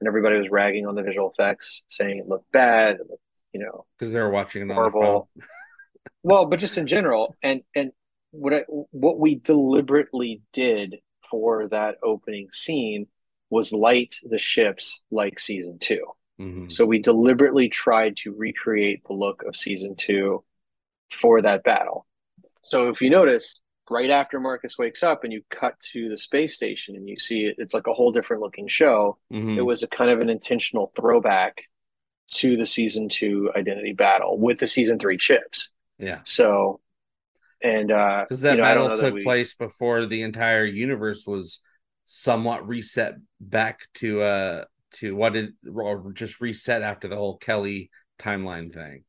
and 0.00 0.08
everybody 0.08 0.38
was 0.38 0.48
ragging 0.48 0.86
on 0.86 0.94
the 0.94 1.02
visual 1.02 1.30
effects, 1.30 1.82
saying 1.90 2.18
it 2.18 2.28
looked 2.28 2.50
bad, 2.52 2.96
it 2.96 3.06
looked, 3.08 3.22
you 3.52 3.60
know, 3.60 3.84
because 3.98 4.12
they 4.12 4.20
were 4.20 4.30
watching 4.30 4.68
it 4.68 4.72
horrible. 4.72 5.28
well, 6.22 6.46
but 6.46 6.58
just 6.58 6.78
in 6.78 6.86
general, 6.86 7.36
and 7.42 7.62
and 7.74 7.92
what 8.30 8.54
I, 8.54 8.64
what 8.66 9.18
we 9.18 9.36
deliberately 9.36 10.42
did 10.52 10.96
for 11.30 11.68
that 11.68 11.96
opening 12.02 12.48
scene 12.52 13.06
was 13.50 13.72
light 13.72 14.14
the 14.22 14.38
ships 14.38 15.04
like 15.10 15.38
season 15.38 15.78
2 15.78 16.00
mm-hmm. 16.40 16.70
So 16.70 16.86
we 16.86 16.98
deliberately 16.98 17.68
tried 17.68 18.16
to 18.18 18.32
recreate 18.32 19.02
the 19.06 19.12
look 19.12 19.42
of 19.46 19.56
season 19.56 19.94
two 19.94 20.42
for 21.10 21.42
that 21.42 21.62
battle. 21.62 22.06
So 22.62 22.88
if 22.88 23.02
you 23.02 23.10
notice, 23.10 23.60
right 23.90 24.10
after 24.10 24.40
Marcus 24.40 24.78
wakes 24.78 25.02
up 25.02 25.24
and 25.24 25.32
you 25.32 25.42
cut 25.50 25.78
to 25.92 26.08
the 26.08 26.18
space 26.18 26.54
station 26.54 26.96
and 26.96 27.08
you 27.08 27.18
see 27.18 27.46
it, 27.46 27.56
it's 27.58 27.74
like 27.74 27.86
a 27.86 27.92
whole 27.92 28.12
different 28.12 28.42
looking 28.42 28.68
show. 28.68 29.18
Mm-hmm. 29.32 29.58
It 29.58 29.62
was 29.62 29.82
a 29.82 29.88
kind 29.88 30.10
of 30.10 30.20
an 30.20 30.30
intentional 30.30 30.92
throwback 30.96 31.62
to 32.34 32.56
the 32.56 32.66
season 32.66 33.08
two 33.08 33.50
identity 33.56 33.92
battle 33.92 34.38
with 34.38 34.58
the 34.58 34.66
season 34.66 34.98
three 34.98 35.18
ships. 35.18 35.70
Yeah. 35.98 36.20
So 36.24 36.80
and 37.62 37.92
uh 37.92 38.24
because 38.28 38.40
that 38.42 38.52
you 38.52 38.56
know, 38.58 38.62
battle 38.62 38.96
took 38.96 39.14
we... 39.14 39.22
place 39.22 39.54
before 39.54 40.06
the 40.06 40.22
entire 40.22 40.64
universe 40.64 41.24
was 41.26 41.60
somewhat 42.04 42.66
reset 42.66 43.14
back 43.40 43.80
to 43.94 44.20
uh 44.22 44.64
to 44.94 45.14
what 45.14 45.36
it 45.36 45.50
or 45.72 46.12
just 46.12 46.40
reset 46.40 46.82
after 46.82 47.08
the 47.08 47.16
whole 47.16 47.38
kelly 47.38 47.90
timeline 48.18 48.72
thing 48.72 49.04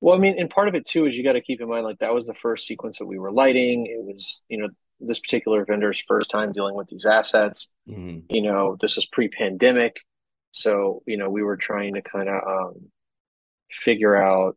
well 0.00 0.14
i 0.14 0.18
mean 0.18 0.38
and 0.38 0.50
part 0.50 0.68
of 0.68 0.74
it 0.74 0.84
too 0.84 1.06
is 1.06 1.16
you 1.16 1.24
got 1.24 1.32
to 1.32 1.40
keep 1.40 1.60
in 1.60 1.68
mind 1.68 1.84
like 1.84 1.98
that 1.98 2.14
was 2.14 2.26
the 2.26 2.34
first 2.34 2.66
sequence 2.66 2.98
that 2.98 3.06
we 3.06 3.18
were 3.18 3.32
lighting. 3.32 3.86
It 3.86 4.02
was 4.02 4.44
you 4.48 4.58
know 4.58 4.68
this 5.00 5.20
particular 5.20 5.64
vendor's 5.64 6.02
first 6.06 6.30
time 6.30 6.52
dealing 6.52 6.74
with 6.74 6.88
these 6.88 7.06
assets. 7.06 7.68
Mm-hmm. 7.88 8.34
you 8.34 8.42
know 8.42 8.76
this 8.80 8.96
was 8.96 9.06
pre-pandemic. 9.06 9.96
So 10.52 11.02
you 11.06 11.16
know 11.16 11.30
we 11.30 11.42
were 11.42 11.56
trying 11.56 11.94
to 11.94 12.02
kind 12.02 12.28
of 12.28 12.42
um 12.46 12.90
figure 13.70 14.16
out 14.16 14.56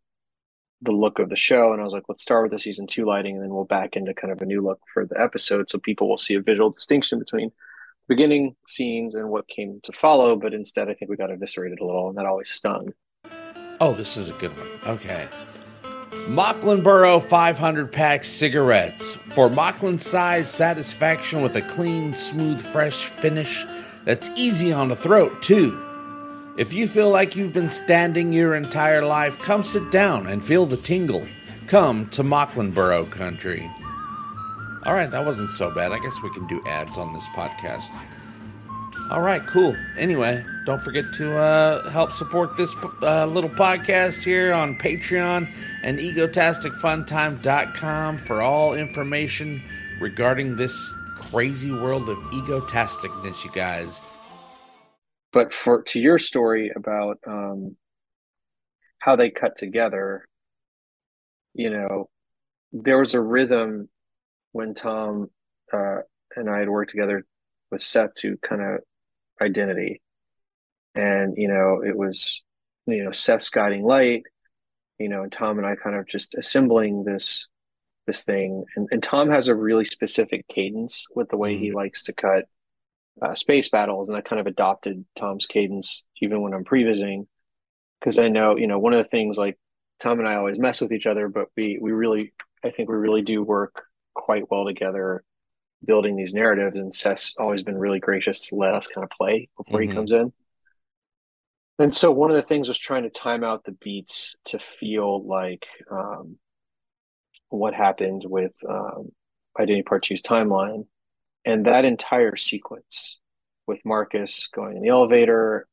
the 0.81 0.91
look 0.91 1.19
of 1.19 1.29
the 1.29 1.35
show 1.35 1.73
and 1.73 1.81
i 1.81 1.83
was 1.83 1.91
like 1.91 2.03
let's 2.07 2.23
start 2.23 2.43
with 2.43 2.51
the 2.51 2.59
season 2.59 2.87
two 2.87 3.05
lighting 3.05 3.35
and 3.35 3.43
then 3.43 3.49
we'll 3.49 3.65
back 3.65 3.95
into 3.95 4.13
kind 4.13 4.31
of 4.31 4.41
a 4.41 4.45
new 4.45 4.61
look 4.61 4.79
for 4.93 5.05
the 5.05 5.19
episode 5.19 5.69
so 5.69 5.77
people 5.77 6.07
will 6.07 6.17
see 6.17 6.35
a 6.35 6.41
visual 6.41 6.69
distinction 6.69 7.19
between 7.19 7.51
beginning 8.07 8.55
scenes 8.65 9.13
and 9.13 9.29
what 9.29 9.47
came 9.47 9.79
to 9.83 9.91
follow. 9.91 10.35
But 10.35 10.53
instead 10.53 10.89
i 10.89 10.93
think 10.93 11.09
we 11.09 11.17
got 11.17 11.31
eviscerated 11.31 11.79
a 11.79 11.85
little 11.85 12.09
and 12.09 12.17
that 12.17 12.25
always 12.25 12.49
stung 12.49 12.93
oh 13.81 13.93
this 13.93 14.17
is 14.17 14.29
a 14.29 14.33
good 14.33 14.55
one 14.57 14.67
okay 14.85 15.27
Machlinborough 16.11 17.23
500 17.23 17.91
pack 17.91 18.23
cigarettes 18.23 19.13
for 19.13 19.49
Machlin's 19.49 20.05
size 20.05 20.49
satisfaction 20.49 21.41
with 21.41 21.55
a 21.55 21.61
clean, 21.61 22.13
smooth, 22.13 22.61
fresh 22.61 23.05
finish 23.05 23.65
that's 24.05 24.29
easy 24.35 24.73
on 24.73 24.89
the 24.89 24.95
throat, 24.95 25.41
too. 25.41 25.83
If 26.57 26.73
you 26.73 26.87
feel 26.87 27.09
like 27.09 27.35
you've 27.35 27.53
been 27.53 27.69
standing 27.69 28.33
your 28.33 28.55
entire 28.55 29.05
life, 29.05 29.39
come 29.39 29.63
sit 29.63 29.91
down 29.91 30.27
and 30.27 30.43
feel 30.43 30.65
the 30.65 30.77
tingle. 30.77 31.25
Come 31.67 32.07
to 32.09 32.23
Machlinborough 32.23 33.11
country. 33.11 33.69
All 34.85 34.93
right, 34.93 35.11
that 35.11 35.25
wasn't 35.25 35.49
so 35.51 35.73
bad. 35.73 35.91
I 35.91 35.99
guess 35.99 36.21
we 36.21 36.31
can 36.31 36.47
do 36.47 36.61
ads 36.65 36.97
on 36.97 37.13
this 37.13 37.27
podcast. 37.27 37.89
All 39.09 39.21
right, 39.21 39.45
cool. 39.47 39.75
Anyway, 39.97 40.45
don't 40.65 40.81
forget 40.81 41.05
to 41.15 41.35
uh, 41.35 41.89
help 41.89 42.11
support 42.11 42.55
this 42.55 42.75
uh, 43.01 43.25
little 43.25 43.49
podcast 43.49 44.23
here 44.23 44.53
on 44.53 44.77
Patreon 44.77 45.51
and 45.83 45.97
egotasticfuntime.com 45.97 48.17
for 48.19 48.41
all 48.41 48.75
information 48.75 49.63
regarding 49.99 50.55
this 50.55 50.93
crazy 51.15 51.71
world 51.71 52.07
of 52.07 52.17
egotasticness, 52.31 53.43
you 53.43 53.51
guys 53.51 54.01
but 55.31 55.53
for 55.53 55.83
to 55.83 55.99
your 55.99 56.19
story 56.19 56.71
about 56.75 57.19
um, 57.27 57.75
how 58.99 59.15
they 59.15 59.29
cut 59.29 59.55
together, 59.55 60.27
you 61.53 61.69
know, 61.69 62.09
there 62.71 62.99
was 62.99 63.13
a 63.13 63.21
rhythm 63.21 63.89
when 64.51 64.73
Tom 64.73 65.29
uh, 65.71 65.99
and 66.35 66.49
I 66.49 66.59
had 66.59 66.69
worked 66.69 66.91
together 66.91 67.25
with 67.71 67.81
Seth 67.81 68.13
to 68.15 68.37
kind 68.37 68.61
of 68.61 68.79
identity, 69.41 70.01
and 70.95 71.35
you 71.37 71.47
know, 71.47 71.81
it 71.85 71.95
was 71.97 72.41
you 72.87 73.03
know 73.03 73.11
Seth's 73.11 73.49
guiding 73.49 73.83
light, 73.83 74.23
you 74.99 75.09
know, 75.09 75.23
and 75.23 75.31
Tom 75.31 75.57
and 75.57 75.67
I 75.67 75.75
kind 75.75 75.95
of 75.95 76.07
just 76.07 76.35
assembling 76.35 77.03
this 77.03 77.47
this 78.07 78.23
thing, 78.23 78.65
and, 78.75 78.87
and 78.91 79.03
Tom 79.03 79.29
has 79.29 79.47
a 79.47 79.55
really 79.55 79.85
specific 79.85 80.47
cadence 80.47 81.05
with 81.15 81.29
the 81.29 81.37
way 81.37 81.57
he 81.57 81.71
likes 81.71 82.03
to 82.03 82.13
cut 82.13 82.45
uh, 83.21 83.35
space 83.35 83.69
battles, 83.69 84.09
and 84.09 84.17
I 84.17 84.21
kind 84.21 84.39
of 84.39 84.47
adopted 84.47 85.05
Tom's 85.15 85.45
cadence 85.45 86.03
even 86.21 86.41
when 86.41 86.53
I'm 86.53 86.63
pre-visiting. 86.63 87.27
Because 87.99 88.17
I 88.17 88.29
know 88.29 88.57
you 88.57 88.67
know 88.67 88.79
one 88.79 88.93
of 88.93 89.03
the 89.03 89.09
things 89.09 89.37
like 89.37 89.57
Tom 89.99 90.19
and 90.19 90.27
I 90.27 90.35
always 90.35 90.57
mess 90.57 90.81
with 90.81 90.93
each 90.93 91.05
other, 91.05 91.27
but 91.27 91.47
we 91.57 91.77
we 91.81 91.91
really 91.91 92.33
I 92.63 92.69
think 92.71 92.89
we 92.89 92.95
really 92.95 93.21
do 93.21 93.43
work 93.43 93.83
quite 94.13 94.49
well 94.49 94.65
together 94.65 95.23
building 95.85 96.15
these 96.15 96.33
narratives 96.33 96.77
and 96.77 96.93
Seth's 96.93 97.33
always 97.37 97.63
been 97.63 97.77
really 97.77 97.99
gracious 97.99 98.47
to 98.47 98.55
let 98.55 98.73
us 98.73 98.87
kind 98.87 99.03
of 99.03 99.09
play 99.09 99.49
before 99.57 99.79
mm-hmm. 99.79 99.89
he 99.89 99.95
comes 99.95 100.11
in. 100.11 100.33
And 101.79 101.95
so 101.95 102.11
one 102.11 102.29
of 102.29 102.35
the 102.35 102.43
things 102.43 102.67
was 102.67 102.77
trying 102.77 103.03
to 103.03 103.09
time 103.09 103.43
out 103.43 103.63
the 103.63 103.71
beats 103.71 104.35
to 104.45 104.59
feel 104.59 105.25
like 105.25 105.65
um, 105.89 106.37
what 107.47 107.73
happened 107.73 108.23
with 108.25 108.51
um, 108.67 109.11
Identity 109.57 109.83
Part 109.83 110.03
Two's 110.03 110.21
timeline 110.21 110.85
and 111.45 111.65
that 111.65 111.85
entire 111.85 112.35
sequence 112.35 113.17
with 113.65 113.79
Marcus 113.85 114.47
going 114.47 114.77
in 114.77 114.83
the 114.83 114.89
elevator 114.89 115.67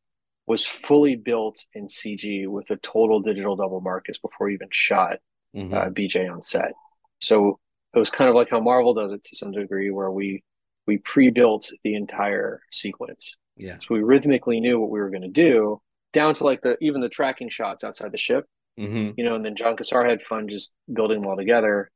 was 0.47 0.65
fully 0.65 1.17
built 1.17 1.65
in 1.75 1.89
CG 1.89 2.47
with 2.47 2.71
a 2.71 2.77
total 2.77 3.21
digital 3.21 3.57
double 3.57 3.81
Marcus 3.81 4.19
before 4.19 4.49
he 4.49 4.55
even 4.55 4.69
shot 4.71 5.19
mm-hmm. 5.55 5.75
uh, 5.75 5.87
BJ 5.87 6.33
on 6.33 6.43
set. 6.43 6.73
So 7.19 7.59
it 7.97 7.99
was 7.99 8.11
kind 8.11 8.29
of 8.29 8.37
like 8.37 8.51
how 8.51 8.61
Marvel 8.61 8.95
does 8.95 9.13
it 9.13 9.25
to 9.25 9.37
some 9.37 9.53
degree, 9.53 9.91
where 9.91 10.11
we 10.11 10.43
we 10.87 10.99
pre-built 10.99 11.71
the 11.83 11.95
entire 11.95 12.61
sequence. 12.71 13.37
Yeah. 13.57 13.79
So 13.81 13.95
we 13.95 14.03
rhythmically 14.03 14.61
knew 14.61 14.79
what 14.79 14.91
we 14.91 15.01
were 15.01 15.11
going 15.11 15.23
to 15.23 15.29
do, 15.29 15.81
down 16.13 16.35
to 16.37 16.45
like 16.45 16.63
the 16.63 16.77
even 16.81 17.01
the 17.01 17.09
tracking 17.09 17.49
shots 17.49 17.83
outside 17.83 18.13
the 18.13 18.19
ship. 18.19 18.47
Mm-hmm. 18.79 19.13
You 19.17 19.25
know, 19.25 19.35
and 19.35 19.45
then 19.45 19.57
Jon 19.57 19.77
Cassar 19.77 20.05
had 20.07 20.23
fun 20.23 20.49
just 20.49 20.71
building 20.93 21.21
them 21.21 21.31
all 21.31 21.37
together 21.37 21.91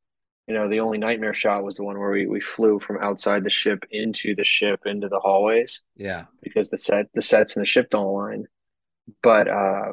you 0.51 0.57
know, 0.57 0.69
the 0.69 0.81
only 0.81 0.99
nightmare 0.99 1.33
shot 1.33 1.63
was 1.63 1.77
the 1.77 1.85
one 1.85 1.97
where 1.97 2.11
we, 2.11 2.27
we 2.27 2.41
flew 2.41 2.81
from 2.81 2.99
outside 3.01 3.45
the 3.45 3.51
ship 3.51 3.85
into 3.93 4.35
the 4.35 4.43
ship 4.43 4.81
into 4.85 5.09
the 5.09 5.21
hallways. 5.21 5.81
Yeah. 5.95 6.25
Because 6.43 6.71
the 6.71 6.77
set 6.77 7.07
the 7.15 7.23
sets 7.23 7.55
and 7.55 7.63
the 7.63 7.69
ship 7.69 7.89
don't 7.91 8.07
align. 8.07 8.47
But 9.23 9.47
uh 9.47 9.93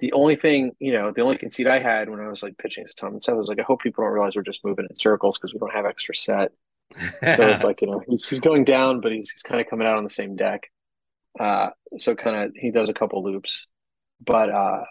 the 0.00 0.12
only 0.12 0.36
thing, 0.36 0.72
you 0.78 0.92
know, 0.92 1.12
the 1.12 1.22
only 1.22 1.36
conceit 1.36 1.66
I 1.66 1.78
had 1.78 2.08
when 2.08 2.20
I 2.20 2.28
was 2.28 2.42
like 2.42 2.58
pitching 2.58 2.86
to 2.86 2.94
Tom 2.94 3.12
and 3.12 3.22
Seth 3.22 3.36
was 3.36 3.48
like, 3.48 3.60
I 3.60 3.62
hope 3.62 3.82
people 3.82 4.04
don't 4.04 4.12
realize 4.12 4.34
we're 4.34 4.42
just 4.42 4.64
moving 4.64 4.86
in 4.88 4.96
circles 4.96 5.38
because 5.38 5.52
we 5.52 5.60
don't 5.60 5.72
have 5.72 5.86
extra 5.86 6.14
set. 6.14 6.52
so 6.96 7.08
it's 7.22 7.64
like, 7.70 7.80
you 7.82 7.88
know, 7.88 8.02
he's, 8.08 8.28
he's 8.28 8.40
going 8.40 8.64
down, 8.64 9.00
but 9.00 9.12
he's, 9.12 9.30
he's 9.30 9.42
kind 9.42 9.60
of 9.60 9.68
coming 9.68 9.86
out 9.86 9.96
on 9.96 10.04
the 10.04 10.10
same 10.10 10.36
deck. 10.36 10.70
Uh, 11.38 11.70
so 11.98 12.14
kind 12.14 12.36
of 12.36 12.52
he 12.56 12.70
does 12.70 12.88
a 12.88 12.94
couple 12.94 13.22
loops, 13.22 13.68
but 14.24 14.50
uh, 14.50 14.82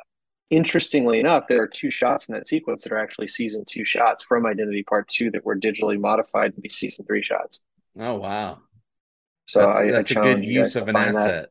interestingly 0.49 1.19
enough, 1.19 1.45
there 1.49 1.61
are 1.61 1.67
two 1.67 1.91
shots 1.91 2.29
in 2.29 2.35
that 2.35 2.47
sequence 2.47 2.83
that 2.83 2.91
are 2.91 2.97
actually 2.97 3.27
season 3.27 3.63
two 3.67 3.83
shots 3.83 4.23
from 4.23 4.45
Identity 4.45 4.83
Part 4.83 5.09
Two 5.09 5.31
that 5.31 5.45
were 5.45 5.57
digitally 5.57 5.99
modified 5.99 6.55
to 6.55 6.61
be 6.61 6.69
season 6.69 7.05
three 7.05 7.21
shots. 7.21 7.61
Oh 7.99 8.15
wow! 8.15 8.59
So 9.47 9.59
that's, 9.59 9.79
I, 9.79 9.91
that's 9.91 10.15
I 10.15 10.19
a 10.19 10.23
good 10.23 10.43
use 10.43 10.75
of 10.77 10.87
an 10.87 10.95
asset. 10.95 11.49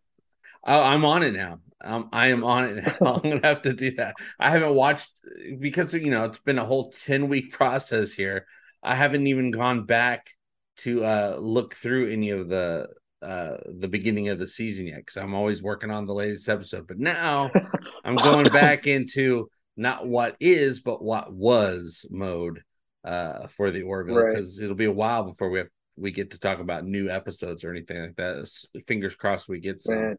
Oh, 0.67 0.83
I'm 0.83 1.05
on 1.05 1.23
it 1.23 1.35
now. 1.35 1.61
Um, 1.81 2.09
I 2.13 2.29
am 2.29 2.45
on 2.45 2.65
it 2.65 2.85
now. 2.85 2.97
I'm 3.15 3.23
gonna 3.23 3.47
have 3.47 3.63
to 3.63 3.73
do 3.73 3.93
that. 3.93 4.17
I 4.39 4.51
haven't 4.51 4.75
watched 4.75 5.13
because 5.59 5.93
you 5.95 6.11
know 6.11 6.25
it's 6.25 6.39
been 6.39 6.59
a 6.59 6.65
whole 6.65 6.91
ten 6.91 7.29
week 7.29 7.53
process 7.53 8.13
here. 8.13 8.47
I 8.83 8.95
haven't 8.95 9.27
even 9.27 9.51
gone 9.51 9.85
back 9.85 10.31
to 10.79 11.05
uh, 11.05 11.37
look 11.41 11.75
through 11.75 12.11
any 12.11 12.31
of 12.31 12.49
the 12.49 12.89
uh, 13.23 13.57
the 13.67 13.89
beginning 13.89 14.29
of 14.29 14.39
the 14.39 14.49
season 14.49 14.87
yet 14.87 14.99
because 14.99 15.17
I'm 15.17 15.35
always 15.35 15.63
working 15.63 15.91
on 15.91 16.05
the 16.05 16.15
latest 16.15 16.49
episode. 16.49 16.87
But 16.87 16.99
now 16.99 17.51
I'm 18.05 18.17
going 18.17 18.49
back 18.49 18.87
into 18.87 19.51
not 19.77 20.07
what 20.07 20.37
is 20.41 20.81
but 20.81 21.03
what 21.03 21.33
was 21.33 22.07
mode 22.11 22.63
uh, 23.05 23.47
for 23.49 23.71
the 23.71 23.83
Orville 23.83 24.27
because 24.27 24.59
right. 24.59 24.65
it'll 24.65 24.77
be 24.77 24.85
a 24.87 24.93
while 24.93 25.25
before 25.25 25.51
we 25.51 25.59
have 25.59 25.69
we 25.97 26.11
get 26.13 26.31
to 26.31 26.39
talk 26.39 26.61
about 26.61 26.85
new 26.85 27.11
episodes 27.11 27.65
or 27.65 27.71
anything 27.71 28.01
like 28.01 28.17
that. 28.17 28.49
Fingers 28.87 29.17
crossed 29.17 29.49
we 29.49 29.59
get 29.59 29.83
some. 29.83 29.97
Man, 29.97 30.17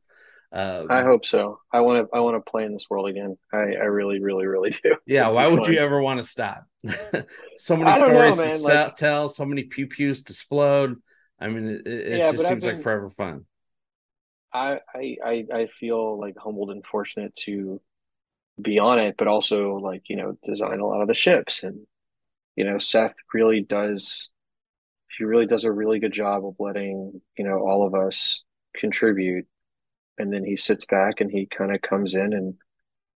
um, 0.52 0.88
I 0.90 1.04
hope 1.04 1.26
so. 1.26 1.60
I 1.72 1.82
want 1.82 2.08
to. 2.08 2.18
I 2.18 2.22
want 2.22 2.44
to 2.44 2.50
play 2.50 2.66
in 2.66 2.74
this 2.74 2.86
world 2.90 3.08
again. 3.08 3.38
I, 3.54 3.58
I 3.58 3.86
really, 3.86 4.20
really, 4.20 4.48
really 4.48 4.72
do. 4.84 4.96
Yeah. 5.06 5.28
Why 5.28 5.48
would 5.48 5.68
you 5.68 5.78
ever 5.78 6.02
want 6.02 6.20
to 6.20 6.26
stop? 6.26 6.66
so 7.58 7.76
many 7.78 7.94
stories 7.94 8.38
know, 8.38 8.58
to 8.58 8.64
like, 8.64 8.96
tell. 8.96 9.30
So 9.30 9.46
many 9.46 9.64
pew 9.64 9.88
pews 9.88 10.24
to 10.24 10.34
explode. 10.34 10.96
I 11.40 11.50
mean, 11.50 11.68
it, 11.68 11.88
it 11.88 12.18
yeah, 12.18 12.32
just 12.32 12.48
seems 12.48 12.66
been, 12.66 12.76
like 12.76 12.84
forever 12.84 13.10
fun. 13.10 13.46
I, 14.52 14.80
I 14.96 15.46
I 15.54 15.68
feel 15.80 16.20
like 16.20 16.36
humbled 16.38 16.72
and 16.72 16.84
fortunate 16.84 17.36
to 17.44 17.80
be 18.60 18.80
on 18.80 18.98
it, 18.98 19.16
but 19.18 19.28
also 19.28 19.76
like 19.76 20.04
you 20.08 20.16
know 20.16 20.36
design 20.44 20.80
a 20.80 20.88
lot 20.88 21.02
of 21.02 21.08
the 21.08 21.14
ships, 21.14 21.62
and 21.62 21.86
you 22.56 22.66
know 22.66 22.80
Seth 22.80 23.14
really 23.36 23.62
does. 23.62 24.32
He 25.16 25.26
really 25.26 25.46
does 25.46 25.64
a 25.64 25.72
really 25.72 26.00
good 26.00 26.14
job 26.14 26.44
of 26.44 26.56
letting 26.58 27.22
you 27.38 27.44
know 27.44 27.60
all 27.60 27.86
of 27.86 27.94
us 27.94 28.46
contribute 28.76 29.46
and 30.20 30.32
then 30.32 30.44
he 30.44 30.58
sits 30.58 30.86
back 30.86 31.22
and 31.22 31.32
he 31.32 31.46
kind 31.46 31.74
of 31.74 31.82
comes 31.82 32.16
in 32.16 32.34
and 32.34 32.56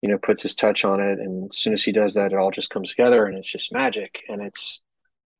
you 0.00 0.08
know 0.08 0.18
puts 0.18 0.42
his 0.42 0.54
touch 0.54 0.84
on 0.84 1.00
it. 1.00 1.18
And 1.18 1.50
as 1.50 1.58
soon 1.58 1.74
as 1.74 1.82
he 1.82 1.92
does 1.92 2.14
that 2.14 2.32
it 2.32 2.38
all 2.38 2.50
just 2.50 2.70
comes 2.70 2.90
together 2.90 3.26
and 3.26 3.36
it's 3.36 3.50
just 3.50 3.72
magic. 3.72 4.20
And 4.28 4.42
it's 4.42 4.80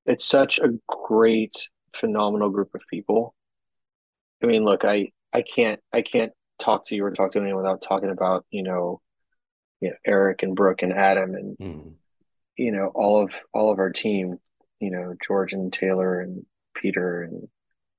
it's 0.07 0.25
such 0.25 0.59
a 0.59 0.79
great 0.89 1.69
phenomenal 1.95 2.51
group 2.51 2.75
of 2.75 2.83
people. 2.91 3.35
I 4.43 4.47
mean 4.47 4.65
look 4.65 4.85
i 4.85 5.13
i 5.33 5.43
can't 5.43 5.81
i 5.93 6.03
can't 6.03 6.33
talk 6.59 6.87
to 6.87 6.95
you 6.95 7.05
or 7.05 7.11
talk 7.11 7.33
to 7.33 7.41
anyone 7.41 7.63
without 7.63 7.83
talking 7.83 8.11
about 8.11 8.45
you 8.51 8.63
know 8.63 9.01
you 9.81 9.91
know 9.91 9.97
eric 10.07 10.43
and 10.43 10.55
brooke 10.55 10.83
and 10.83 10.93
adam 10.93 11.35
and 11.35 11.59
mm. 11.59 11.93
you 12.57 12.73
know 12.73 12.91
all 12.95 13.23
of 13.23 13.33
all 13.53 13.73
of 13.73 13.79
our 13.79 13.91
team 13.91 14.39
you 14.81 14.91
know 14.91 15.15
george 15.27 15.53
and 15.53 15.73
taylor 15.73 16.21
and 16.21 16.45
peter 16.75 17.23
and 17.23 17.49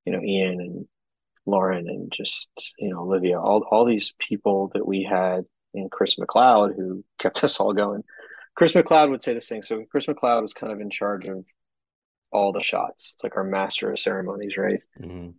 you 0.05 0.13
know 0.13 0.21
ian 0.21 0.61
and 0.61 0.87
Lauren 1.45 1.87
and 1.89 2.11
just 2.15 2.49
you 2.77 2.89
know 2.89 3.01
Olivia, 3.01 3.39
all 3.39 3.65
all 3.69 3.85
these 3.85 4.13
people 4.19 4.71
that 4.73 4.87
we 4.87 5.03
had, 5.03 5.45
and 5.73 5.91
Chris 5.91 6.15
McLeod 6.15 6.75
who 6.75 7.03
kept 7.19 7.43
us 7.43 7.59
all 7.59 7.73
going. 7.73 8.03
Chris 8.55 8.73
McLeod 8.73 9.09
would 9.09 9.23
say 9.23 9.33
the 9.33 9.41
same. 9.41 9.63
So 9.63 9.83
Chris 9.89 10.05
McLeod 10.05 10.43
was 10.43 10.53
kind 10.53 10.71
of 10.71 10.79
in 10.79 10.91
charge 10.91 11.25
of 11.25 11.43
all 12.33 12.51
the 12.51 12.61
shots, 12.61 13.13
it's 13.15 13.23
like 13.23 13.37
our 13.37 13.43
master 13.43 13.91
of 13.91 13.99
ceremonies, 13.99 14.57
right? 14.57 14.81
Mm-hmm. 14.99 15.29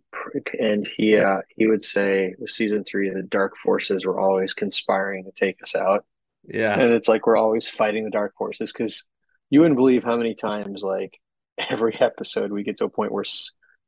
And 0.59 0.87
he 0.97 1.17
uh, 1.17 1.41
he 1.55 1.67
would 1.67 1.83
say 1.83 2.33
with 2.39 2.49
season 2.49 2.83
three, 2.83 3.09
the 3.09 3.21
dark 3.21 3.53
forces 3.63 4.05
were 4.05 4.19
always 4.19 4.53
conspiring 4.53 5.25
to 5.25 5.31
take 5.31 5.61
us 5.61 5.75
out. 5.75 6.05
Yeah, 6.47 6.73
and 6.79 6.93
it's 6.93 7.07
like 7.07 7.27
we're 7.27 7.37
always 7.37 7.67
fighting 7.67 8.05
the 8.05 8.09
dark 8.09 8.33
forces 8.37 8.71
because 8.71 9.03
you 9.49 9.59
wouldn't 9.59 9.77
believe 9.77 10.03
how 10.03 10.15
many 10.15 10.33
times 10.33 10.81
like 10.81 11.19
every 11.69 11.95
episode 11.99 12.51
we 12.51 12.63
get 12.63 12.77
to 12.77 12.85
a 12.85 12.89
point 12.89 13.11
where 13.11 13.25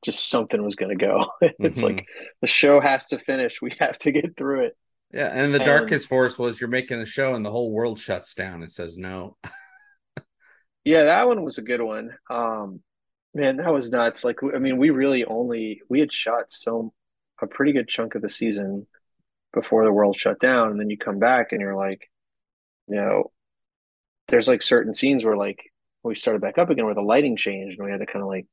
just 0.04 0.30
something 0.30 0.64
was 0.64 0.76
going 0.76 0.98
to 0.98 1.06
go. 1.06 1.28
it's 1.42 1.82
mm-hmm. 1.82 1.98
like 1.98 2.08
the 2.42 2.48
show 2.48 2.80
has 2.80 3.08
to 3.08 3.20
finish. 3.20 3.62
We 3.62 3.74
have 3.80 3.98
to 4.00 4.12
get 4.12 4.38
through 4.38 4.66
it. 4.66 4.78
Yeah, 5.12 5.32
and 5.34 5.54
the 5.54 5.60
and, 5.60 5.66
darkest 5.66 6.08
force 6.08 6.38
was 6.38 6.60
you're 6.60 6.70
making 6.70 7.00
the 7.00 7.06
show 7.06 7.34
and 7.34 7.46
the 7.46 7.52
whole 7.52 7.72
world 7.72 7.98
shuts 8.00 8.34
down 8.34 8.62
and 8.62 8.72
says 8.72 8.98
no. 8.98 9.38
yeah, 10.86 11.04
that 11.04 11.28
one 11.28 11.44
was 11.44 11.58
a 11.58 11.64
good 11.64 11.82
one. 11.82 12.12
Um, 12.30 12.82
man, 13.34 13.58
that 13.58 13.74
was 13.74 13.90
nuts. 13.90 14.26
Like, 14.26 14.40
I 14.54 14.60
mean, 14.60 14.78
we 14.78 14.90
really 14.90 15.24
only 15.24 15.82
we 15.90 16.00
had 16.00 16.12
shot 16.12 16.52
so 16.52 16.94
a 17.42 17.48
pretty 17.48 17.72
good 17.72 17.88
chunk 17.88 18.16
of 18.16 18.22
the 18.22 18.30
season 18.30 18.88
before 19.54 19.86
the 19.86 19.92
world 19.92 20.18
shut 20.18 20.40
down, 20.40 20.72
and 20.72 20.80
then 20.80 20.90
you 20.90 20.98
come 20.98 21.20
back 21.20 21.52
and 21.52 21.62
you're 21.62 21.76
like, 21.76 22.10
you 22.88 22.96
know, 22.96 23.32
there's 24.28 24.48
like 24.48 24.62
certain 24.62 24.94
scenes 24.94 25.24
where 25.24 25.38
like 25.38 25.60
we 26.04 26.16
started 26.16 26.42
back 26.42 26.58
up 26.58 26.70
again 26.70 26.86
where 26.86 26.94
the 26.94 27.02
lighting 27.02 27.38
changed 27.38 27.78
and 27.78 27.86
we 27.86 27.92
had 27.92 28.00
to 28.00 28.06
kind 28.06 28.24
of 28.24 28.30
like 28.30 28.46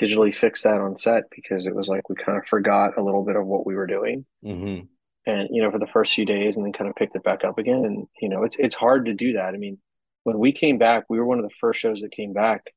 digitally 0.00 0.34
fix 0.34 0.62
that 0.62 0.80
on 0.80 0.96
set 0.96 1.24
because 1.34 1.66
it 1.66 1.74
was 1.74 1.88
like 1.88 2.08
we 2.08 2.16
kind 2.16 2.38
of 2.38 2.46
forgot 2.46 2.96
a 2.98 3.02
little 3.02 3.24
bit 3.24 3.36
of 3.36 3.46
what 3.46 3.66
we 3.66 3.74
were 3.74 3.86
doing. 3.86 4.24
Mm-hmm. 4.44 4.86
And 5.24 5.48
you 5.52 5.62
know, 5.62 5.70
for 5.70 5.78
the 5.78 5.86
first 5.86 6.14
few 6.14 6.24
days, 6.24 6.56
and 6.56 6.64
then 6.64 6.72
kind 6.72 6.90
of 6.90 6.96
picked 6.96 7.14
it 7.14 7.22
back 7.22 7.44
up 7.44 7.58
again. 7.58 7.84
And 7.84 8.08
you 8.20 8.28
know, 8.28 8.42
it's 8.42 8.56
it's 8.58 8.74
hard 8.74 9.06
to 9.06 9.14
do 9.14 9.34
that. 9.34 9.54
I 9.54 9.56
mean, 9.56 9.78
when 10.24 10.38
we 10.38 10.52
came 10.52 10.78
back, 10.78 11.04
we 11.08 11.18
were 11.18 11.26
one 11.26 11.38
of 11.38 11.44
the 11.44 11.54
first 11.60 11.80
shows 11.80 12.00
that 12.00 12.10
came 12.10 12.32
back, 12.32 12.72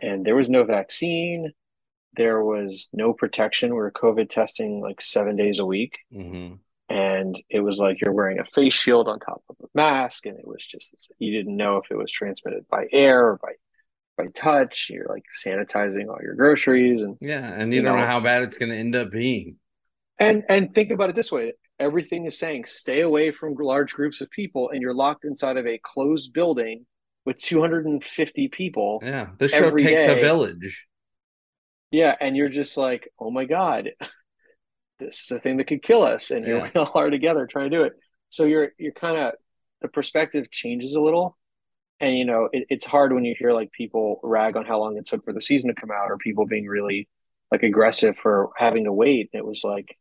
and 0.00 0.24
there 0.24 0.36
was 0.36 0.48
no 0.48 0.64
vaccine, 0.64 1.52
there 2.14 2.42
was 2.42 2.88
no 2.92 3.12
protection. 3.12 3.70
We 3.70 3.76
were 3.76 3.90
COVID 3.90 4.30
testing 4.30 4.80
like 4.80 5.00
seven 5.00 5.36
days 5.36 5.58
a 5.58 5.66
week, 5.66 5.98
mm-hmm. 6.12 6.54
and 6.88 7.42
it 7.50 7.60
was 7.60 7.78
like 7.78 8.00
you're 8.00 8.12
wearing 8.12 8.38
a 8.38 8.44
face 8.44 8.74
shield 8.74 9.08
on 9.08 9.18
top 9.18 9.42
of 9.48 9.56
a 9.62 9.68
mask, 9.74 10.26
and 10.26 10.38
it 10.38 10.46
was 10.46 10.64
just 10.64 11.10
you 11.18 11.32
didn't 11.32 11.56
know 11.56 11.76
if 11.76 11.90
it 11.90 11.96
was 11.96 12.10
transmitted 12.10 12.66
by 12.70 12.86
air 12.92 13.26
or 13.28 13.38
by 13.42 13.52
by 14.18 14.26
touch. 14.34 14.88
You're 14.90 15.06
like 15.08 15.24
sanitizing 15.42 16.08
all 16.08 16.18
your 16.20 16.34
groceries, 16.34 17.00
and 17.00 17.16
yeah, 17.22 17.50
and 17.50 17.72
you, 17.72 17.76
you 17.76 17.82
don't 17.82 17.96
know, 17.96 18.02
know 18.02 18.06
how 18.06 18.20
bad 18.20 18.42
it's 18.42 18.58
going 18.58 18.70
to 18.70 18.76
end 18.76 18.94
up 18.94 19.10
being. 19.10 19.56
And 20.18 20.44
and 20.50 20.74
think 20.74 20.90
about 20.90 21.08
it 21.08 21.16
this 21.16 21.32
way: 21.32 21.54
everything 21.78 22.26
is 22.26 22.38
saying 22.38 22.66
stay 22.66 23.00
away 23.00 23.30
from 23.30 23.54
large 23.54 23.94
groups 23.94 24.20
of 24.20 24.30
people, 24.30 24.68
and 24.70 24.82
you're 24.82 24.94
locked 24.94 25.24
inside 25.24 25.56
of 25.56 25.66
a 25.66 25.78
closed 25.78 26.34
building 26.34 26.84
with 27.24 27.40
250 27.40 28.48
people. 28.48 29.00
Yeah, 29.02 29.28
this 29.38 29.52
show 29.52 29.70
takes 29.70 30.04
day. 30.04 30.18
a 30.18 30.22
village. 30.22 30.86
Yeah, 31.90 32.14
and 32.20 32.36
you're 32.36 32.50
just 32.50 32.76
like, 32.76 33.08
oh 33.18 33.30
my 33.30 33.46
god, 33.46 33.90
this 34.98 35.22
is 35.22 35.30
a 35.30 35.38
thing 35.38 35.56
that 35.56 35.68
could 35.68 35.82
kill 35.82 36.02
us, 36.02 36.30
and 36.30 36.44
here 36.44 36.62
we 36.62 36.70
all 36.80 36.92
are 36.94 37.10
together 37.10 37.46
trying 37.46 37.70
to 37.70 37.76
do 37.76 37.84
it. 37.84 37.94
So 38.30 38.44
you're 38.44 38.72
you're 38.78 38.92
kind 38.92 39.16
of 39.16 39.34
the 39.80 39.88
perspective 39.88 40.50
changes 40.50 40.94
a 40.94 41.00
little 41.00 41.38
and 42.00 42.16
you 42.16 42.24
know 42.24 42.48
it, 42.52 42.66
it's 42.68 42.84
hard 42.84 43.12
when 43.12 43.24
you 43.24 43.34
hear 43.38 43.52
like 43.52 43.70
people 43.72 44.20
rag 44.22 44.56
on 44.56 44.64
how 44.64 44.78
long 44.78 44.96
it 44.96 45.06
took 45.06 45.24
for 45.24 45.32
the 45.32 45.40
season 45.40 45.68
to 45.68 45.80
come 45.80 45.90
out 45.90 46.10
or 46.10 46.18
people 46.18 46.46
being 46.46 46.66
really 46.66 47.08
like 47.50 47.62
aggressive 47.62 48.16
for 48.16 48.50
having 48.56 48.84
to 48.84 48.92
wait 48.92 49.30
it 49.32 49.44
was 49.44 49.62
like 49.64 49.96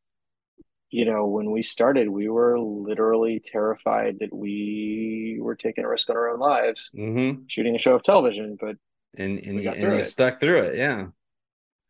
you 0.90 1.06
know 1.06 1.26
when 1.26 1.52
we 1.52 1.64
started 1.64 2.10
we 2.10 2.30
were 2.30 2.60
literally 2.60 3.42
terrified 3.44 4.18
that 4.20 4.34
we 4.34 5.38
were 5.42 5.56
taking 5.56 5.84
a 5.84 5.90
risk 5.90 6.10
on 6.10 6.16
our 6.16 6.30
own 6.30 6.40
lives 6.40 6.90
mm-hmm. 6.96 7.42
shooting 7.48 7.76
a 7.76 7.80
show 7.80 7.96
of 7.96 8.04
television 8.04 8.58
but 8.60 8.76
and 9.18 9.40
and, 9.40 9.60
and 9.60 9.82
you 9.82 9.90
it. 9.90 10.06
stuck 10.06 10.40
through 10.40 10.60
it 10.60 10.78
yeah 10.78 11.08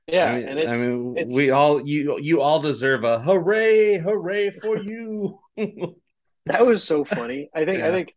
yeah 0.07 0.25
I 0.25 0.39
mean, 0.39 0.47
and 0.47 0.59
it's, 0.59 0.69
I 0.69 0.81
mean 0.81 1.27
we 1.35 1.51
all 1.51 1.85
you 1.85 2.19
you 2.19 2.41
all 2.41 2.59
deserve 2.59 3.03
a 3.03 3.19
hooray 3.19 3.97
hooray 3.97 4.51
for 4.61 4.77
you 4.81 5.39
that 6.45 6.65
was 6.65 6.83
so 6.83 7.03
funny 7.03 7.49
i 7.53 7.65
think 7.65 7.79
yeah. 7.79 7.89
i 7.89 7.91
think 7.91 8.15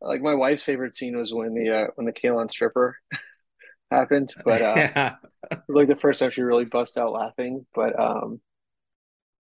like 0.00 0.22
my 0.22 0.34
wife's 0.34 0.62
favorite 0.62 0.96
scene 0.96 1.16
was 1.16 1.32
when 1.32 1.54
the 1.54 1.70
uh, 1.70 1.86
when 1.94 2.06
the 2.06 2.12
Kaylon 2.12 2.50
stripper 2.50 2.96
happened, 3.90 4.32
but 4.44 4.62
uh, 4.62 4.74
yeah. 4.76 5.14
it 5.50 5.60
was 5.68 5.76
like 5.76 5.88
the 5.88 5.96
first 5.96 6.20
time 6.20 6.30
she 6.30 6.42
really 6.42 6.64
bust 6.64 6.98
out 6.98 7.12
laughing. 7.12 7.66
But 7.74 7.98
um, 7.98 8.40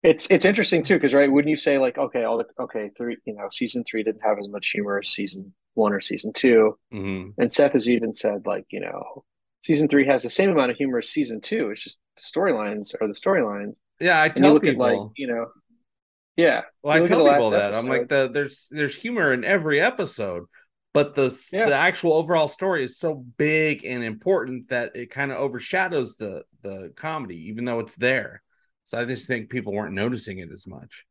it's 0.03 0.30
it's 0.30 0.45
interesting 0.45 0.84
too 0.84 0.95
because 0.95 1.14
right, 1.14 1.32
wouldn't 1.32 1.49
you 1.49 1.55
say 1.55 1.78
like 1.78 1.97
okay, 1.97 2.24
all 2.24 2.38
the 2.38 2.45
okay 2.60 2.91
three 2.97 3.18
you 3.26 3.34
know 3.34 3.47
season 3.51 3.84
three 3.84 4.03
didn't 4.03 4.24
have 4.24 4.39
as 4.39 4.47
much 4.49 4.70
humor 4.70 4.99
as 4.99 5.10
season 5.10 5.53
one 5.76 5.93
or 5.93 6.01
season 6.01 6.34
2 6.34 6.78
mm-hmm. 6.93 7.41
and 7.41 7.53
Seth 7.53 7.72
has 7.74 7.88
even 7.88 8.12
said 8.12 8.45
like 8.45 8.66
you 8.70 8.82
know 8.82 9.24
season 9.64 9.88
three 9.88 10.05
has 10.05 10.24
the 10.24 10.30
same 10.30 10.49
amount 10.49 10.72
of 10.72 10.78
humor 10.78 10.99
as 10.99 11.10
season 11.10 11.41
two. 11.41 11.70
It's 11.70 11.84
just 11.84 11.99
the 12.16 12.24
storylines 12.24 12.93
are 12.99 13.07
the 13.07 13.14
storylines. 13.14 13.76
Yeah, 13.99 14.22
I 14.22 14.30
tell 14.30 14.60
people 14.60 14.86
at, 14.86 14.97
like 14.97 15.10
you 15.16 15.28
know 15.28 15.47
yeah. 16.40 16.62
Well, 16.82 16.94
I 16.96 17.06
tell 17.06 17.26
people 17.26 17.50
that 17.52 17.74
episode. 17.74 17.80
I'm 17.80 17.88
like 17.88 18.08
the 18.08 18.30
there's 18.32 18.68
there's 18.72 18.96
humor 18.96 19.34
in 19.34 19.44
every 19.44 19.82
episode, 19.82 20.46
but 20.94 21.16
the 21.16 21.38
yeah. 21.52 21.66
the 21.66 21.76
actual 21.76 22.14
overall 22.14 22.48
story 22.48 22.84
is 22.84 22.98
so 22.98 23.26
big 23.38 23.86
and 23.86 24.04
important 24.04 24.70
that 24.70 24.96
it 24.96 25.12
kind 25.12 25.32
of 25.32 25.38
overshadows 25.38 26.16
the 26.18 26.44
the 26.62 26.94
comedy, 26.96 27.50
even 27.50 27.66
though 27.66 27.80
it's 27.80 27.96
there. 27.96 28.42
So 28.86 29.00
I 29.00 29.06
just 29.06 29.28
think 29.28 29.50
people 29.50 29.74
weren't 29.74 29.94
noticing 29.94 30.40
it 30.40 30.52
as 30.52 30.66
much. 30.66 31.06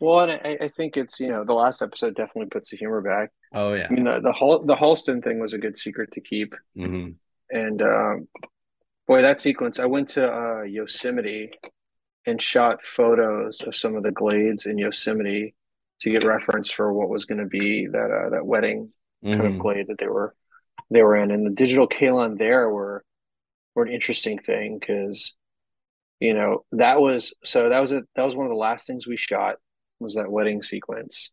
Well, 0.00 0.20
and 0.20 0.32
I, 0.32 0.66
I 0.66 0.68
think 0.68 0.96
it's 0.96 1.18
you 1.18 1.28
know 1.28 1.44
the 1.44 1.54
last 1.54 1.82
episode 1.82 2.14
definitely 2.14 2.50
puts 2.50 2.70
the 2.70 2.76
humor 2.76 3.00
back. 3.00 3.30
Oh 3.52 3.72
yeah. 3.72 3.86
I 3.90 3.92
mean 3.92 4.04
the 4.04 4.20
the 4.20 4.32
Hol- 4.32 4.64
the 4.64 4.76
Halston 4.76 5.24
thing 5.24 5.40
was 5.40 5.54
a 5.54 5.58
good 5.58 5.76
secret 5.76 6.12
to 6.12 6.20
keep, 6.20 6.54
mm-hmm. 6.76 7.10
and 7.50 7.82
um, 7.82 8.28
boy, 9.06 9.22
that 9.22 9.40
sequence. 9.40 9.78
I 9.78 9.86
went 9.86 10.10
to 10.10 10.30
uh, 10.30 10.62
Yosemite 10.62 11.50
and 12.28 12.40
shot 12.42 12.84
photos 12.84 13.60
of 13.62 13.74
some 13.74 13.96
of 13.96 14.02
the 14.02 14.12
glades 14.12 14.66
in 14.66 14.78
Yosemite 14.78 15.54
to 16.00 16.10
get 16.10 16.24
reference 16.24 16.70
for 16.70 16.92
what 16.92 17.08
was 17.08 17.24
going 17.24 17.38
to 17.38 17.46
be 17.46 17.86
that 17.86 18.10
uh, 18.10 18.28
that 18.30 18.46
wedding 18.46 18.92
kind 19.24 19.40
Mhm. 19.40 19.54
of 19.54 19.58
glade 19.58 19.86
that 19.88 19.98
they 19.98 20.06
were 20.08 20.34
they 20.90 21.02
were 21.02 21.16
in. 21.16 21.30
And 21.30 21.44
the 21.46 21.50
digital 21.50 21.88
Kaylon 21.88 22.38
there 22.38 22.68
were 22.70 23.04
were 23.74 23.84
an 23.84 23.92
interesting 23.92 24.38
thing 24.38 24.78
because 24.78 25.34
you 26.20 26.34
know 26.34 26.64
that 26.72 27.00
was 27.00 27.34
so 27.44 27.68
that 27.68 27.80
was 27.80 27.92
a, 27.92 28.02
that 28.14 28.24
was 28.24 28.36
one 28.36 28.46
of 28.46 28.50
the 28.50 28.56
last 28.56 28.86
things 28.86 29.06
we 29.06 29.16
shot 29.16 29.56
was 30.00 30.14
that 30.14 30.30
wedding 30.30 30.62
sequence, 30.62 31.30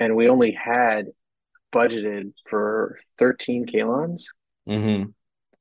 and 0.00 0.16
we 0.16 0.28
only 0.28 0.52
had 0.52 1.08
budgeted 1.74 2.32
for 2.48 2.98
13 3.18 3.66
Kaylons. 3.66 4.22
Mhm. 4.66 5.12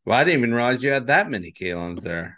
Well, 0.05 0.17
I 0.17 0.23
didn't 0.23 0.39
even 0.39 0.53
realize 0.53 0.81
you 0.81 0.91
had 0.91 1.07
that 1.07 1.29
many 1.29 1.51
Kaylons 1.51 2.01
there. 2.01 2.36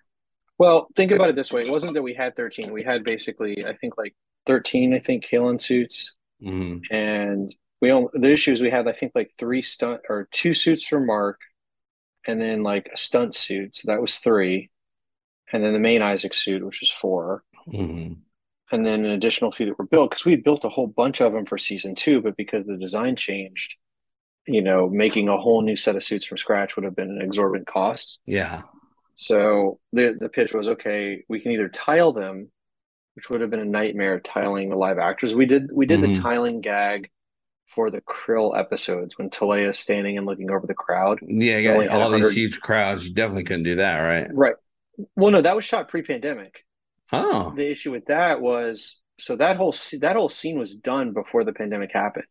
Well, 0.59 0.89
think 0.95 1.11
about 1.11 1.29
it 1.29 1.35
this 1.35 1.51
way. 1.51 1.61
It 1.61 1.71
wasn't 1.71 1.93
that 1.93 2.03
we 2.03 2.13
had 2.13 2.35
13. 2.35 2.73
We 2.73 2.83
had 2.83 3.03
basically, 3.03 3.65
I 3.65 3.73
think, 3.77 3.97
like 3.97 4.13
13, 4.45 4.93
I 4.93 4.99
think, 4.99 5.25
Kaylon 5.25 5.59
suits. 5.59 6.15
Mhm. 6.43 6.85
And 6.91 7.55
we 7.81 7.91
only, 7.91 8.09
the 8.13 8.29
issue 8.31 8.51
is 8.51 8.61
we 8.61 8.69
had, 8.69 8.87
I 8.87 8.91
think, 8.91 9.13
like 9.15 9.31
three 9.37 9.61
stunt 9.61 10.01
or 10.09 10.27
two 10.31 10.53
suits 10.53 10.83
for 10.85 10.99
Mark 10.99 11.39
and 12.27 12.41
then 12.41 12.61
like 12.61 12.89
a 12.93 12.97
stunt 12.97 13.35
suit. 13.35 13.77
So 13.77 13.83
that 13.87 14.01
was 14.01 14.17
three. 14.17 14.69
And 15.51 15.63
then 15.63 15.73
the 15.73 15.79
main 15.79 16.01
Isaac 16.01 16.33
suit, 16.33 16.63
which 16.65 16.81
was 16.81 16.91
four. 16.91 17.43
Mhm. 17.67 18.17
And 18.71 18.85
then 18.85 19.05
an 19.05 19.11
additional 19.11 19.53
few 19.53 19.65
that 19.67 19.79
were 19.79 19.85
built 19.85 20.11
because 20.11 20.25
we 20.25 20.35
built 20.35 20.65
a 20.65 20.69
whole 20.69 20.87
bunch 20.87 21.21
of 21.21 21.31
them 21.31 21.45
for 21.45 21.57
season 21.57 21.95
two, 21.95 22.21
but 22.21 22.35
because 22.35 22.65
the 22.65 22.77
design 22.77 23.15
changed, 23.15 23.77
you 24.45 24.61
know, 24.61 24.89
making 24.89 25.29
a 25.29 25.37
whole 25.37 25.61
new 25.61 25.77
set 25.77 25.95
of 25.95 26.03
suits 26.03 26.25
from 26.25 26.37
scratch 26.37 26.75
would 26.75 26.85
have 26.85 26.95
been 26.95 27.09
an 27.09 27.21
exorbitant 27.21 27.67
cost. 27.67 28.19
Yeah. 28.25 28.63
So 29.21 29.79
the 29.91 30.15
the 30.17 30.29
pitch 30.29 30.53
was 30.53 30.69
okay, 30.69 31.25
we 31.27 31.41
can 31.41 31.51
either 31.51 31.67
tile 31.67 32.13
them, 32.13 32.49
which 33.15 33.29
would 33.29 33.41
have 33.41 33.49
been 33.49 33.59
a 33.59 33.65
nightmare 33.65 34.21
tiling 34.21 34.69
the 34.69 34.77
live 34.77 34.97
actors. 34.97 35.35
We 35.35 35.45
did 35.45 35.69
we 35.73 35.85
did 35.85 35.99
Mhm. 35.99 36.15
the 36.15 36.21
tiling 36.21 36.61
gag 36.61 37.09
for 37.67 37.91
the 37.91 37.99
Krill 37.99 38.57
episodes 38.57 39.17
when 39.17 39.29
Teleya 39.29 39.71
is 39.71 39.77
standing 39.77 40.17
and 40.17 40.25
looking 40.25 40.49
over 40.49 40.65
the 40.65 40.73
crowd. 40.73 41.19
Yeah, 41.21 41.61
got 41.61 42.01
all 42.01 42.11
these 42.11 42.31
huge 42.31 42.61
crowds. 42.61 43.09
You 43.09 43.13
definitely 43.13 43.43
couldn't 43.43 43.63
do 43.63 43.75
that, 43.75 43.97
right? 43.97 44.29
Right. 44.33 44.55
Well, 45.17 45.31
no, 45.31 45.41
that 45.41 45.55
was 45.55 45.65
shot 45.65 45.89
pre-pandemic. 45.89 46.65
Oh. 47.11 47.51
The 47.53 47.69
issue 47.69 47.91
with 47.91 48.05
that 48.05 48.39
was 48.39 49.01
so 49.19 49.35
that 49.35 49.57
whole 49.57 49.75
that 49.99 50.15
whole 50.15 50.29
scene 50.29 50.57
was 50.57 50.77
done 50.77 51.11
before 51.11 51.43
the 51.43 51.51
pandemic 51.51 51.91
happened. 51.91 52.27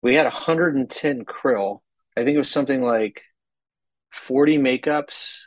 We 0.00 0.14
had 0.14 0.24
110 0.24 1.26
Krill. 1.26 1.82
I 2.16 2.24
think 2.24 2.36
it 2.36 2.38
was 2.38 2.50
something 2.50 2.80
like 2.80 3.20
40 4.10 4.56
makeups 4.56 5.42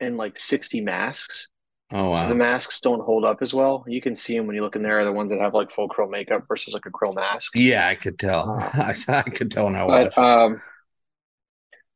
and 0.00 0.16
like 0.16 0.38
60 0.38 0.80
masks. 0.80 1.48
Oh 1.90 2.10
wow. 2.10 2.24
So 2.24 2.28
the 2.28 2.34
masks 2.34 2.80
don't 2.80 3.00
hold 3.04 3.24
up 3.24 3.42
as 3.42 3.54
well. 3.54 3.84
You 3.88 4.00
can 4.00 4.16
see 4.16 4.36
them 4.36 4.46
when 4.46 4.56
you 4.56 4.62
look 4.62 4.76
in 4.76 4.82
there, 4.82 5.04
the 5.04 5.12
ones 5.12 5.30
that 5.30 5.40
have 5.40 5.54
like 5.54 5.70
full 5.70 5.88
krill 5.88 6.10
makeup 6.10 6.44
versus 6.48 6.74
like 6.74 6.86
a 6.86 6.90
krill 6.90 7.14
mask. 7.14 7.54
Yeah, 7.54 7.86
I 7.88 7.94
could 7.94 8.18
tell. 8.18 8.58
Uh, 8.78 8.94
I 9.08 9.22
could 9.22 9.50
tell 9.50 9.64
when 9.66 9.76
I 9.76 9.84
But 9.86 10.10
watched. 10.10 10.18
um, 10.18 10.60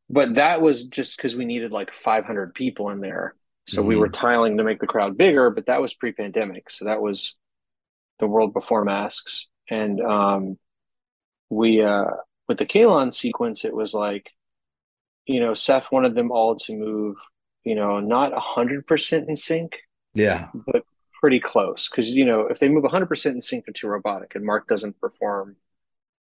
but 0.08 0.34
that 0.34 0.60
was 0.60 0.84
just 0.84 1.16
because 1.16 1.34
we 1.36 1.44
needed 1.44 1.72
like 1.72 1.92
500 1.92 2.54
people 2.54 2.90
in 2.90 3.00
there. 3.00 3.34
So 3.66 3.82
we 3.82 3.96
were 3.96 4.08
tiling 4.08 4.58
to 4.58 4.64
make 4.64 4.80
the 4.80 4.86
crowd 4.86 5.16
bigger, 5.16 5.50
but 5.50 5.66
that 5.66 5.80
was 5.80 5.94
pre-pandemic. 5.94 6.68
So 6.68 6.84
that 6.86 7.00
was 7.00 7.36
the 8.20 8.26
world 8.28 8.54
before 8.54 8.84
masks. 8.84 9.48
And 9.70 10.00
um, 10.00 10.58
we 11.50 11.82
uh, 11.82 12.06
with 12.48 12.58
the 12.58 12.66
Kaylon 12.66 13.14
sequence, 13.14 13.64
it 13.64 13.74
was 13.74 13.94
like, 13.94 14.30
you 15.26 15.40
know, 15.40 15.54
Seth 15.54 15.92
wanted 15.92 16.14
them 16.14 16.32
all 16.32 16.56
to 16.56 16.74
move, 16.76 17.16
you 17.64 17.74
know, 17.74 18.00
not 18.00 18.32
100% 18.32 19.28
in 19.28 19.36
sync, 19.36 19.78
Yeah. 20.14 20.48
but 20.66 20.84
pretty 21.14 21.40
close. 21.40 21.88
Because, 21.88 22.14
you 22.14 22.24
know, 22.24 22.40
if 22.42 22.58
they 22.58 22.68
move 22.68 22.84
100% 22.84 23.34
in 23.36 23.42
sync, 23.42 23.64
they're 23.64 23.72
too 23.72 23.86
robotic. 23.88 24.34
And 24.34 24.44
Mark 24.44 24.66
doesn't 24.66 25.00
perform, 25.00 25.56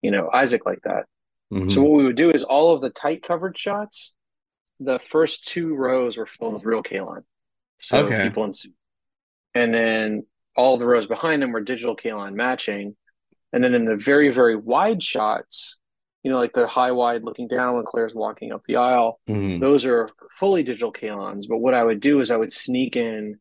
you 0.02 0.12
know, 0.12 0.30
Isaac 0.32 0.66
like 0.66 0.82
that. 0.84 1.06
Mhm. 1.52 1.72
So 1.72 1.82
what 1.82 1.98
we 1.98 2.04
would 2.06 2.16
do 2.16 2.30
is 2.30 2.44
all 2.44 2.74
of 2.74 2.82
the 2.82 2.90
tight 2.90 3.24
covered 3.24 3.58
shots, 3.58 4.14
the 4.80 5.00
first 5.00 5.46
two 5.46 5.76
rows 5.76 6.18
were 6.18 6.26
filled 6.26 6.54
with 6.56 6.66
real 6.66 6.84
Kaylon. 6.84 7.24
So 7.82 8.06
Okay. 8.06 8.24
people 8.24 8.44
in 8.46 8.54
suit. 8.54 8.74
And 9.56 9.74
then 9.74 10.26
all 10.56 10.78
the 10.78 10.86
rows 10.86 11.08
behind 11.08 11.42
them 11.42 11.52
were 11.52 11.62
digital 11.62 11.96
Kaylon 11.96 12.34
matching. 12.34 12.96
And 13.52 13.64
then 13.64 13.76
in 13.76 13.86
the 13.86 13.96
very, 13.96 14.30
very 14.30 14.56
wide 14.56 15.04
shots, 15.04 15.78
you 16.24 16.32
know, 16.32 16.38
like 16.38 16.54
the 16.54 16.66
high 16.68 16.92
wide 16.92 17.24
looking 17.24 17.48
down 17.48 17.76
when 17.76 17.84
Claire's 17.86 18.16
walking 18.16 18.52
up 18.54 18.64
the 18.66 18.78
aisle, 18.78 19.20
Mhm. 19.30 19.60
those 19.60 19.86
are 19.86 20.08
fully 20.32 20.64
digital 20.64 20.92
Kaylons. 20.94 21.48
But 21.48 21.58
what 21.58 21.74
I 21.74 21.84
would 21.84 22.00
do 22.00 22.20
is 22.22 22.32
I 22.32 22.38
would 22.38 22.52
sneak 22.54 22.96
in 22.96 23.40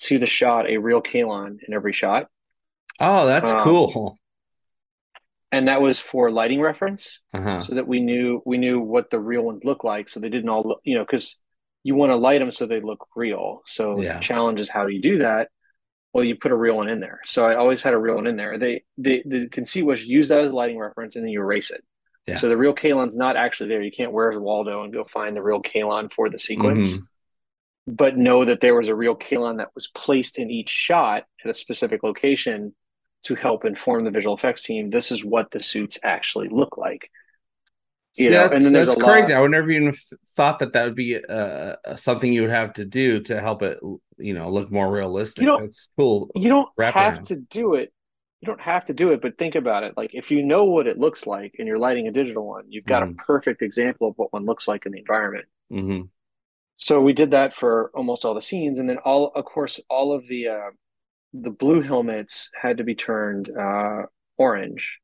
to 0.00 0.18
the 0.18 0.26
shot 0.26 0.70
a 0.70 0.78
real 0.78 1.02
Kaylon 1.02 1.58
in 1.66 1.74
every 1.74 1.92
shot. 1.92 2.28
Oh, 3.00 3.26
that's 3.26 3.50
Um, 3.50 3.64
cool. 3.64 4.16
And 5.52 5.66
that 5.66 5.82
was 5.82 5.98
for 5.98 6.30
lighting 6.30 6.60
reference. 6.60 7.20
Uh-huh. 7.34 7.60
so 7.62 7.74
that 7.74 7.88
we 7.88 8.00
knew 8.00 8.40
we 8.46 8.56
knew 8.58 8.80
what 8.80 9.10
the 9.10 9.18
real 9.18 9.42
ones 9.42 9.64
look 9.64 9.82
like 9.84 10.08
so 10.08 10.20
they 10.20 10.28
didn't 10.28 10.48
all 10.48 10.62
look 10.62 10.80
you 10.84 10.94
know 10.94 11.04
because 11.04 11.36
you 11.82 11.94
want 11.94 12.10
to 12.12 12.16
light 12.16 12.38
them 12.38 12.52
so 12.52 12.66
they 12.66 12.80
look 12.80 13.06
real 13.16 13.62
so 13.66 14.00
Yeah. 14.00 14.14
the 14.14 14.20
challenge 14.20 14.60
is 14.60 14.68
how 14.68 14.84
do 14.86 14.92
you 14.92 15.00
do 15.00 15.18
that 15.18 15.48
well 16.12 16.24
you 16.24 16.34
put 16.36 16.52
a 16.52 16.56
real 16.56 16.76
one 16.76 16.88
in 16.88 17.00
there 17.00 17.20
so 17.24 17.44
i 17.46 17.54
always 17.54 17.82
had 17.82 17.94
a 17.94 17.98
real 17.98 18.16
one 18.16 18.26
in 18.26 18.36
there 18.36 18.58
they 18.58 18.82
the, 18.98 19.22
the 19.26 19.48
conceit 19.48 19.84
was 19.84 20.04
use 20.04 20.28
that 20.28 20.40
as 20.40 20.50
a 20.50 20.54
lighting 20.54 20.78
reference 20.78 21.14
and 21.16 21.24
then 21.24 21.30
you 21.32 21.40
erase 21.40 21.70
it 21.70 21.82
Yeah. 22.26 22.38
so 22.38 22.48
the 22.48 22.56
real 22.56 22.74
Kaylon's 22.74 23.16
not 23.16 23.36
actually 23.36 23.68
there 23.70 23.82
you 23.82 23.90
can't 23.90 24.12
where's 24.12 24.36
waldo 24.38 24.82
and 24.84 24.92
go 24.92 25.04
find 25.04 25.36
the 25.36 25.42
real 25.42 25.62
Kaylon 25.62 26.12
for 26.12 26.28
the 26.28 26.38
sequence 26.38 26.92
Mhm. 26.92 27.02
but 27.86 28.16
know 28.16 28.44
that 28.44 28.60
there 28.60 28.74
was 28.74 28.88
a 28.88 28.94
real 28.94 29.16
Kaylon 29.16 29.58
that 29.58 29.70
was 29.74 29.88
placed 29.88 30.38
in 30.38 30.50
each 30.50 30.68
shot 30.68 31.24
at 31.44 31.50
a 31.50 31.54
specific 31.54 32.02
location 32.02 32.74
to 33.24 33.34
help 33.34 33.64
inform 33.64 34.04
the 34.04 34.10
visual 34.10 34.34
effects 34.36 34.62
team 34.62 34.90
this 34.90 35.10
is 35.10 35.24
what 35.24 35.50
the 35.50 35.60
suits 35.60 35.98
actually 36.02 36.48
look 36.48 36.76
like 36.76 37.10
See, 38.16 38.28
know, 38.28 38.48
that's, 38.48 38.64
and 38.64 38.74
that's 38.74 38.94
crazy. 38.96 39.32
lot- 39.32 39.38
I 39.38 39.40
would 39.40 39.52
never 39.52 39.70
even 39.70 39.92
thought 40.36 40.58
that 40.58 40.72
that 40.72 40.84
would 40.84 40.96
be 40.96 41.16
uh, 41.16 41.76
uh, 41.86 41.94
something 41.94 42.32
you 42.32 42.40
would 42.42 42.50
have 42.50 42.72
to 42.74 42.84
do 42.84 43.20
to 43.20 43.40
help 43.40 43.62
it, 43.62 43.78
you 44.18 44.34
know, 44.34 44.50
look 44.50 44.68
more 44.72 44.90
realistic. 44.90 45.42
You 45.42 45.46
don't- 45.46 45.62
That's 45.62 45.86
cool. 45.96 46.28
you 46.34 46.48
don't 46.48 46.68
have 46.80 46.96
around. 46.96 47.26
to 47.28 47.36
do 47.36 47.74
it 47.74 47.92
you 48.40 48.46
don't 48.46 48.60
have 48.60 48.86
to 48.86 48.94
do 48.94 49.12
it 49.12 49.20
but 49.20 49.38
think 49.38 49.54
about 49.54 49.82
it. 49.82 49.96
Like 49.96 50.14
if 50.14 50.30
you 50.30 50.42
know 50.42 50.64
what 50.64 50.86
it 50.86 50.98
looks 50.98 51.26
like 51.26 51.56
and 51.58 51.68
you're 51.68 51.78
lighting 51.78 52.08
a 52.08 52.12
digital 52.12 52.46
one 52.46 52.64
you've 52.70 52.86
got 52.86 53.02
Mhm. 53.02 53.12
a 53.12 53.14
perfect 53.14 53.62
example 53.62 54.08
of 54.08 54.14
what 54.18 54.32
one 54.32 54.46
looks 54.46 54.66
like 54.68 54.86
in 54.86 54.92
the 54.92 54.98
environment. 54.98 55.46
Hmm 55.70 56.02
so 56.76 57.00
we 57.00 57.12
did 57.12 57.32
that 57.32 57.54
for 57.54 57.90
almost 57.94 58.24
all 58.24 58.34
the 58.34 58.42
scenes 58.42 58.78
and 58.78 58.88
then 58.88 58.98
all 58.98 59.26
of 59.34 59.44
course 59.44 59.80
all 59.90 60.12
of 60.12 60.26
the 60.28 60.48
uh, 60.48 60.70
the 61.34 61.50
blue 61.50 61.82
helmets 61.82 62.50
had 62.60 62.78
to 62.78 62.84
be 62.84 62.94
turned 62.94 63.50
uh, 63.56 64.02
orange 64.38 64.98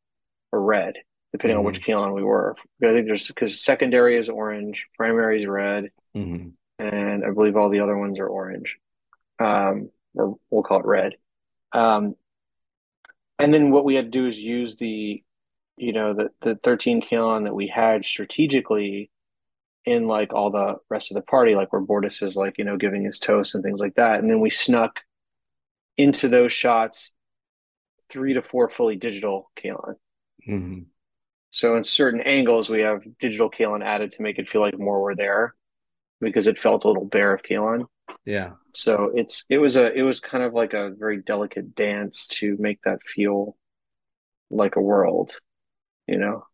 or 0.52 0.62
red 0.62 0.94
depending 1.32 1.58
on 1.58 1.64
which 1.64 1.82
Kaylon 1.84 2.14
we 2.14 2.22
were. 2.24 2.56
I 2.82 2.88
think 2.92 3.06
there's 3.06 3.26
because 3.28 3.62
secondary 3.62 4.16
is 4.18 4.28
orange 4.30 4.86
primary 4.96 5.40
is 5.42 5.46
red 5.46 5.90
hmm 6.14 6.48
and 6.78 7.24
I 7.24 7.30
believe 7.30 7.56
all 7.56 7.70
the 7.70 7.80
other 7.80 7.96
ones 7.96 8.18
are 8.18 8.28
orange, 8.28 8.76
um, 9.38 9.90
or 10.14 10.36
we'll 10.50 10.62
call 10.62 10.80
it 10.80 10.86
red. 10.86 11.14
Um, 11.72 12.16
and 13.38 13.52
then 13.52 13.70
what 13.70 13.84
we 13.84 13.94
had 13.94 14.06
to 14.06 14.10
do 14.10 14.26
is 14.26 14.38
use 14.38 14.76
the, 14.76 15.22
you 15.76 15.92
know, 15.92 16.14
the 16.14 16.30
the 16.42 16.56
13 16.62 17.02
Kaylon 17.02 17.44
that 17.44 17.54
we 17.54 17.68
had 17.68 18.04
strategically 18.04 19.10
in 19.84 20.08
like 20.08 20.32
all 20.34 20.50
the 20.50 20.76
rest 20.90 21.10
of 21.10 21.16
the 21.16 21.22
party, 21.22 21.54
like 21.54 21.72
where 21.72 21.82
Bortus 21.82 22.22
is 22.22 22.36
like, 22.36 22.58
you 22.58 22.64
know, 22.64 22.76
giving 22.76 23.04
his 23.04 23.18
toast 23.18 23.54
and 23.54 23.64
things 23.64 23.80
like 23.80 23.96
that. 23.96 24.20
And 24.20 24.30
then 24.30 24.40
we 24.40 24.50
snuck 24.50 25.00
into 25.96 26.28
those 26.28 26.52
shots 26.52 27.12
three 28.10 28.34
to 28.34 28.42
four 28.42 28.68
fully 28.68 28.96
digital 28.96 29.50
Kaylon. 29.56 29.96
hmm 30.44 30.78
So 31.50 31.76
in 31.76 31.84
certain 31.84 32.20
angles, 32.20 32.68
we 32.70 32.82
have 32.82 33.02
digital 33.18 33.50
Kaylon 33.50 33.84
added 33.84 34.12
to 34.12 34.22
make 34.22 34.38
it 34.38 34.48
feel 34.48 34.60
like 34.60 34.78
more 34.78 35.00
were 35.00 35.16
there 35.16 35.54
because 36.20 36.46
it 36.46 36.58
felt 36.58 36.84
a 36.84 36.88
little 36.88 37.06
bare 37.06 37.34
of 37.34 37.42
Kaylon. 37.42 37.86
Yeah. 38.24 38.54
So 38.74 39.10
it's 39.14 39.44
it 39.48 39.58
was 39.58 39.76
a 39.76 39.92
it 39.92 40.02
was 40.02 40.20
kind 40.20 40.44
of 40.44 40.52
like 40.52 40.74
a 40.74 40.90
very 40.90 41.22
delicate 41.22 41.74
dance 41.74 42.26
to 42.38 42.56
make 42.58 42.82
that 42.82 43.02
feel 43.02 43.56
like 44.50 44.76
a 44.76 44.80
world, 44.82 45.36
you 46.08 46.18
know, 46.18 46.44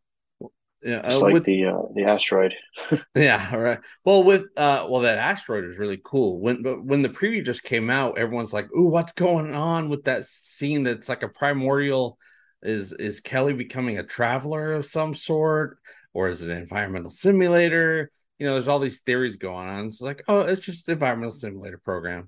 Yeah. 0.83 1.03
just 1.07 1.21
uh, 1.21 1.21
like 1.21 1.35
with, 1.35 1.45
the 1.45 1.67
uh, 1.67 1.83
the 1.95 2.05
asteroid. 2.05 2.55
yeah. 3.15 3.51
All 3.53 3.61
right. 3.61 3.79
Well, 4.05 4.25
with 4.25 4.43
uh, 4.57 4.87
well, 4.89 5.03
that 5.03 5.19
asteroid 5.19 5.65
is 5.65 5.79
really 5.79 6.01
cool. 6.03 6.41
When 6.41 6.63
but 6.63 6.85
when 6.85 7.03
the 7.03 7.09
preview 7.09 7.45
just 7.45 7.63
came 7.63 7.91
out, 7.91 8.19
everyone's 8.19 8.53
like, 8.53 8.69
"Ooh, 8.77 8.89
what's 8.89 9.13
going 9.13 9.55
on 9.55 9.89
with 9.89 10.05
that 10.05 10.25
scene? 10.27 10.83
That's 10.83 11.09
like 11.09 11.23
a 11.23 11.29
primordial." 11.29 12.19
Is 12.63 12.93
is 12.93 13.21
Kelly 13.21 13.55
becoming 13.55 13.99
a 13.99 14.05
traveler 14.05 14.73
of 14.73 14.87
some 14.87 15.15
sort, 15.15 15.79
or 16.15 16.29
is 16.29 16.43
it 16.43 16.51
an 16.51 16.59
environmental 16.59 17.11
simulator? 17.11 18.11
You 18.43 18.49
know, 18.49 18.55
there's 18.55 18.67
all 18.67 18.81
these 18.81 18.99
theories 18.99 19.37
going 19.37 19.69
on. 19.69 19.87
It's 19.87 20.01
like, 20.01 20.25
oh, 20.27 20.41
it's 20.41 20.63
just 20.63 20.89
environmental 20.89 21.31
simulator 21.31 21.79
program. 21.79 22.27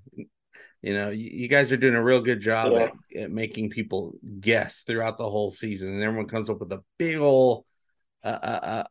You 0.81 0.93
know, 0.93 1.09
you, 1.09 1.29
you 1.29 1.47
guys 1.49 1.73
are 1.73 1.77
doing 1.77 1.93
a 1.95 2.01
real 2.01 2.21
good 2.21 2.39
job 2.39 2.71
Yeah. 2.71 2.87
at, 3.13 3.23
at 3.23 3.31
making 3.31 3.71
people 3.71 4.13
guess 4.39 4.83
throughout 4.83 5.17
the 5.17 5.29
whole 5.29 5.49
season, 5.49 5.89
and 5.89 6.01
everyone 6.01 6.29
comes 6.29 6.49
up 6.49 6.61
with 6.61 6.71
a 6.71 6.81
big 6.97 7.17
old, 7.17 7.65
a, 8.23 8.29
a, 8.29 8.31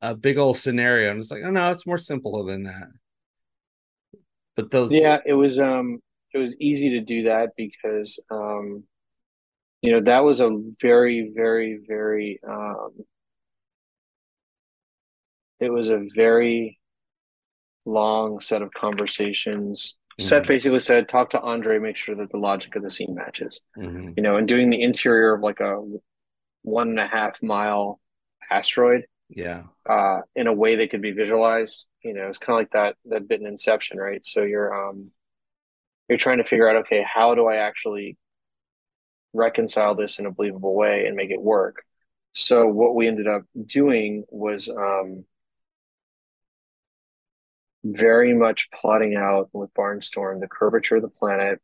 a 0.03 0.11
a 0.11 0.15
big 0.15 0.37
old 0.37 0.59
scenario, 0.59 1.13
and 1.13 1.19
it's 1.19 1.31
like, 1.31 1.41
oh 1.47 1.51
no, 1.51 1.71
it's 1.71 1.87
more 1.87 1.97
simple 1.97 2.45
than 2.45 2.65
that. 2.65 2.89
But 4.55 4.71
those, 4.71 4.91
Yeah, 4.91 5.21
it 5.25 5.33
was 5.33 5.59
um 5.59 6.01
it 6.35 6.39
was 6.39 6.55
easy 6.61 6.91
to 6.91 7.01
do 7.01 7.23
that 7.23 7.53
because 7.57 8.21
um, 8.31 8.85
you 9.81 9.93
know 9.93 10.03
that 10.03 10.25
was 10.25 10.41
a 10.41 10.51
very 10.83 11.33
very 11.35 11.81
very 11.89 12.39
um, 12.47 12.91
it 15.61 15.71
was 15.71 15.89
a 15.91 16.07
very 16.15 16.79
long 17.85 18.41
set 18.41 18.63
of 18.63 18.73
conversations. 18.73 19.97
Mm-hmm. 20.21 20.29
Seth 20.29 20.47
basically 20.47 20.81
said, 20.81 21.09
"Talk 21.09 21.31
to 21.31 21.41
Andre, 21.41 21.79
make 21.79 21.97
sure 21.97 22.15
that 22.17 22.31
the 22.31 22.39
logic 22.39 22.77
of 22.77 22.83
the 22.83 22.91
scene 22.91 23.15
matches." 23.15 23.61
Mm-hmm. 23.77 24.11
You 24.17 24.23
know, 24.23 24.37
and 24.37 24.47
doing 24.47 24.71
the 24.71 24.83
interior 24.83 25.35
of 25.35 25.43
like 25.43 25.61
a 25.61 25.83
one 26.63 26.89
and 26.91 27.01
a 27.01 27.07
half 27.07 27.43
mile 27.43 28.01
asteroid, 28.51 29.07
yeah, 29.29 29.65
uh, 29.89 30.21
in 30.37 30.47
a 30.47 30.53
way 30.53 30.77
that 30.77 30.91
could 30.91 31.03
be 31.03 31.13
visualized. 31.13 31.87
You 32.03 32.15
know, 32.15 32.29
it's 32.29 32.39
kind 32.39 32.57
of 32.57 32.61
like 32.61 32.73
that 32.73 32.97
that 33.07 33.29
bit 33.29 33.41
in 33.41 33.47
Inception, 33.47 33.99
right? 33.99 34.25
So 34.25 34.43
you're 34.43 34.75
um, 34.75 35.07
you're 36.09 36.19
trying 36.19 36.39
to 36.39 36.45
figure 36.45 36.69
out, 36.69 36.77
okay, 36.77 37.03
how 37.03 37.35
do 37.35 37.47
I 37.47 37.57
actually 37.57 38.17
reconcile 39.33 39.95
this 39.95 40.19
in 40.19 40.27
a 40.27 40.31
believable 40.31 40.75
way 40.75 41.07
and 41.07 41.17
make 41.17 41.31
it 41.31 41.41
work? 41.41 41.83
So 42.35 42.67
what 42.67 42.95
we 42.95 43.09
ended 43.09 43.29
up 43.29 43.43
doing 43.65 44.25
was 44.29 44.69
um, 44.69 45.25
very 47.85 48.35
much 48.35 48.71
plotting 48.73 49.15
out 49.15 49.51
with 49.53 49.73
Barnstorm 49.75 50.41
the 50.41 50.49
curvature 50.49 50.97
of 50.97 51.03
the 51.03 51.09
planet, 51.09 51.61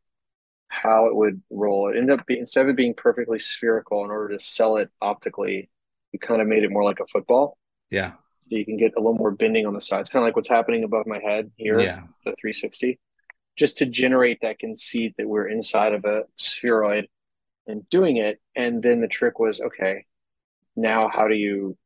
how 0.69 1.07
it 1.07 1.17
would 1.17 1.43
roll. 1.51 1.91
It 1.91 1.97
ended 1.97 2.21
up 2.21 2.27
being 2.27 2.41
instead 2.41 2.67
of 2.67 2.71
it 2.71 2.77
being 2.77 2.95
perfectly 2.95 3.39
spherical, 3.39 4.05
in 4.05 4.11
order 4.11 4.37
to 4.37 4.45
sell 4.45 4.77
it 4.77 4.91
optically, 5.01 5.71
we 6.13 6.19
kind 6.19 6.43
of 6.43 6.47
made 6.47 6.63
it 6.63 6.71
more 6.71 6.85
like 6.85 7.01
a 7.01 7.07
football. 7.07 7.57
Yeah. 7.91 8.13
So 8.43 8.49
you 8.51 8.65
can 8.65 8.77
get 8.77 8.93
a 8.97 9.01
little 9.01 9.15
more 9.15 9.31
bending 9.31 9.67
on 9.67 9.75
the 9.75 9.81
sides, 9.81 10.09
kind 10.09 10.23
of 10.23 10.27
like 10.27 10.37
what's 10.37 10.49
happening 10.49 10.85
above 10.85 11.07
my 11.07 11.19
head 11.19 11.51
here, 11.57 11.81
yeah. 11.81 12.01
the 12.25 12.35
360, 12.41 12.99
just 13.57 13.79
to 13.79 13.87
generate 13.87 14.41
that 14.43 14.59
conceit 14.59 15.15
that 15.19 15.29
we're 15.29 15.49
inside 15.49 15.95
of 15.95 16.05
a 16.05 16.25
spheroid 16.37 17.09
and 17.67 17.89
doing 17.89 18.19
it. 18.19 18.41
And 18.55 18.83
then 18.83 19.01
the 19.01 19.09
trick 19.09 19.39
was 19.39 19.61
okay, 19.61 20.05
now 20.77 21.09
how 21.09 21.29
do 21.29 21.35
you 21.35 21.77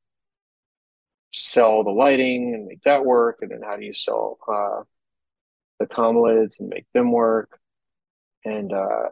sell 1.35 1.83
the 1.83 1.91
lighting 1.91 2.55
and 2.55 2.67
make 2.67 2.83
that 2.85 3.05
work? 3.05 3.39
And 3.43 3.51
then 3.51 3.63
how 3.63 3.77
do 3.77 3.85
you 3.85 3.93
sell 3.93 4.39
uh, 4.49 4.83
the 5.81 5.87
com 5.87 6.17
lids 6.17 6.61
and 6.61 6.69
make 6.69 6.87
them 6.95 7.13
work? 7.13 7.59
And 8.45 8.73
uh, 8.73 9.09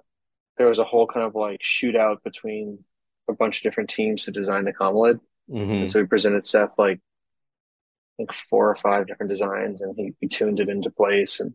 there 0.57 0.69
was 0.69 0.79
a 0.79 0.85
whole 0.85 1.07
kind 1.07 1.27
of 1.27 1.35
like 1.35 1.61
shootout 1.61 2.23
between 2.23 2.85
a 3.29 3.33
bunch 3.33 3.59
of 3.59 3.63
different 3.63 3.91
teams 3.91 4.25
to 4.25 4.31
design 4.31 4.65
the 4.65 4.73
com 4.73 4.95
lid. 4.95 5.21
Mm-hmm. 5.51 5.73
And 5.73 5.91
so 5.91 6.01
we 6.01 6.07
presented 6.07 6.47
Seth 6.47 6.79
like 6.79 6.99
I 6.99 8.13
think 8.19 8.33
four 8.33 8.71
or 8.71 8.77
five 8.77 9.07
different 9.07 9.31
designs, 9.31 9.81
and 9.81 9.95
he, 9.97 10.15
he 10.21 10.29
tuned 10.29 10.61
it 10.61 10.69
into 10.69 10.91
place. 10.91 11.41
And 11.41 11.55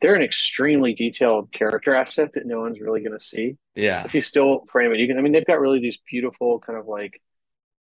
they're 0.00 0.14
an 0.14 0.22
extremely 0.22 0.94
detailed 0.94 1.52
character 1.52 1.94
asset 1.94 2.32
that 2.32 2.46
no 2.46 2.60
one's 2.60 2.80
really 2.80 3.00
going 3.00 3.16
to 3.16 3.24
see. 3.24 3.58
Yeah. 3.74 4.02
If 4.04 4.14
you 4.14 4.22
still 4.22 4.64
frame 4.66 4.92
it, 4.92 4.98
you 4.98 5.06
can. 5.06 5.18
I 5.18 5.20
mean, 5.20 5.32
they've 5.32 5.44
got 5.44 5.60
really 5.60 5.78
these 5.78 5.98
beautiful 6.10 6.58
kind 6.58 6.78
of 6.78 6.86
like, 6.86 7.20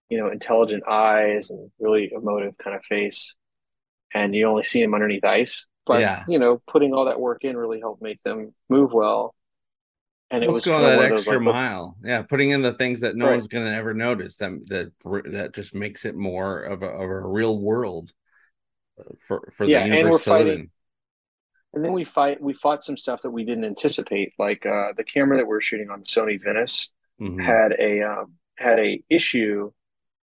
you 0.10 0.18
know, 0.18 0.30
intelligent 0.30 0.84
eyes 0.88 1.50
and 1.50 1.72
really 1.80 2.12
emotive 2.14 2.58
kind 2.58 2.76
of 2.76 2.84
face, 2.84 3.36
and 4.14 4.36
you 4.36 4.48
only 4.48 4.64
see 4.64 4.82
them 4.82 4.94
underneath 4.94 5.26
ice. 5.26 5.68
But 5.86 6.02
yeah. 6.02 6.24
you 6.28 6.40
know, 6.40 6.62
putting 6.68 6.94
all 6.94 7.06
that 7.06 7.20
work 7.20 7.44
in 7.44 7.56
really 7.56 7.80
helped 7.80 8.02
make 8.02 8.22
them 8.24 8.54
move 8.70 8.92
well 8.92 9.36
and 10.30 10.44
it 10.44 10.48
let's 10.48 10.66
was 10.66 10.66
go 10.66 10.82
that 10.82 11.00
extra 11.00 11.34
those, 11.34 11.46
like, 11.46 11.56
mile 11.56 11.96
yeah 12.04 12.22
putting 12.22 12.50
in 12.50 12.62
the 12.62 12.74
things 12.74 13.02
that 13.02 13.16
no 13.16 13.26
right. 13.26 13.32
one's 13.32 13.48
going 13.48 13.66
to 13.66 13.74
ever 13.74 13.94
notice 13.94 14.38
that 14.38 14.52
that 14.68 14.92
that 15.32 15.54
just 15.54 15.74
makes 15.74 16.06
it 16.06 16.16
more 16.16 16.62
of 16.64 16.84
a, 16.84 16.88
of 16.88 17.10
a 17.10 17.28
real 17.28 17.60
world 17.60 18.12
uh, 19.00 19.04
for 19.26 19.50
for 19.52 19.66
yeah, 19.66 19.84
the 19.84 19.96
universe 19.96 20.04
and 20.04 20.12
we're 20.12 20.20
fighting 20.20 20.70
and 21.74 21.86
then 21.86 21.94
we 21.94 22.04
fight 22.04 22.42
we 22.42 22.54
fought 22.54 22.84
some 22.84 22.98
stuff 22.98 23.22
that 23.22 23.32
we 23.32 23.46
didn't 23.46 23.66
anticipate 23.66 24.34
like 24.38 24.66
uh, 24.66 24.94
the 24.98 25.04
camera 25.04 25.38
that 25.38 25.48
we 25.48 25.56
are 25.56 25.62
shooting 25.62 25.90
on 25.90 26.00
the 26.00 26.06
sony 26.06 26.42
venice 26.42 26.92
mm-hmm. 27.22 27.40
had 27.40 27.76
a 27.80 28.02
um, 28.02 28.34
had 28.58 28.80
a 28.80 29.02
issue 29.10 29.72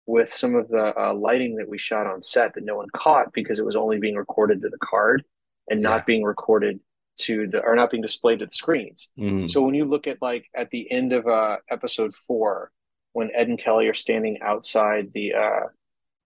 with 0.05 0.33
some 0.33 0.55
of 0.55 0.67
the 0.69 0.93
uh, 0.99 1.13
lighting 1.13 1.55
that 1.55 1.69
we 1.69 1.77
shot 1.77 2.07
on 2.07 2.21
set 2.21 2.53
that 2.53 2.65
no 2.65 2.75
one 2.75 2.87
caught 2.95 3.31
because 3.33 3.59
it 3.59 3.65
was 3.65 3.75
only 3.75 3.99
being 3.99 4.15
recorded 4.15 4.61
to 4.61 4.69
the 4.69 4.77
card 4.83 5.23
and 5.69 5.81
not 5.81 5.99
yeah. 5.99 6.03
being 6.05 6.23
recorded 6.23 6.79
to 7.15 7.47
the 7.47 7.61
or 7.61 7.75
not 7.75 7.89
being 7.89 8.01
displayed 8.01 8.39
to 8.39 8.45
the 8.45 8.53
screens. 8.53 9.09
Mm. 9.17 9.49
So 9.49 9.61
when 9.61 9.75
you 9.75 9.85
look 9.85 10.07
at 10.07 10.21
like 10.21 10.45
at 10.55 10.69
the 10.71 10.91
end 10.91 11.13
of 11.13 11.27
uh, 11.27 11.57
episode 11.69 12.13
four, 12.15 12.71
when 13.13 13.29
Ed 13.33 13.47
and 13.47 13.59
Kelly 13.59 13.87
are 13.87 13.93
standing 13.93 14.39
outside 14.41 15.11
the 15.13 15.33
uh, 15.33 15.67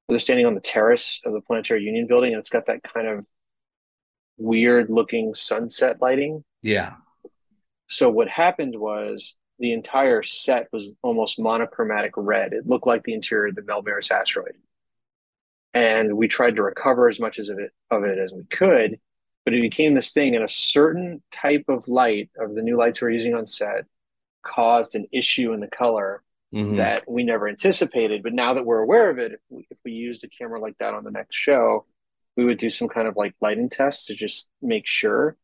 they're 0.08 0.20
standing 0.20 0.46
on 0.46 0.56
the 0.56 0.62
terrace 0.62 1.22
of 1.26 1.34
the 1.34 1.42
Planetary 1.42 1.84
Union 1.84 2.08
building, 2.08 2.34
and 2.34 2.40
it's 2.40 2.50
got 2.50 2.68
that 2.68 2.82
kind 2.84 3.08
of 3.08 3.26
weird 4.38 4.90
looking 4.90 5.34
sunset 5.34 6.02
lighting. 6.02 6.44
Yeah. 6.64 6.96
So 7.88 8.10
what 8.10 8.28
happened 8.28 8.76
was 8.78 9.36
the 9.60 9.74
entire 9.74 10.24
set 10.24 10.68
was 10.72 10.96
almost 11.02 11.40
monochromatic 11.40 12.14
red. 12.16 12.54
It 12.54 12.68
looked 12.68 12.88
like 12.88 13.04
the 13.04 13.14
interior 13.14 13.48
of 13.48 13.56
the 13.56 13.62
Melmaris 13.62 14.12
asteroid. 14.12 14.56
And 15.74 16.18
we 16.18 16.28
tried 16.28 16.56
to 16.56 16.64
recover 16.64 17.08
as 17.08 17.20
much 17.20 17.40
as 17.40 17.50
of 17.50 17.60
it 17.60 17.72
of 17.92 18.04
it 18.04 18.18
as 18.18 18.34
we 18.34 18.44
could 18.46 19.00
but 19.48 19.54
it 19.54 19.62
became 19.62 19.94
this 19.94 20.12
thing 20.12 20.36
and 20.36 20.44
a 20.44 20.50
certain 20.50 21.24
type 21.32 21.64
of 21.70 21.88
light 21.88 22.30
of 22.38 22.54
the 22.54 22.62
new 22.62 22.76
lights 22.76 23.02
we're 23.02 23.12
using 23.12 23.34
on 23.34 23.48
set 23.48 23.86
caused 24.44 24.94
an 24.94 25.08
issue 25.14 25.54
in 25.54 25.62
the 25.62 25.70
color 25.70 26.22
mm-hmm. 26.54 26.76
that 26.76 27.10
we 27.10 27.24
never 27.24 27.48
anticipated 27.48 28.22
but 28.22 28.34
now 28.34 28.54
that 28.54 28.66
we're 28.66 28.82
aware 28.82 29.10
of 29.10 29.20
it 29.20 29.32
if 29.32 29.40
we, 29.50 29.66
if 29.72 29.78
we 29.86 29.94
used 29.94 30.22
a 30.26 30.28
camera 30.28 30.60
like 30.60 30.78
that 30.80 30.94
on 30.94 31.06
the 31.06 31.12
next 31.12 31.34
show 31.34 31.86
we 32.36 32.44
would 32.44 32.58
do 32.58 32.70
some 32.70 32.90
kind 32.90 33.08
of 33.08 33.16
like 33.16 33.36
lighting 33.40 33.70
test 33.70 34.08
to 34.08 34.16
just 34.16 34.52
make 34.62 34.86
sure 34.86 35.38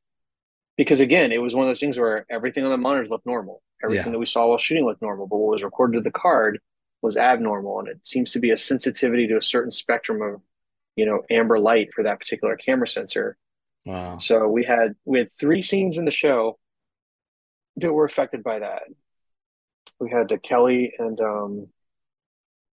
because 0.77 0.99
again 0.99 1.31
it 1.31 1.41
was 1.41 1.55
one 1.55 1.63
of 1.63 1.69
those 1.69 1.79
things 1.79 1.97
where 1.97 2.25
everything 2.29 2.63
on 2.63 2.71
the 2.71 2.77
monitors 2.77 3.09
looked 3.09 3.25
normal 3.25 3.61
everything 3.83 4.07
yeah. 4.07 4.11
that 4.11 4.19
we 4.19 4.25
saw 4.25 4.47
while 4.47 4.57
shooting 4.57 4.85
looked 4.85 5.01
normal 5.01 5.27
but 5.27 5.37
what 5.37 5.51
was 5.51 5.63
recorded 5.63 5.97
to 5.97 6.01
the 6.01 6.11
card 6.11 6.59
was 7.01 7.17
abnormal 7.17 7.79
and 7.79 7.87
it 7.87 7.99
seems 8.03 8.31
to 8.31 8.39
be 8.39 8.51
a 8.51 8.57
sensitivity 8.57 9.27
to 9.27 9.37
a 9.37 9.41
certain 9.41 9.71
spectrum 9.71 10.21
of 10.21 10.41
you 10.95 11.05
know 11.05 11.21
amber 11.29 11.59
light 11.59 11.93
for 11.93 12.03
that 12.03 12.19
particular 12.19 12.55
camera 12.55 12.87
sensor 12.87 13.37
Wow. 13.85 14.17
So 14.17 14.47
we 14.47 14.63
had 14.63 14.95
we 15.05 15.19
had 15.19 15.31
three 15.31 15.61
scenes 15.61 15.97
in 15.97 16.05
the 16.05 16.11
show 16.11 16.57
that 17.77 17.91
were 17.91 18.05
affected 18.05 18.43
by 18.43 18.59
that. 18.59 18.83
We 19.99 20.09
had 20.09 20.29
the 20.29 20.37
Kelly 20.37 20.93
and 20.97 21.19
um, 21.19 21.67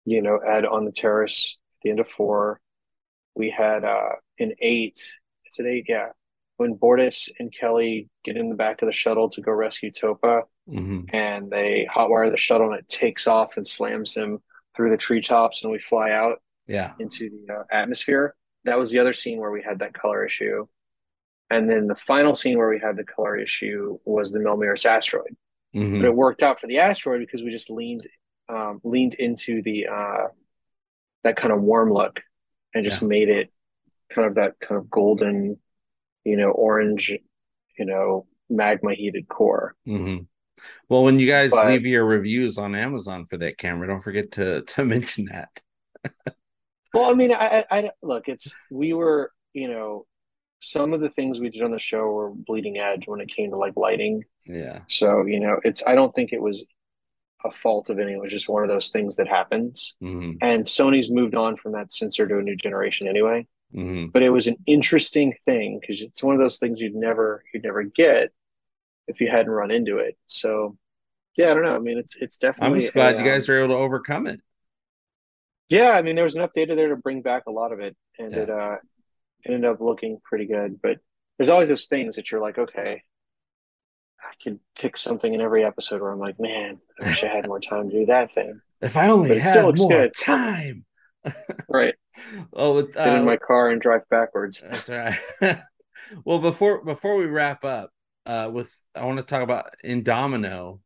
you 0.06 0.22
know 0.22 0.38
Ed 0.38 0.66
on 0.66 0.86
the 0.86 0.91
terrace 0.91 1.58
at 1.76 1.84
the 1.84 1.89
end 1.91 2.00
of 2.00 2.10
four. 2.10 2.60
We 3.36 3.50
had 3.50 3.84
uh, 3.84 4.14
in 4.38 4.56
eight. 4.60 5.00
Is 5.46 5.60
it 5.60 5.68
eight? 5.68 5.86
Yeah. 5.88 6.10
When 6.58 6.78
Bortus 6.78 7.30
and 7.39 7.51
Kelly 7.51 8.10
get 8.24 8.38
in 8.38 8.49
the 8.49 8.56
back 8.56 8.82
of 8.82 8.88
the 8.88 8.93
shuttle 8.93 9.30
to 9.32 9.41
go 9.41 9.51
rescue 9.51 9.91
Topa, 9.91 10.43
mm-hmm. 10.70 11.01
and 11.10 11.51
they 11.51 11.88
hotwire 11.93 12.32
the 12.32 12.38
shuttle 12.38 12.72
and 12.72 12.80
it 12.80 12.88
takes 12.88 13.28
off 13.28 13.58
and 13.58 13.68
slams 13.68 14.16
him 14.16 14.39
through 14.76 14.89
the 14.89 14.97
treetops, 14.97 15.64
and 15.64 15.72
we 15.72 15.80
fly 15.80 16.12
out 16.12 16.41
yeah 16.68 16.93
into 16.99 17.30
the 17.30 17.53
uh, 17.53 17.64
atmosphere. 17.72 18.36
That 18.64 18.80
was 18.80 18.89
the 18.89 18.99
other 18.99 19.14
scene 19.14 19.39
where 19.39 19.51
we 19.51 19.62
had 19.62 19.80
that 19.80 19.93
color 19.93 20.26
issue. 20.26 20.68
And 21.51 21.70
then 21.70 21.86
the 21.86 21.95
final 21.95 22.34
scene 22.34 22.58
where 22.58 22.70
we 22.70 22.80
had 22.80 22.97
the 22.97 23.03
color 23.03 23.38
issue 23.38 23.99
was 24.03 24.32
the 24.32 24.39
Melmaris 24.39 24.86
asteroid. 24.86 25.36
Mm-hmm. 25.76 25.97
But 25.97 26.08
it 26.08 26.16
worked 26.16 26.41
out 26.41 26.60
for 26.60 26.66
the 26.66 26.80
asteroid 26.80 27.20
because 27.20 27.43
we 27.43 27.51
just 27.51 27.70
leaned 27.70 28.08
um, 28.49 28.80
leaned 28.84 29.16
into 29.16 29.62
the 29.62 29.88
uh, 29.88 30.28
that 31.24 31.36
kind 31.36 31.53
of 31.53 31.62
warm 31.62 31.91
look 31.91 32.22
and 32.74 32.84
just 32.84 33.01
yeah. 33.01 33.08
made 33.08 33.30
it 33.30 33.51
kind 34.10 34.28
of 34.28 34.36
that 34.36 34.60
kind 34.60 34.80
of 34.80 34.89
golden, 34.89 35.58
you 36.26 36.38
know, 36.38 36.49
orange, 36.49 37.11
you 37.78 37.86
know, 37.86 38.26
magma 38.49 38.93
heated 38.93 39.28
core. 39.28 39.76
Mm-hmm. 39.88 40.23
Well, 40.89 41.03
when 41.03 41.19
you 41.19 41.28
guys 41.28 41.51
but, 41.51 41.67
leave 41.67 41.86
your 41.86 42.05
reviews 42.05 42.57
on 42.57 42.76
Amazon 42.76 43.26
for 43.26 43.38
that 43.38 43.57
camera, 43.57 43.88
don't 43.88 44.01
forget 44.01 44.32
to 44.34 44.61
to 44.61 44.86
mention 44.86 45.26
that. 45.26 45.61
well, 46.93 47.09
I 47.09 47.13
mean, 47.13 47.32
I, 47.32 47.65
I, 47.69 47.78
I 47.78 47.91
look, 48.01 48.28
it's 48.28 48.53
we 48.69 48.93
were, 48.93 49.32
you 49.53 49.67
know, 49.67 50.05
some 50.65 50.93
of 50.93 51.01
the 51.01 51.09
things 51.09 51.39
we 51.39 51.49
did 51.49 51.61
on 51.61 51.71
the 51.71 51.80
show 51.80 52.07
were 52.07 52.32
bleeding 52.32 52.78
edge 52.78 53.07
when 53.07 53.21
it 53.21 53.30
came 53.30 53.51
to 53.51 53.57
like 53.57 53.73
lighting. 53.76 54.23
Yeah. 54.45 54.80
So, 54.88 55.26
you 55.26 55.39
know, 55.39 55.59
it's, 55.63 55.84
I 55.86 55.95
don't 55.95 56.13
think 56.15 56.34
it 56.34 56.41
was 56.41 56.65
a 57.43 57.51
fault 57.51 57.89
of 57.89 57.99
any, 57.99 58.13
it 58.13 58.21
was 58.21 58.32
just 58.32 58.49
one 58.49 58.63
of 58.63 58.69
those 58.69 58.89
things 58.89 59.15
that 59.17 59.28
happens. 59.28 59.95
Mm-hmm. 60.01 60.38
And 60.41 60.65
Sony's 60.65 61.11
moved 61.11 61.36
on 61.36 61.55
from 61.57 61.73
that 61.73 61.93
sensor 61.93 62.28
to 62.28 62.39
a 62.39 62.41
new 62.41 62.55
generation 62.55 63.07
anyway. 63.07 63.45
Mm-hmm. 63.76 64.07
But 64.07 64.23
it 64.23 64.30
was 64.30 64.47
an 64.47 64.57
interesting 64.65 65.34
thing 65.43 65.80
because 65.80 66.01
it's 66.01 66.23
one 66.23 66.36
of 66.36 66.41
those 66.41 66.57
things 66.57 66.80
you'd 66.80 66.95
never, 66.95 67.43
you'd 67.53 67.63
never 67.63 67.84
get 67.84 68.32
if 69.07 69.19
you 69.21 69.30
hadn't 69.30 69.51
run 69.51 69.71
into 69.71 69.97
it. 69.97 70.17
So, 70.28 70.78
yeah, 71.36 71.51
I 71.51 71.53
don't 71.53 71.63
know. 71.63 71.76
I 71.76 71.80
mean, 71.80 71.97
it's, 71.97 72.15
it's 72.15 72.38
definitely, 72.38 72.76
I'm 72.76 72.82
just 72.82 72.93
glad 72.93 73.15
a, 73.15 73.19
you 73.19 73.26
guys 73.26 73.49
um, 73.49 73.55
were 73.55 73.63
able 73.63 73.76
to 73.76 73.80
overcome 73.80 74.28
it. 74.28 74.39
Yeah. 75.69 75.91
I 75.91 76.01
mean, 76.01 76.15
there 76.15 76.23
was 76.23 76.36
enough 76.36 76.53
data 76.53 76.76
there 76.76 76.89
to 76.89 76.95
bring 76.95 77.21
back 77.21 77.43
a 77.47 77.51
lot 77.51 77.73
of 77.73 77.80
it. 77.80 77.97
And 78.17 78.32
yeah. 78.32 78.39
it, 78.39 78.49
uh, 78.49 78.76
ended 79.45 79.65
up 79.65 79.82
looking 79.82 80.19
pretty 80.23 80.45
good. 80.45 80.82
But 80.82 80.99
there's 81.38 81.49
always 81.49 81.69
those 81.69 81.86
things 81.86 82.15
that 82.15 82.32
you're 82.32 82.41
like, 82.41 82.57
okay, 82.57 83.03
I 84.21 84.43
could 84.43 84.59
pick 84.78 84.97
something 84.97 85.34
in 85.34 85.41
every 85.41 85.63
episode 85.63 86.01
where 86.01 86.11
I'm 86.11 86.19
like, 86.19 86.39
man, 86.39 86.80
I 86.99 87.07
wish 87.07 87.23
I 87.23 87.28
had 87.28 87.47
more 87.47 87.59
time 87.59 87.89
to 87.89 87.99
do 87.99 88.05
that 88.07 88.34
thing. 88.34 88.61
If 88.82 88.97
I 88.97 89.07
only 89.07 89.39
had 89.39 89.63
more 89.78 89.89
good. 89.89 90.13
time. 90.13 90.86
Right. 91.69 91.95
Oh, 92.53 92.76
with, 92.76 92.95
uh, 92.95 93.03
get 93.03 93.17
in 93.17 93.26
my 93.26 93.36
car 93.36 93.69
and 93.69 93.82
drive 93.82 94.07
backwards. 94.09 94.63
That's 94.65 94.88
right. 94.89 95.19
well, 96.23 96.39
before 96.39 96.84
before 96.86 97.17
we 97.17 97.26
wrap 97.26 97.65
up, 97.65 97.91
uh, 98.26 98.49
with 98.51 98.73
I 98.95 99.03
want 99.03 99.17
to 99.17 99.23
talk 99.23 99.41
about 99.41 99.65
in 99.84 100.01
Domino, 100.01 100.80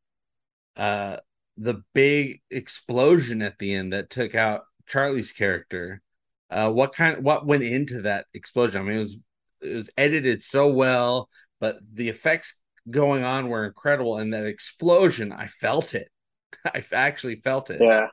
uh, 0.75 1.17
the 1.57 1.83
big 1.93 2.41
explosion 2.49 3.41
at 3.43 3.59
the 3.59 3.75
end 3.75 3.93
that 3.93 4.09
took 4.09 4.33
out 4.33 4.63
Charlie's 4.87 5.31
character. 5.31 6.01
Uh, 6.49 6.71
what 6.71 6.93
kind? 6.93 7.23
What 7.23 7.45
went 7.45 7.63
into 7.63 8.01
that 8.01 8.25
explosion? 8.33 8.81
I 8.81 8.83
mean, 8.85 8.97
it 8.97 8.99
was 8.99 9.17
it 9.61 9.75
was 9.75 9.89
edited 9.97 10.41
so 10.41 10.67
well, 10.67 11.29
but 11.59 11.77
the 11.93 12.09
effects 12.09 12.55
going 12.89 13.23
on 13.23 13.49
were 13.49 13.65
incredible, 13.65 14.17
and 14.17 14.33
that 14.33 14.45
explosion, 14.45 15.31
I 15.31 15.47
felt 15.47 15.93
it. 15.93 16.09
I 16.65 16.83
actually 16.91 17.35
felt 17.35 17.69
it. 17.69 17.81
Yeah, 17.81 18.07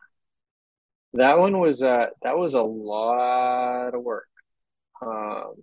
that 1.14 1.38
one 1.38 1.58
was 1.58 1.82
uh 1.82 2.06
that 2.22 2.38
was 2.38 2.54
a 2.54 2.62
lot 2.62 3.94
of 3.94 4.02
work. 4.02 4.28
Um, 5.00 5.54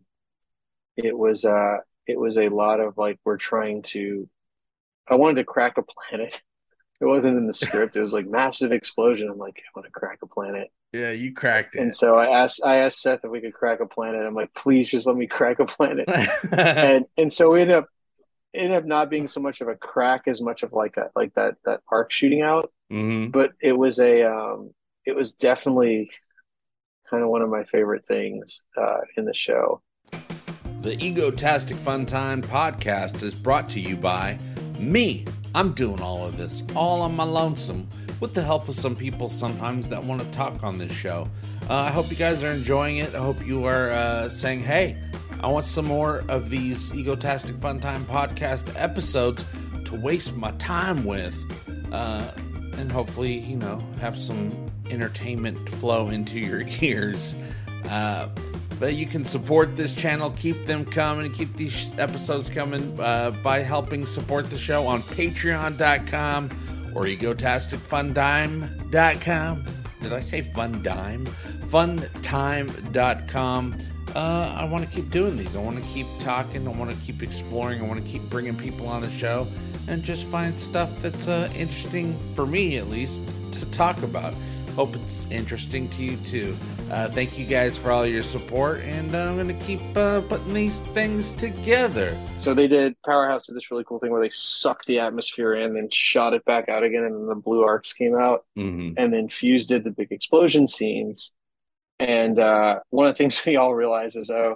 it 0.97 1.17
was 1.17 1.45
uh 1.45 1.77
it 2.07 2.19
was 2.19 2.37
a 2.37 2.49
lot 2.49 2.79
of 2.79 2.97
like 2.97 3.19
we're 3.25 3.37
trying 3.37 3.81
to. 3.83 4.27
I 5.07 5.15
wanted 5.15 5.35
to 5.35 5.43
crack 5.45 5.77
a 5.77 5.83
planet. 5.83 6.41
It 7.01 7.07
wasn't 7.07 7.37
in 7.37 7.47
the 7.47 7.53
script. 7.53 7.97
It 7.97 8.01
was 8.01 8.13
like 8.13 8.27
massive 8.27 8.71
explosion. 8.71 9.27
I'm 9.29 9.37
like, 9.37 9.57
I 9.57 9.67
want 9.75 9.85
to 9.87 9.91
crack 9.91 10.19
a 10.21 10.27
planet. 10.27 10.71
Yeah, 10.93 11.11
you 11.11 11.33
cracked 11.33 11.75
it. 11.75 11.81
And 11.81 11.93
so 11.93 12.15
I 12.17 12.43
asked 12.43 12.61
I 12.63 12.77
asked 12.77 13.01
Seth 13.01 13.25
if 13.25 13.31
we 13.31 13.41
could 13.41 13.53
crack 13.53 13.81
a 13.81 13.85
planet. 13.85 14.25
I'm 14.25 14.35
like, 14.35 14.53
please 14.53 14.89
just 14.89 15.05
let 15.05 15.17
me 15.17 15.27
crack 15.27 15.59
a 15.59 15.65
planet. 15.65 16.07
and 16.53 17.03
and 17.17 17.33
so 17.33 17.51
we 17.51 17.61
ended 17.61 17.75
up 17.75 17.87
ended 18.53 18.77
up 18.77 18.85
not 18.85 19.09
being 19.09 19.27
so 19.27 19.41
much 19.41 19.59
of 19.59 19.67
a 19.67 19.75
crack 19.75 20.27
as 20.27 20.39
much 20.39 20.63
of 20.63 20.71
like 20.71 20.95
a 20.95 21.09
like 21.13 21.33
that 21.33 21.55
that 21.65 21.81
arc 21.91 22.09
shooting 22.09 22.41
out. 22.41 22.71
Mhm. 22.89 23.33
But 23.33 23.51
it 23.59 23.77
was 23.77 23.99
a 23.99 24.23
um 24.23 24.69
it 25.05 25.15
was 25.15 25.33
definitely 25.33 26.11
kind 27.09 27.23
of 27.23 27.29
one 27.29 27.41
of 27.41 27.49
my 27.49 27.63
favorite 27.65 28.05
things 28.05 28.61
uh, 28.77 28.99
in 29.17 29.25
the 29.25 29.33
show. 29.33 29.81
The 30.81 30.97
Egotastic 30.97 31.77
Fun 31.77 32.05
Time 32.05 32.41
podcast 32.41 33.23
is 33.23 33.33
brought 33.33 33.69
to 33.71 33.79
you 33.79 33.95
by 33.95 34.37
me. 34.79 35.25
I'm 35.55 35.73
doing 35.73 36.01
all 36.01 36.25
of 36.25 36.37
this 36.37 36.63
all 36.75 37.01
on 37.01 37.15
my 37.15 37.23
lonesome 37.23 37.87
with 38.19 38.33
the 38.33 38.41
help 38.41 38.67
of 38.67 38.75
some 38.75 38.95
people 38.95 39.29
sometimes 39.29 39.87
that 39.89 40.03
want 40.03 40.21
to 40.21 40.27
talk 40.31 40.63
on 40.63 40.77
this 40.77 40.91
show. 40.91 41.29
Uh, 41.69 41.75
I 41.75 41.89
hope 41.91 42.09
you 42.09 42.17
guys 42.17 42.43
are 42.43 42.51
enjoying 42.51 42.97
it. 42.97 43.13
I 43.13 43.19
hope 43.19 43.45
you 43.45 43.65
are 43.65 43.91
uh, 43.91 44.29
saying, 44.29 44.61
hey, 44.61 44.97
I 45.41 45.47
want 45.47 45.65
some 45.65 45.85
more 45.85 46.23
of 46.29 46.49
these 46.49 46.91
Egotastic 46.93 47.59
Fun 47.61 47.79
Time 47.79 48.05
podcast 48.05 48.73
episodes 48.75 49.45
to 49.85 49.95
waste 49.95 50.35
my 50.35 50.51
time 50.51 51.05
with. 51.05 51.37
Uh, 51.91 52.31
and 52.77 52.91
hopefully, 52.91 53.39
you 53.39 53.57
know, 53.57 53.77
have 53.99 54.17
some 54.17 54.72
entertainment 54.89 55.69
flow 55.69 56.09
into 56.09 56.39
your 56.39 56.63
ears. 56.81 57.35
Uh, 57.89 58.29
but 58.79 58.95
you 58.95 59.05
can 59.05 59.23
support 59.23 59.75
this 59.75 59.93
channel, 59.95 60.31
keep 60.31 60.65
them 60.65 60.83
coming, 60.83 61.31
keep 61.31 61.53
these 61.53 61.95
episodes 61.99 62.49
coming 62.49 62.99
uh, 62.99 63.29
by 63.43 63.59
helping 63.59 64.03
support 64.05 64.49
the 64.49 64.57
show 64.57 64.87
on 64.87 65.03
patreon.com 65.03 66.49
or 66.95 67.03
egotasticfundime.com. 67.03 69.65
Did 70.01 70.13
I 70.13 70.19
say 70.19 70.41
fun 70.41 70.83
dime? 70.83 71.25
Funtime.com. 71.25 73.75
Uh, 74.15 74.55
I 74.59 74.65
want 74.65 74.83
to 74.83 74.89
keep 74.93 75.09
doing 75.09 75.37
these. 75.37 75.55
I 75.55 75.61
want 75.61 75.81
to 75.81 75.89
keep 75.89 76.05
talking. 76.19 76.67
I 76.67 76.71
want 76.71 76.91
to 76.91 76.97
keep 76.97 77.23
exploring. 77.23 77.81
I 77.81 77.87
want 77.87 78.03
to 78.03 78.07
keep 78.07 78.21
bringing 78.29 78.55
people 78.55 78.87
on 78.87 79.01
the 79.01 79.09
show 79.09 79.47
and 79.87 80.03
just 80.03 80.27
find 80.27 80.59
stuff 80.59 81.01
that's 81.01 81.27
uh, 81.27 81.51
interesting 81.55 82.15
for 82.35 82.45
me, 82.45 82.77
at 82.77 82.89
least, 82.89 83.23
to 83.53 83.65
talk 83.71 84.03
about. 84.03 84.35
Hope 84.75 84.95
it's 84.95 85.29
interesting 85.29 85.87
to 85.89 86.01
you 86.03 86.17
too. 86.17 86.57
Uh, 86.89 87.07
thank 87.09 87.37
you 87.37 87.45
guys 87.45 87.77
for 87.77 87.91
all 87.91 88.07
your 88.07 88.23
support, 88.23 88.79
and 88.81 89.13
uh, 89.13 89.19
I'm 89.19 89.35
going 89.35 89.47
to 89.47 89.65
keep 89.65 89.79
uh, 89.95 90.21
putting 90.21 90.51
these 90.51 90.81
things 90.81 91.31
together. 91.33 92.17
So 92.39 92.55
they 92.55 92.67
did 92.67 92.95
Powerhouse 93.05 93.45
did 93.45 93.55
this 93.55 93.69
really 93.69 93.83
cool 93.83 93.99
thing 93.99 94.09
where 94.11 94.21
they 94.21 94.31
sucked 94.31 94.87
the 94.87 94.99
atmosphere 94.99 95.53
in 95.53 95.77
and 95.77 95.93
shot 95.93 96.33
it 96.33 96.43
back 96.45 96.69
out 96.69 96.83
again, 96.83 97.03
and 97.03 97.13
then 97.15 97.27
the 97.27 97.35
blue 97.35 97.61
arcs 97.63 97.93
came 97.93 98.15
out. 98.15 98.45
Mm-hmm. 98.57 98.93
and 98.97 99.13
then 99.13 99.29
Fuse 99.29 99.67
did 99.67 99.83
the 99.83 99.91
big 99.91 100.11
explosion 100.11 100.67
scenes. 100.67 101.31
And 101.99 102.39
uh, 102.39 102.79
one 102.89 103.05
of 103.05 103.13
the 103.13 103.17
things 103.17 103.39
we 103.45 103.57
all 103.57 103.75
realize 103.75 104.15
is, 104.15 104.31
oh, 104.31 104.55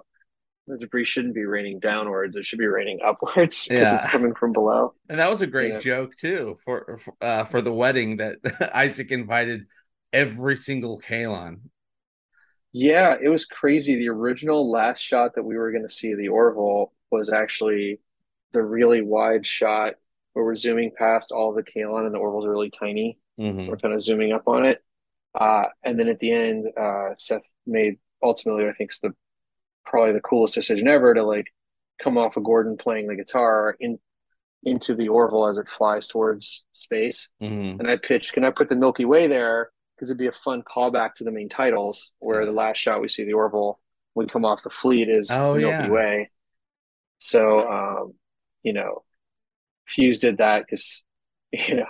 the 0.65 0.79
debris 0.79 1.05
shouldn't 1.05 1.35
be 1.35 1.45
raining 1.45 1.77
downwards; 1.79 2.35
it 2.35 2.43
should 2.45 2.59
be 2.59 2.65
raining 2.65 2.99
upwards 3.03 3.67
because 3.69 3.87
Yeah. 3.87 3.95
it's 3.97 4.05
coming 4.05 4.33
from 4.33 4.51
below. 4.51 4.95
And 5.09 5.19
that 5.19 5.29
was 5.29 5.43
a 5.43 5.47
great 5.47 5.73
Yeah. 5.73 5.79
joke 5.79 6.15
too 6.15 6.57
for 6.65 6.97
for, 6.97 7.13
uh, 7.21 7.43
for 7.43 7.61
the 7.61 7.71
wedding 7.71 8.17
that 8.17 8.37
Isaac 8.73 9.11
invited 9.11 9.67
every 10.13 10.55
single 10.55 10.99
Kaylon. 10.99 11.59
Yeah, 12.73 13.15
it 13.19 13.29
was 13.29 13.45
crazy. 13.45 13.95
The 13.95 14.09
original 14.09 14.69
last 14.69 14.99
shot 14.99 15.35
that 15.35 15.43
we 15.43 15.57
were 15.57 15.71
going 15.71 15.87
to 15.87 15.93
see 15.93 16.11
of 16.11 16.17
the 16.17 16.27
Orville 16.27 16.93
was 17.11 17.31
actually 17.31 17.99
the 18.51 18.61
really 18.61 19.01
wide 19.01 19.45
shot 19.45 19.95
where 20.33 20.45
we're 20.45 20.55
zooming 20.55 20.91
past 20.95 21.31
all 21.31 21.53
the 21.53 21.63
Kaylon 21.63 22.05
and 22.05 22.13
the 22.13 22.19
Orville's 22.19 22.45
really 22.47 22.69
tiny. 22.69 23.17
Mm-hmm. 23.39 23.67
We're 23.67 23.77
kind 23.77 23.93
of 23.93 24.01
zooming 24.01 24.33
up 24.33 24.47
on 24.47 24.65
it. 24.65 24.83
Uh, 25.33 25.65
and 25.83 25.99
then 25.99 26.07
at 26.07 26.19
the 26.19 26.31
end, 26.31 26.67
uh, 26.79 27.09
Seth 27.17 27.41
made 27.65 27.97
ultimately, 28.21 28.65
I 28.65 28.73
think, 28.73 28.91
it's 28.91 28.99
the 28.99 29.13
probably 29.85 30.13
the 30.13 30.21
coolest 30.21 30.53
decision 30.53 30.87
ever 30.87 31.13
to 31.13 31.23
like 31.23 31.47
come 31.99 32.17
off 32.17 32.37
of 32.37 32.43
Gordon 32.43 32.77
playing 32.77 33.07
the 33.07 33.15
guitar 33.15 33.75
in 33.79 33.99
into 34.63 34.95
the 34.95 35.07
Orville 35.07 35.47
as 35.47 35.57
it 35.57 35.69
flies 35.69 36.07
towards 36.07 36.65
space. 36.73 37.29
Mm-hmm. 37.41 37.79
And 37.79 37.89
I 37.89 37.97
pitched, 37.97 38.33
can 38.33 38.43
I 38.43 38.51
put 38.51 38.69
the 38.69 38.75
Milky 38.75 39.05
Way 39.05 39.27
there? 39.27 39.71
Because 39.97 40.11
it'd 40.11 40.19
be 40.19 40.27
a 40.27 40.31
fun 40.31 40.61
callback 40.61 41.15
to 41.15 41.23
the 41.23 41.31
main 41.31 41.49
titles, 41.49 42.11
where 42.19 42.45
the 42.45 42.51
last 42.51 42.77
shot 42.77 43.01
we 43.01 43.07
see 43.09 43.23
the 43.25 43.33
Orville 43.33 43.79
we 44.13 44.25
come 44.27 44.45
off 44.45 44.63
the 44.63 44.69
fleet 44.69 45.09
is 45.09 45.29
Oh, 45.31 45.53
the 45.55 45.59
Milky 45.61 45.71
yeah. 45.85 45.89
Way. 45.89 46.31
So, 47.19 47.67
um, 47.69 48.13
you 48.63 48.73
know, 48.73 49.03
Fuse 49.87 50.19
did 50.19 50.37
that 50.37 50.65
because, 50.65 51.03
you 51.51 51.75
know, 51.75 51.85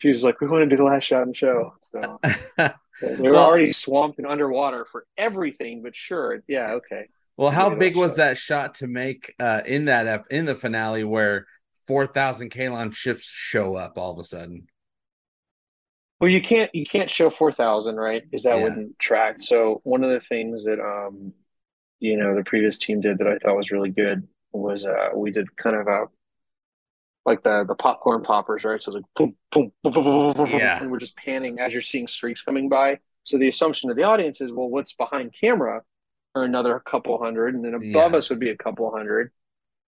Fuse 0.00 0.16
was 0.18 0.24
like, 0.24 0.40
we 0.40 0.46
want 0.48 0.62
to 0.62 0.68
do 0.68 0.76
the 0.76 0.84
last 0.84 1.04
shot 1.04 1.22
in 1.22 1.28
the 1.28 1.34
show. 1.34 1.74
So 1.82 2.18
they 2.56 2.70
were 3.02 3.32
Well- 3.32 3.36
already 3.46 3.72
swamped 3.72 4.18
and 4.18 4.26
underwater 4.26 4.84
for 4.84 5.06
everything, 5.18 5.82
but 5.82 5.94
sure, 5.96 6.42
yeah, 6.48 6.72
okay. 6.72 7.08
well, 7.36 7.50
how 7.50 7.70
big 7.74 7.96
was 7.96 8.12
shot. 8.12 8.16
that 8.18 8.38
shot 8.38 8.74
to 8.76 8.86
make 8.86 9.34
uh, 9.40 9.62
in 9.66 9.86
that 9.86 10.06
ep- 10.06 10.26
in 10.30 10.44
the 10.46 10.54
finale 10.54 11.04
where 11.04 11.46
four 11.86 12.06
thousand 12.06 12.50
Kaylon 12.50 12.94
ships 12.94 13.24
show 13.24 13.74
up 13.74 13.96
all 13.98 14.12
of 14.12 14.18
a 14.18 14.24
sudden? 14.24 14.66
Well, 16.20 16.30
you 16.30 16.42
can't 16.42 16.74
you 16.74 16.84
can't 16.84 17.10
show 17.10 17.30
four 17.30 17.52
thousand, 17.52 17.96
right? 17.96 18.22
Because 18.22 18.42
that 18.44 18.56
Yeah. 18.58 18.62
wouldn't 18.64 18.98
track. 18.98 19.40
So 19.40 19.80
one 19.84 20.04
of 20.04 20.10
the 20.10 20.20
things 20.20 20.64
that 20.64 20.80
um, 20.80 21.32
you 22.00 22.16
know, 22.16 22.34
the 22.36 22.44
previous 22.44 22.78
team 22.78 23.00
did 23.00 23.18
that 23.18 23.28
I 23.28 23.38
thought 23.38 23.56
was 23.56 23.70
really 23.72 23.90
good 23.90 24.28
was 24.52 24.84
uh, 24.86 25.10
we 25.14 25.30
did 25.32 25.56
kind 25.56 25.76
of 25.76 25.86
a 25.88 26.06
like 27.26 27.42
the 27.42 27.64
the 27.66 27.74
popcorn 27.74 28.22
poppers, 28.22 28.64
right? 28.64 28.80
So 28.82 28.90
it's 28.90 28.96
like 28.96 29.04
boom, 29.14 29.36
boom, 29.50 29.72
boom, 29.82 29.92
boom, 29.92 30.04
boom, 30.04 30.34
boom, 30.34 30.50
boom, 30.50 30.60
Yeah. 30.60 30.78
and 30.80 30.90
we're 30.90 30.98
just 30.98 31.16
panning 31.16 31.60
as 31.60 31.72
you're 31.72 31.82
seeing 31.82 32.06
streaks 32.06 32.42
coming 32.42 32.68
by. 32.68 32.98
So 33.24 33.38
the 33.38 33.48
assumption 33.48 33.90
of 33.90 33.96
the 33.96 34.04
audience 34.04 34.40
is, 34.40 34.52
well, 34.52 34.68
what's 34.68 34.94
behind 34.94 35.34
camera 35.38 35.82
are 36.34 36.44
another 36.44 36.80
couple 36.80 37.22
hundred, 37.22 37.54
and 37.54 37.64
then 37.64 37.74
above 37.74 38.12
Yeah. 38.12 38.18
us 38.18 38.30
would 38.30 38.40
be 38.40 38.50
a 38.50 38.56
couple 38.56 38.90
hundred. 38.90 39.32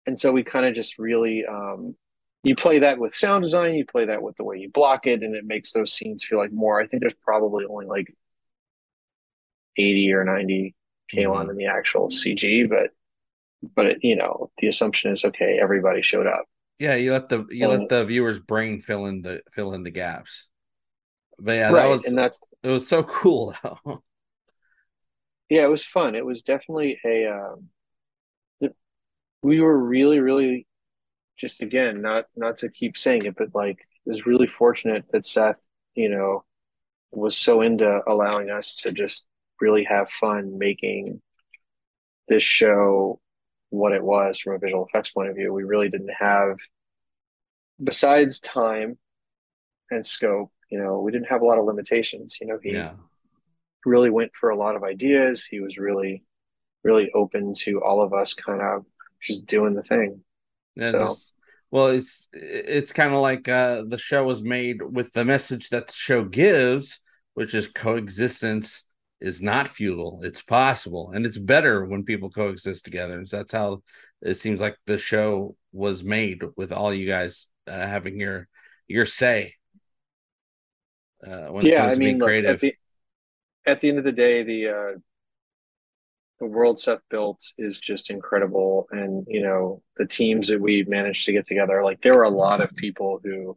And 0.07 0.19
so 0.19 0.33
we 0.33 0.45
kind 0.45 0.67
of 0.67 0.75
just 0.75 0.99
really 0.99 1.47
um, 1.47 1.97
you 2.43 2.57
play 2.57 2.81
that 2.81 2.99
with 2.99 3.15
sound 3.15 3.43
design, 3.45 3.75
you 3.75 3.85
play 3.87 4.07
that 4.07 4.23
with 4.23 4.37
the 4.37 4.45
way 4.45 4.59
you 4.59 4.71
block 4.71 5.07
it, 5.07 5.23
and 5.23 5.35
it 5.37 5.45
makes 5.45 5.73
those 5.73 5.93
scenes 5.93 6.25
feel 6.25 6.39
like 6.39 6.53
more. 6.53 6.81
I 6.81 6.87
think 6.87 7.03
there's 7.03 7.15
probably 7.25 7.65
only 7.67 7.87
like 7.87 8.15
80 9.77 10.13
or 10.13 10.25
90 10.25 10.75
Kaylon 11.17 11.51
Mhm. 11.51 11.51
in 11.51 11.57
the 11.57 11.67
actual 11.67 12.11
CG, 12.11 12.65
but 12.65 12.91
but 13.77 13.87
it, 13.87 13.99
you 14.05 14.17
know, 14.17 14.51
the 14.59 14.69
assumption 14.69 15.13
is 15.13 15.25
okay, 15.25 15.59
everybody 15.61 16.03
showed 16.03 16.27
up. 16.27 16.47
Yeah, 16.79 16.95
you 16.97 17.13
let 17.13 17.29
the 17.29 17.47
you 17.51 17.69
Um, 17.69 17.69
let 17.69 17.89
the 17.89 18.05
viewer's 18.05 18.41
brain 18.41 18.81
fill 18.81 19.07
in 19.07 19.23
the 19.23 19.43
fill 19.53 19.73
in 19.75 19.83
the 19.85 19.91
gaps. 19.91 20.49
But 21.39 21.55
yeah, 21.55 21.73
that 21.75 21.87
was 21.87 22.07
and 22.07 22.17
that's 22.19 22.41
it 22.63 22.69
was 22.71 22.89
so 22.89 23.03
cool 23.05 23.55
though. 23.65 24.05
yeah, 25.49 25.65
it 25.65 25.71
was 25.71 25.85
fun. 25.85 26.15
It 26.15 26.25
was 26.25 26.43
definitely 26.43 26.99
a 27.05 27.27
um 27.27 27.69
we 29.43 29.61
were 29.61 29.77
really, 29.77 30.21
really 30.21 30.67
just 31.37 31.63
again, 31.63 32.03
not 32.03 32.27
not 32.37 32.59
to 32.59 32.69
keep 32.69 32.97
saying 32.97 33.25
it, 33.25 33.37
but 33.37 33.55
like 33.55 33.79
it 34.07 34.11
was 34.11 34.27
really 34.27 34.47
fortunate 34.47 35.05
that 35.13 35.27
Seth, 35.27 35.57
you 35.95 36.09
know, 36.09 36.45
was 37.11 37.37
so 37.37 37.61
into 37.63 38.01
allowing 38.07 38.51
us 38.51 38.77
to 38.77 38.93
just 38.93 39.27
really 39.61 39.85
have 39.85 40.11
fun 40.11 40.59
making 40.59 41.21
this 42.29 42.43
show 42.43 43.21
what 43.71 43.93
it 43.93 44.03
was 44.03 44.39
from 44.39 44.55
a 44.55 44.59
visual 44.59 44.87
effects 44.87 45.11
point 45.11 45.29
of 45.31 45.37
view. 45.37 45.53
We 45.53 45.63
really 45.65 45.89
didn't 45.89 46.13
have, 46.19 46.57
besides 47.83 48.41
time 48.41 48.99
and 49.91 50.05
scope, 50.05 50.51
you 50.71 50.79
know, 50.79 51.01
we 51.01 51.13
didn't 51.13 51.29
have 51.29 51.43
a 51.43 51.45
lot 51.47 51.59
of 51.59 51.65
limitations. 51.65 52.39
You 52.41 52.49
know, 52.49 52.59
he 52.63 52.73
Yeah. 52.73 52.95
really 53.85 54.11
went 54.11 54.35
for 54.35 54.51
a 54.51 54.57
lot 54.57 54.77
of 54.77 54.85
ideas. 54.85 55.45
He 55.45 55.61
was 55.61 55.79
really, 55.79 56.25
really 56.83 57.11
open 57.13 57.55
to 57.55 57.83
all 57.83 58.03
of 58.03 58.13
us 58.13 58.35
kind 58.35 58.61
of 58.61 58.85
just 59.21 59.47
doing 59.47 59.75
the 59.75 59.83
thing. 59.83 60.25
And 60.77 60.91
So- 60.91 61.03
it's- 61.03 61.33
well, 61.71 61.87
it's 61.87 62.29
it's 62.35 62.93
kind 62.93 63.15
of 63.15 63.21
like 63.23 63.49
uh, 63.49 63.85
the 63.89 63.97
show 63.97 64.25
was 64.25 64.43
made 64.43 64.83
with 64.83 65.11
the 65.13 65.25
message 65.25 65.71
that 65.71 65.87
the 65.87 65.93
show 65.95 66.23
gives, 66.23 67.01
which 67.33 67.55
is 67.55 67.67
coexistence 67.69 68.85
is 69.23 69.41
not 69.41 69.69
futile. 69.69 70.21
It's 70.23 70.43
possible, 70.43 71.13
and 71.15 71.25
it's 71.25 71.39
better 71.39 71.87
when 71.87 72.05
people 72.05 72.29
coexist 72.29 72.85
together. 72.85 73.25
So 73.25 73.39
that's 73.39 73.53
how 73.53 73.83
it 74.21 74.35
seems 74.35 74.61
like 74.61 74.77
the 74.85 74.99
show 74.99 75.57
was 75.73 76.05
made 76.05 76.43
with 76.57 76.73
all 76.73 76.93
you 76.93 77.07
guys 77.07 77.47
uh, 77.67 77.73
having 77.73 78.21
your 78.21 78.49
your 78.87 79.07
say. 79.07 79.55
Uh, 81.27 81.47
when 81.53 81.65
yeah, 81.65 81.87
I 81.87 81.95
mean, 81.95 82.19
look, 82.19 82.29
at, 82.31 82.61
the, 82.61 82.75
at 83.65 83.81
the 83.81 83.89
end 83.89 83.99
of 83.99 84.05
the 84.05 84.13
day, 84.13 84.43
the 84.43 84.69
uh, 84.69 84.99
the 86.43 86.49
world 86.49 86.77
Seth 86.77 87.03
built 87.09 87.41
is 87.57 87.79
just 87.79 88.11
incredible, 88.11 88.89
and 88.91 89.25
you 89.29 89.41
know 89.41 89.81
the 89.97 90.07
teams 90.07 90.49
that 90.49 90.61
we 90.61 90.85
managed 90.89 91.25
to 91.27 91.33
get 91.33 91.47
together. 91.47 91.85
Like 91.85 92.03
there 92.03 92.17
were 92.17 92.25
a 92.25 92.31
lot 92.31 92.61
of 92.61 92.75
people 92.75 93.21
who 93.23 93.57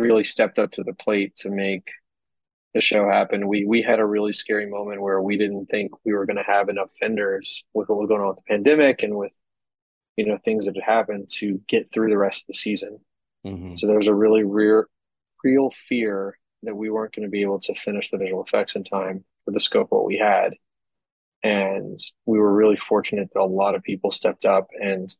really 0.00 0.24
stepped 0.24 0.58
up 0.58 0.72
to 0.72 0.82
the 0.82 0.94
plate 0.94 1.36
to 1.36 1.50
make 1.50 1.88
the 2.74 2.80
show 2.80 3.08
happen. 3.08 3.46
We 3.46 3.66
we 3.66 3.82
had 3.82 4.00
a 4.00 4.04
really 4.04 4.32
scary 4.32 4.66
moment 4.66 5.00
where 5.00 5.22
we 5.22 5.38
didn't 5.38 5.66
think 5.66 5.92
we 6.04 6.12
were 6.12 6.26
going 6.26 6.38
to 6.38 6.42
have 6.42 6.68
enough 6.68 6.90
vendors 6.98 7.62
with 7.72 7.88
what 7.88 8.00
was 8.00 8.08
going 8.08 8.20
on 8.20 8.30
with 8.30 8.38
the 8.38 8.50
pandemic 8.50 9.04
and 9.04 9.16
with 9.16 9.30
you 10.16 10.26
know 10.26 10.38
things 10.44 10.64
that 10.64 10.74
had 10.74 10.82
happened 10.82 11.30
to 11.34 11.60
get 11.68 11.92
through 11.92 12.10
the 12.10 12.18
rest 12.18 12.42
of 12.42 12.46
the 12.48 12.54
season. 12.54 12.98
Mm-hmm. 13.46 13.76
So 13.76 13.86
there 13.86 13.98
was 13.98 14.08
a 14.08 14.14
really 14.14 14.42
real 14.42 14.86
real 15.44 15.70
fear 15.70 16.36
that 16.64 16.74
we 16.74 16.90
weren't 16.90 17.14
going 17.14 17.26
to 17.26 17.30
be 17.30 17.42
able 17.42 17.60
to 17.60 17.76
finish 17.76 18.10
the 18.10 18.18
visual 18.18 18.42
effects 18.42 18.74
in 18.74 18.82
time 18.82 19.24
for 19.44 19.52
the 19.52 19.60
scope 19.60 19.92
of 19.92 19.98
what 19.98 20.04
we 20.04 20.18
had. 20.18 20.54
And 21.42 21.98
we 22.26 22.38
were 22.38 22.52
really 22.52 22.76
fortunate 22.76 23.30
that 23.32 23.40
a 23.40 23.44
lot 23.44 23.74
of 23.74 23.82
people 23.82 24.10
stepped 24.10 24.44
up 24.44 24.68
and 24.80 25.14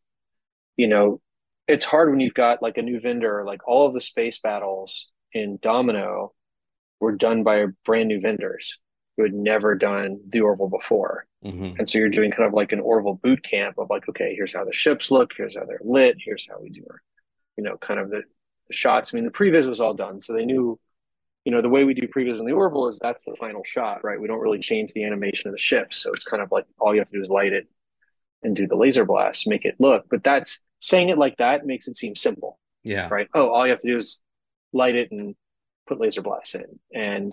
you 0.77 0.89
know 0.89 1.21
it's 1.69 1.85
hard 1.85 2.11
when 2.11 2.21
you've 2.21 2.35
got 2.35 2.63
like 2.63 2.79
a 2.79 2.83
new 2.83 3.01
vendor 3.01 3.45
like 3.45 3.67
all 3.67 3.87
of 3.87 3.95
the 3.95 4.01
space 4.01 4.39
battles 4.39 5.11
in 5.33 5.59
Domino 5.61 6.33
were 7.01 7.13
done 7.13 7.43
by 7.43 7.67
brand 7.85 8.09
new 8.09 8.21
vendors 8.21 8.79
who 9.17 9.25
had 9.25 9.35
never 9.35 9.75
done 9.75 10.21
the 10.29 10.41
Orville 10.41 10.69
before. 10.69 11.27
Mm-hmm. 11.45 11.75
And 11.79 11.89
so 11.89 11.99
you're 11.99 12.09
doing 12.09 12.31
kind 12.31 12.47
of 12.47 12.55
like 12.55 12.73
an 12.73 12.81
Orville 12.81 13.21
boot 13.23 13.43
camp 13.43 13.77
of 13.79 13.91
like, 13.91 14.09
okay, 14.09 14.35
here's 14.35 14.55
how 14.55 14.65
the 14.65 14.73
ships 14.73 15.11
look, 15.11 15.33
here's 15.37 15.57
how 15.57 15.65
they're 15.65 15.81
lit, 15.83 16.17
here's 16.25 16.47
how 16.49 16.61
we 16.61 16.71
do 16.71 16.85
our, 16.89 17.03
you 17.57 17.65
know, 17.65 17.77
kind 17.77 18.01
of 18.01 18.11
the, 18.11 18.23
the 18.69 18.75
shots. 18.75 19.13
I 19.13 19.17
mean, 19.17 19.25
the 19.25 19.31
previs 19.31 19.67
was 19.67 19.81
all 19.81 19.95
done. 19.95 20.21
So 20.21 20.33
they 20.33 20.47
knew, 20.47 20.79
you 21.45 21.53
know, 21.53 21.61
the 21.61 21.69
way 21.69 21.85
we 21.85 21.95
do 21.95 22.07
previs 22.07 22.39
in 22.39 22.47
the 22.47 22.53
Orville 22.53 22.89
is 22.89 22.99
that's 22.99 23.25
the 23.25 23.35
final 23.39 23.63
shot, 23.65 24.05
right? 24.05 24.21
We 24.21 24.29
don't 24.29 24.41
really 24.41 24.61
change 24.61 24.93
the 24.93 25.05
animation 25.05 25.49
of 25.49 25.55
the 25.55 25.61
ship. 25.61 25.93
So 25.93 26.13
it's 26.13 26.25
kind 26.25 26.43
of 26.43 26.53
like 26.53 26.67
all 26.79 26.95
you 26.95 27.01
have 27.01 27.09
to 27.09 27.17
do 27.17 27.23
is 27.23 27.31
light 27.31 27.53
it 27.53 27.67
and 28.43 28.55
do 28.55 28.67
the 28.67 28.77
laser 28.77 29.05
blast, 29.05 29.49
make 29.49 29.65
it 29.65 29.77
look. 29.79 30.05
But 30.09 30.23
that's 30.23 30.61
saying 30.79 31.09
it 31.09 31.19
like 31.19 31.37
that 31.39 31.67
makes 31.67 31.89
it 31.89 31.97
seem 31.97 32.15
simple. 32.15 32.59
Yeah. 32.85 33.09
Right. 33.11 33.29
Oh, 33.35 33.49
all 33.51 33.67
you 33.67 33.71
have 33.71 33.81
to 33.81 33.89
do 33.89 33.97
is 33.97 34.21
light 34.73 34.97
it 34.97 35.11
and 35.13 35.35
put 35.87 36.01
laser 36.01 36.23
blasts 36.23 36.55
in. 36.55 36.79
And 36.95 37.33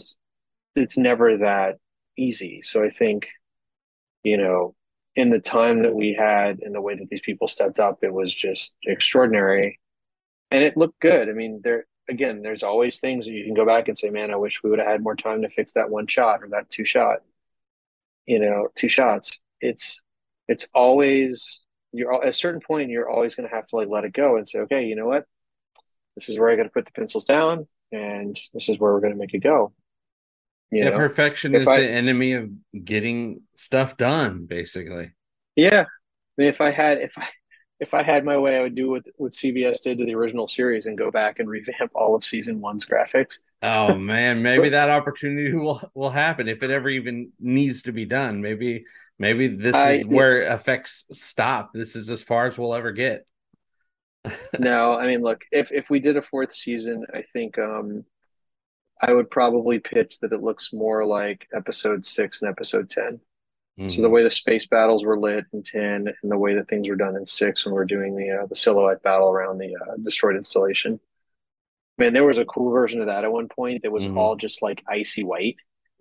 it's 0.76 0.98
never 0.98 1.38
that 1.38 1.78
easy. 2.18 2.62
So 2.64 2.84
I 2.84 2.90
think, 2.90 3.28
you 4.24 4.38
know, 4.38 4.76
in 5.16 5.30
the 5.30 5.40
time 5.40 5.84
that 5.84 5.96
we 5.96 6.14
had 6.14 6.60
and 6.62 6.74
the 6.74 6.82
way 6.82 6.96
that 6.96 7.10
these 7.10 7.22
people 7.22 7.48
stepped 7.48 7.80
up, 7.80 8.00
it 8.04 8.14
was 8.14 8.34
just 8.34 8.76
extraordinary. 8.86 9.80
And 10.52 10.64
it 10.64 10.78
looked 10.78 11.00
good. 11.00 11.30
I 11.30 11.34
mean, 11.34 11.62
there 11.64 11.86
again, 12.10 12.42
there's 12.42 12.64
always 12.64 13.00
things 13.00 13.26
that 13.26 13.32
you 13.32 13.46
can 13.46 13.54
go 13.54 13.66
back 13.66 13.88
and 13.88 13.98
say, 13.98 14.10
man, 14.10 14.32
I 14.32 14.36
wish 14.36 14.62
we 14.64 14.70
would 14.70 14.80
have 14.80 14.88
had 14.88 15.04
more 15.04 15.16
time 15.16 15.42
to 15.44 15.50
fix 15.50 15.74
that 15.74 15.90
one 15.90 16.08
shot 16.08 16.44
or 16.44 16.50
that 16.50 16.70
two 16.70 16.86
shot, 16.86 17.20
you 18.26 18.40
know, 18.40 18.68
two 18.76 18.90
shots. 18.90 19.40
It's 19.62 20.02
it's 20.48 20.68
always 20.74 21.62
you're 21.92 22.14
at 22.24 22.30
a 22.30 22.34
certain 22.34 22.62
point 22.62 22.90
you're 22.90 23.10
always 23.10 23.36
going 23.36 23.50
to 23.50 23.56
have 23.56 23.68
to 23.68 23.76
like 23.76 23.88
let 23.88 24.04
it 24.04 24.14
go 24.14 24.38
and 24.38 24.48
say 24.48 24.60
okay 24.60 24.86
you 24.86 24.96
know 24.96 25.08
what 25.08 25.26
this 26.16 26.30
is 26.30 26.38
where 26.38 26.52
i 26.52 26.56
got 26.56 26.64
to 26.64 26.70
put 26.70 26.86
the 26.86 26.92
pencils 26.92 27.26
down 27.26 27.68
and 27.92 28.40
this 28.54 28.70
is 28.70 28.80
where 28.80 28.94
we're 28.94 29.00
going 29.00 29.14
to 29.14 29.20
make 29.20 29.34
it 29.34 29.40
go. 29.40 29.74
You 30.72 30.84
yeah, 30.84 30.90
know? 30.90 30.98
perfection 30.98 31.56
if 31.56 31.62
is 31.62 31.68
I, 31.68 31.82
the 31.82 31.90
enemy 31.90 32.34
of 32.34 32.50
getting 32.84 33.42
stuff 33.56 33.98
done, 33.98 34.46
basically. 34.46 35.14
Yeah, 35.56 35.82
I 35.82 35.86
mean, 36.38 36.48
if 36.48 36.62
I 36.62 36.70
had 36.70 37.00
if 37.00 37.18
I 37.18 37.28
if 37.80 37.94
I 37.94 38.04
had 38.04 38.26
my 38.26 38.38
way, 38.38 38.58
I 38.58 38.62
would 38.62 38.76
do 38.76 38.90
what 38.90 39.06
what 39.18 39.32
CBS 39.32 39.82
did 39.82 39.98
to 40.00 40.06
the 40.06 40.16
original 40.16 40.48
series 40.48 40.86
and 40.86 40.98
go 40.98 41.12
back 41.12 41.40
and 41.40 41.50
revamp 41.50 41.92
all 41.96 42.16
of 42.16 42.26
season 42.26 42.60
one's 42.60 42.86
graphics. 42.86 43.40
Oh 43.62 43.96
man, 43.98 44.42
maybe 44.42 44.70
that 44.70 44.90
opportunity 44.90 45.54
will 45.54 45.82
will 45.94 46.10
happen 46.10 46.48
if 46.48 46.64
it 46.64 46.72
ever 46.72 46.90
even 46.90 47.32
needs 47.40 47.84
to 47.84 47.92
be 47.92 48.06
done. 48.06 48.42
Maybe 48.42 48.86
maybe 49.18 49.48
this 49.48 49.76
I, 49.76 49.92
is 49.92 50.06
where 50.06 50.42
effects 50.54 51.06
stop. 51.12 51.72
This 51.74 51.96
is 51.96 52.10
as 52.10 52.24
far 52.24 52.48
as 52.48 52.58
we'll 52.58 52.76
ever 52.76 52.92
get 52.92 53.26
no, 54.60 54.94
I 54.94 55.08
mean, 55.08 55.22
look, 55.22 55.44
if 55.52 55.72
if 55.72 55.90
we 55.90 56.00
did 56.00 56.18
a 56.18 56.22
fourth 56.22 56.54
season, 56.54 57.06
I 57.14 57.24
think 57.34 57.58
um, 57.58 58.04
I 59.02 59.14
would 59.14 59.32
probably 59.32 59.80
pitch 59.80 60.20
that 60.20 60.34
it 60.34 60.44
looks 60.44 60.74
more 60.74 61.06
like 61.06 61.48
episode 61.54 62.06
six 62.06 62.42
and 62.42 62.50
episode 62.50 62.90
10 62.90 63.20
mm-hmm. 63.80 63.90
So 63.90 64.02
the 64.02 64.10
way 64.10 64.24
the 64.24 64.30
space 64.30 64.68
battles 64.68 65.06
were 65.06 65.20
lit 65.20 65.46
in 65.54 65.64
ten, 65.64 66.08
and 66.22 66.32
the 66.32 66.38
way 66.38 66.56
that 66.56 66.68
things 66.68 66.90
were 66.90 66.96
done 66.96 67.16
in 67.16 67.26
six, 67.26 67.66
when 67.66 67.74
we're 67.74 67.86
doing 67.86 68.16
the 68.16 68.32
uh, 68.32 68.46
the 68.46 68.56
silhouette 68.56 69.02
battle 69.04 69.30
around 69.30 69.58
the 69.58 69.76
uh, 69.76 69.96
destroyed 70.04 70.36
installation. 70.36 71.00
Man, 71.98 72.14
there 72.14 72.26
was 72.26 72.38
a 72.38 72.46
cool 72.46 72.72
version 72.72 73.02
of 73.02 73.08
that 73.08 73.26
at 73.26 73.32
one 73.32 73.50
point 73.50 73.84
that 73.84 73.92
was 73.92 74.08
mm-hmm. 74.08 74.18
all 74.18 74.36
just 74.36 74.62
like 74.62 74.84
icy 74.88 75.24
white. 75.24 75.58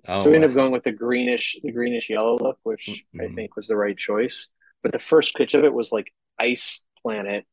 Oh, 0.06 0.22
so 0.22 0.30
we 0.30 0.36
ended 0.36 0.50
up 0.50 0.56
going 0.56 0.70
with 0.70 0.84
the 0.84 0.92
greenish, 0.92 1.56
the 1.62 1.72
greenish 1.72 2.08
yellow 2.08 2.38
look, 2.38 2.58
which 2.62 2.86
mm-hmm. 2.88 3.20
I 3.20 3.34
think 3.34 3.56
was 3.56 3.66
the 3.66 3.76
right 3.76 3.96
choice. 3.96 4.46
But 4.82 4.92
the 4.92 5.00
first 5.00 5.34
pitch 5.34 5.54
of 5.54 5.64
it 5.64 5.74
was 5.74 5.90
like 5.90 6.12
ice 6.38 6.84
planet 7.02 7.44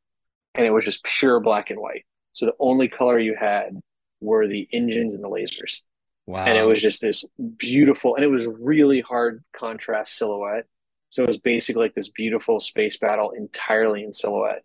and 0.54 0.66
it 0.66 0.72
was 0.72 0.86
just 0.86 1.04
pure 1.04 1.40
black 1.40 1.70
and 1.70 1.80
white. 1.80 2.06
So 2.34 2.46
the 2.46 2.56
only 2.60 2.88
color 2.88 3.18
you 3.18 3.36
had 3.36 3.80
were 4.22 4.48
the 4.48 4.68
engines 4.72 5.16
and 5.16 5.24
the 5.24 5.30
lasers. 5.30 5.82
Wow. 6.28 6.46
And 6.46 6.58
it 6.58 6.66
was 6.66 6.82
just 6.82 7.02
this 7.02 7.24
beautiful, 7.58 8.16
and 8.16 8.24
it 8.24 8.30
was 8.30 8.46
really 8.46 9.02
hard 9.02 9.44
contrast 9.56 10.18
silhouette. 10.18 10.66
So 11.12 11.24
it 11.24 11.28
was 11.28 11.38
basically 11.38 11.84
like 11.84 11.96
this 11.96 12.10
beautiful 12.10 12.60
space 12.60 12.98
battle 12.98 13.32
entirely 13.32 14.04
in 14.04 14.14
silhouette. 14.14 14.64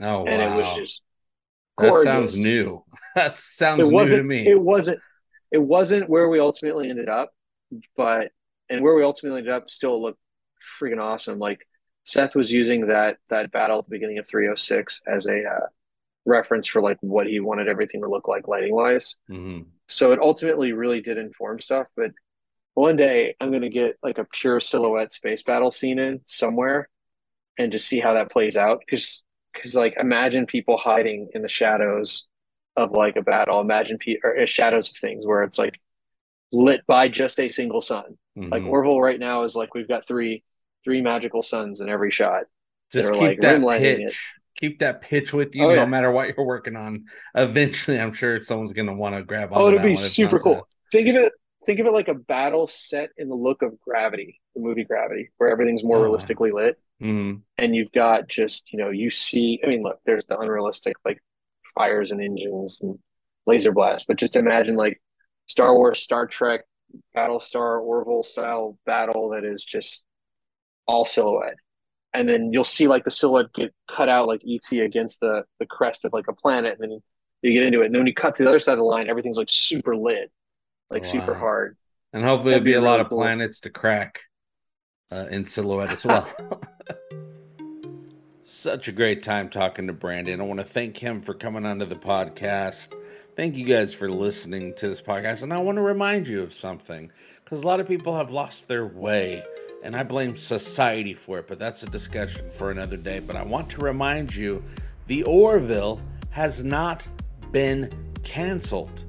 Oh, 0.00 0.26
and 0.26 0.42
wow. 0.42 0.54
it 0.54 0.60
was 0.60 0.76
just 0.76 1.02
gorgeous. 1.78 2.04
That 2.04 2.10
sounds 2.10 2.38
new. 2.38 2.84
That 3.14 3.36
sounds 3.36 3.80
it 3.80 3.92
wasn't, 3.92 4.28
new 4.28 4.36
to 4.36 4.44
me. 4.44 4.48
It 4.48 4.60
wasn't. 4.60 5.00
It 5.50 5.58
wasn't 5.58 6.08
where 6.08 6.28
we 6.28 6.38
ultimately 6.38 6.88
ended 6.88 7.08
up, 7.08 7.32
but 7.96 8.30
and 8.68 8.82
where 8.82 8.94
we 8.94 9.02
ultimately 9.02 9.38
ended 9.38 9.52
up 9.52 9.70
still 9.70 10.00
looked 10.00 10.20
freaking 10.80 11.02
awesome. 11.02 11.40
Like 11.40 11.66
Seth 12.04 12.36
was 12.36 12.52
using 12.52 12.86
that 12.88 13.16
that 13.28 13.50
battle 13.50 13.78
at 13.80 13.86
the 13.86 13.90
beginning 13.90 14.18
of 14.18 14.28
306 14.28 15.02
as 15.06 15.26
a 15.26 15.44
uh, 15.44 15.66
reference 16.26 16.68
for 16.68 16.80
like 16.80 16.98
what 17.00 17.26
he 17.26 17.40
wanted 17.40 17.66
everything 17.66 18.02
to 18.02 18.08
look 18.08 18.28
like 18.28 18.46
lighting 18.46 18.74
wise. 18.74 19.16
Mm-hmm. 19.28 19.68
So 19.88 20.12
it 20.12 20.20
ultimately 20.20 20.72
really 20.72 21.00
did 21.00 21.18
inform 21.18 21.60
stuff. 21.60 21.86
But 21.96 22.12
one 22.74 22.96
day 22.96 23.34
I'm 23.40 23.50
going 23.50 23.62
to 23.62 23.68
get 23.68 23.98
like 24.02 24.18
a 24.18 24.24
pure 24.24 24.60
silhouette 24.60 25.12
space 25.12 25.42
battle 25.42 25.70
scene 25.70 25.98
in 25.98 26.20
somewhere 26.26 26.88
and 27.58 27.72
just 27.72 27.88
see 27.88 27.98
how 28.00 28.14
that 28.14 28.30
plays 28.30 28.56
out. 28.56 28.80
Because 28.80 29.24
because 29.52 29.74
like 29.74 29.96
imagine 29.98 30.46
people 30.46 30.76
hiding 30.76 31.30
in 31.34 31.42
the 31.42 31.48
shadows 31.48 32.26
of 32.76 32.92
like 32.92 33.16
a 33.16 33.22
battle. 33.22 33.60
Imagine 33.60 33.98
pe- 33.98 34.18
or 34.22 34.38
uh, 34.38 34.46
shadows 34.46 34.90
of 34.90 34.96
things 34.96 35.26
where 35.26 35.42
it's 35.42 35.58
like 35.58 35.80
lit 36.52 36.86
by 36.86 37.08
just 37.08 37.40
a 37.40 37.48
single 37.48 37.82
sun. 37.82 38.16
Mm-hmm. 38.38 38.52
Like 38.52 38.62
Orville 38.64 39.00
right 39.00 39.18
now 39.18 39.42
is 39.42 39.56
like 39.56 39.74
we've 39.74 39.88
got 39.88 40.06
three 40.06 40.44
three 40.84 41.00
magical 41.00 41.42
suns 41.42 41.80
in 41.80 41.88
every 41.88 42.10
shot. 42.10 42.44
Just 42.92 43.12
keep 43.12 43.20
like 43.20 43.40
that 43.40 43.60
pitch. 43.60 44.34
Keep 44.60 44.80
that 44.80 45.00
pitch 45.02 45.32
with 45.32 45.54
you, 45.54 45.64
oh, 45.64 45.68
no 45.68 45.74
yeah. 45.74 45.84
matter 45.86 46.10
what 46.10 46.28
you're 46.28 46.46
working 46.46 46.76
on. 46.76 47.04
Eventually, 47.34 48.00
I'm 48.00 48.12
sure 48.12 48.42
someone's 48.42 48.72
going 48.72 48.88
to 48.88 48.94
want 48.94 49.14
to 49.14 49.22
grab 49.22 49.52
on. 49.52 49.62
Oh, 49.62 49.68
it'd 49.68 49.82
be 49.82 49.96
super 49.96 50.38
cool. 50.38 50.68
Think 50.90 51.08
of 51.08 51.16
it. 51.16 51.32
Think 51.64 51.80
of 51.80 51.86
it 51.86 51.92
like 51.92 52.08
a 52.08 52.14
battle 52.14 52.66
set 52.66 53.10
in 53.18 53.28
the 53.28 53.34
look 53.34 53.62
of 53.62 53.78
Gravity, 53.80 54.40
the 54.54 54.62
movie 54.62 54.84
Gravity, 54.84 55.30
where 55.36 55.50
everything's 55.50 55.84
more 55.84 55.98
oh. 55.98 56.02
realistically 56.02 56.50
lit, 56.50 56.78
mm-hmm. 57.00 57.40
and 57.58 57.76
you've 57.76 57.92
got 57.92 58.26
just 58.26 58.72
you 58.72 58.78
know 58.78 58.90
you 58.90 59.10
see. 59.10 59.60
I 59.62 59.68
mean, 59.68 59.82
look, 59.82 60.00
there's 60.06 60.24
the 60.26 60.38
unrealistic 60.38 60.96
like 61.04 61.22
fires 61.76 62.10
and 62.10 62.20
engines 62.20 62.80
and 62.80 62.98
laser 63.46 63.72
blasts, 63.72 64.06
but 64.06 64.16
just 64.16 64.36
imagine 64.36 64.76
like 64.76 65.00
Star 65.46 65.74
Wars, 65.74 66.00
Star 66.00 66.26
Trek, 66.26 66.62
Battlestar 67.16 67.80
Orville 67.80 68.22
style 68.22 68.78
battle 68.86 69.30
that 69.30 69.44
is 69.44 69.64
just 69.64 70.02
all 70.86 71.04
silhouette. 71.04 71.56
And 72.14 72.28
then 72.28 72.52
you'll 72.52 72.64
see 72.64 72.88
like 72.88 73.04
the 73.04 73.10
silhouette 73.10 73.52
get 73.52 73.74
cut 73.86 74.08
out 74.08 74.26
like 74.26 74.42
ET 74.48 74.72
against 74.78 75.20
the 75.20 75.44
the 75.58 75.66
crest 75.66 76.04
of 76.04 76.12
like 76.12 76.26
a 76.28 76.32
planet, 76.32 76.78
and 76.80 76.90
then 76.90 77.02
you 77.42 77.52
get 77.52 77.62
into 77.62 77.82
it. 77.82 77.86
And 77.86 77.94
then 77.94 78.00
when 78.00 78.06
you 78.06 78.14
cut 78.14 78.36
to 78.36 78.42
the 78.42 78.48
other 78.48 78.60
side 78.60 78.72
of 78.72 78.78
the 78.78 78.84
line, 78.84 79.08
everything's 79.08 79.36
like 79.36 79.50
super 79.50 79.96
lit, 79.96 80.30
like 80.90 81.04
wow. 81.04 81.10
super 81.10 81.34
hard. 81.34 81.76
And 82.12 82.24
hopefully 82.24 82.52
there'll 82.52 82.64
be, 82.64 82.70
be 82.70 82.74
a 82.74 82.78
really 82.78 82.90
lot 82.90 83.00
of 83.00 83.08
cool. 83.10 83.18
planets 83.18 83.60
to 83.60 83.70
crack 83.70 84.20
uh, 85.12 85.26
in 85.30 85.44
silhouette 85.44 85.90
as 85.90 86.04
well. 86.04 86.26
Such 88.44 88.88
a 88.88 88.92
great 88.92 89.22
time 89.22 89.50
talking 89.50 89.86
to 89.86 89.92
Brandon. 89.92 90.40
I 90.40 90.44
want 90.44 90.60
to 90.60 90.66
thank 90.66 90.96
him 90.96 91.20
for 91.20 91.34
coming 91.34 91.66
onto 91.66 91.84
the 91.84 91.96
podcast. 91.96 92.94
Thank 93.36 93.56
you 93.56 93.64
guys 93.64 93.94
for 93.94 94.10
listening 94.10 94.74
to 94.76 94.88
this 94.88 95.02
podcast. 95.02 95.42
And 95.42 95.52
I 95.52 95.60
want 95.60 95.76
to 95.76 95.82
remind 95.82 96.26
you 96.26 96.42
of 96.42 96.52
something 96.52 97.12
because 97.44 97.62
a 97.62 97.66
lot 97.66 97.78
of 97.78 97.86
people 97.86 98.16
have 98.16 98.30
lost 98.30 98.66
their 98.66 98.86
way 98.86 99.42
and 99.82 99.94
I 99.94 100.02
blame 100.02 100.36
society 100.36 101.14
for 101.14 101.38
it, 101.38 101.46
but 101.48 101.58
that's 101.58 101.82
a 101.82 101.86
discussion 101.86 102.50
for 102.50 102.70
another 102.70 102.96
day. 102.96 103.20
But 103.20 103.36
I 103.36 103.42
want 103.42 103.70
to 103.70 103.78
remind 103.78 104.34
you 104.34 104.62
the 105.06 105.22
Orville 105.22 106.00
has 106.30 106.62
not 106.62 107.06
been 107.52 107.90
canceled. 108.22 109.04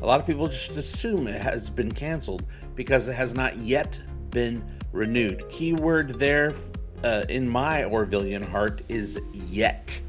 A 0.00 0.06
lot 0.06 0.20
of 0.20 0.26
people 0.26 0.46
just 0.48 0.72
assume 0.72 1.26
it 1.26 1.40
has 1.40 1.70
been 1.70 1.90
canceled 1.90 2.44
because 2.74 3.08
it 3.08 3.14
has 3.14 3.34
not 3.34 3.56
yet 3.58 3.98
been 4.30 4.64
renewed. 4.92 5.48
Keyword 5.48 6.18
there 6.18 6.54
uh, 7.02 7.24
in 7.28 7.48
my 7.48 7.82
Orvillian 7.82 8.44
heart 8.44 8.82
is 8.88 9.20
yet. 9.32 10.00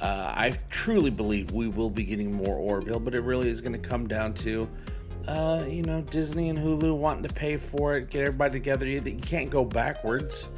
Uh, 0.00 0.32
I 0.34 0.58
truly 0.70 1.10
believe 1.10 1.52
we 1.52 1.68
will 1.68 1.90
be 1.90 2.04
getting 2.04 2.32
more 2.32 2.56
Orville, 2.56 3.00
but 3.00 3.14
it 3.14 3.22
really 3.22 3.48
is 3.48 3.60
going 3.60 3.72
to 3.72 3.78
come 3.78 4.06
down 4.06 4.34
to, 4.34 4.68
uh, 5.28 5.64
you 5.68 5.82
know, 5.82 6.02
Disney 6.02 6.48
and 6.48 6.58
Hulu 6.58 6.96
wanting 6.96 7.24
to 7.24 7.32
pay 7.32 7.56
for 7.56 7.96
it, 7.96 8.10
get 8.10 8.22
everybody 8.22 8.52
together. 8.52 8.86
You, 8.86 9.00
you 9.02 9.20
can't 9.20 9.50
go 9.50 9.64
backwards. 9.64 10.48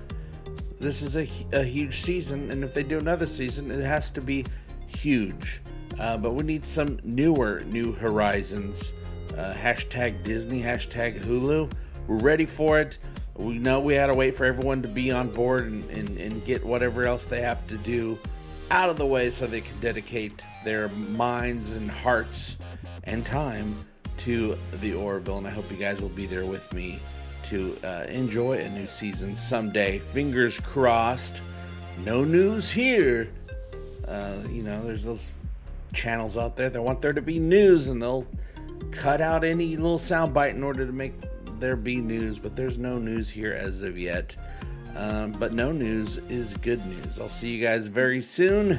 This 0.79 1.03
is 1.03 1.17
a, 1.17 1.29
a 1.53 1.65
huge 1.65 2.03
season, 2.03 2.51
and 2.51 2.63
if 2.63 2.75
they 2.75 2.83
do 2.83 2.99
another 2.99 3.27
season, 3.27 3.71
it 3.71 3.83
has 3.83 4.11
to 4.11 4.21
be 4.21 4.45
huge. 4.87 5.61
Uh, 5.99 6.17
but 6.17 6.33
we 6.33 6.45
need 6.45 6.65
some 6.65 7.01
newer 7.03 7.63
New 7.67 7.93
Horizons. 7.93 8.93
Uh, 9.37 9.55
hashtag 9.55 10.23
Disney, 10.23 10.63
hashtag 10.63 11.21
Hulu. 11.21 11.71
We're 12.07 12.17
ready 12.17 12.47
for 12.47 12.79
it. 12.79 12.99
We 13.35 13.59
know 13.59 13.81
we 13.81 13.95
had 13.95 14.07
to 14.07 14.15
wait 14.15 14.35
for 14.35 14.45
everyone 14.45 14.83
to 14.83 14.89
be 14.89 15.11
on 15.13 15.31
board 15.31 15.67
and, 15.67 15.89
and, 15.91 16.19
and 16.19 16.45
get 16.45 16.65
whatever 16.65 17.07
else 17.07 17.25
they 17.25 17.41
have 17.41 17.67
to 17.69 17.77
do 17.79 18.19
out 18.71 18.91
of 18.91 18.99
the 18.99 19.07
way 19.07 19.31
so 19.31 19.47
they 19.47 19.61
can 19.61 19.79
dedicate 19.81 20.43
their 20.65 20.89
minds 20.89 21.71
and 21.71 21.91
hearts 21.91 22.59
and 23.05 23.25
time 23.25 23.75
to 24.19 24.57
the 24.81 24.95
Orville. 24.95 25.39
And 25.39 25.47
I 25.47 25.51
hope 25.51 25.71
you 25.71 25.77
guys 25.77 26.01
will 26.01 26.09
be 26.11 26.27
there 26.27 26.47
with 26.47 26.73
me 26.73 26.99
to 27.45 27.77
uh, 27.85 28.05
enjoy 28.09 28.59
a 28.59 28.69
new 28.71 28.87
season 28.87 29.37
someday. 29.37 29.99
Fingers 29.99 30.61
crossed. 30.61 31.41
No 32.05 32.25
news 32.25 32.71
here. 32.71 33.31
Uh, 34.07 34.37
you 34.51 34.63
know, 34.63 34.85
there's 34.85 35.05
those 35.05 35.31
channels 35.93 36.37
out 36.37 36.57
there 36.57 36.71
that 36.71 36.83
want 36.83 37.01
there 37.01 37.13
to 37.13 37.23
be 37.23 37.39
news 37.39 37.89
and 37.89 38.01
they'll 38.03 38.27
cut 38.91 39.21
out 39.21 39.45
any 39.45 39.77
little 39.77 39.99
soundbite 39.99 40.51
in 40.51 40.63
order 40.63 40.87
to 40.87 40.93
make 40.93 41.13
there 41.59 41.77
be 41.77 41.97
news, 41.97 42.39
but 42.39 42.55
there's 42.55 42.79
no 42.79 42.99
news 42.99 43.31
here 43.31 43.53
as 43.53 43.83
of 43.83 43.99
yet. 43.99 44.37
Um, 44.97 45.33
but 45.33 45.53
no 45.53 45.73
news 45.73 46.19
is 46.29 46.55
good 46.55 46.85
news. 46.87 47.19
I'll 47.21 47.29
see 47.29 47.55
you 47.55 47.65
guys 47.65 47.87
very 47.87 48.21
soon. 48.21 48.79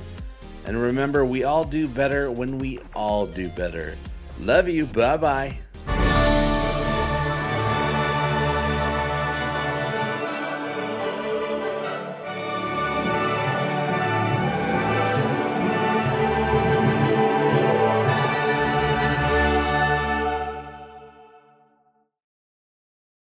And 0.66 0.82
remember, 0.82 1.26
we 1.26 1.44
all 1.44 1.64
do 1.64 1.88
better 1.88 2.30
when 2.30 2.60
we 2.60 2.80
all 2.94 3.26
do 3.26 3.50
better. 3.50 3.96
Love 4.40 4.70
you. 4.70 4.86
Bye 4.86 5.18
bye. 5.18 5.58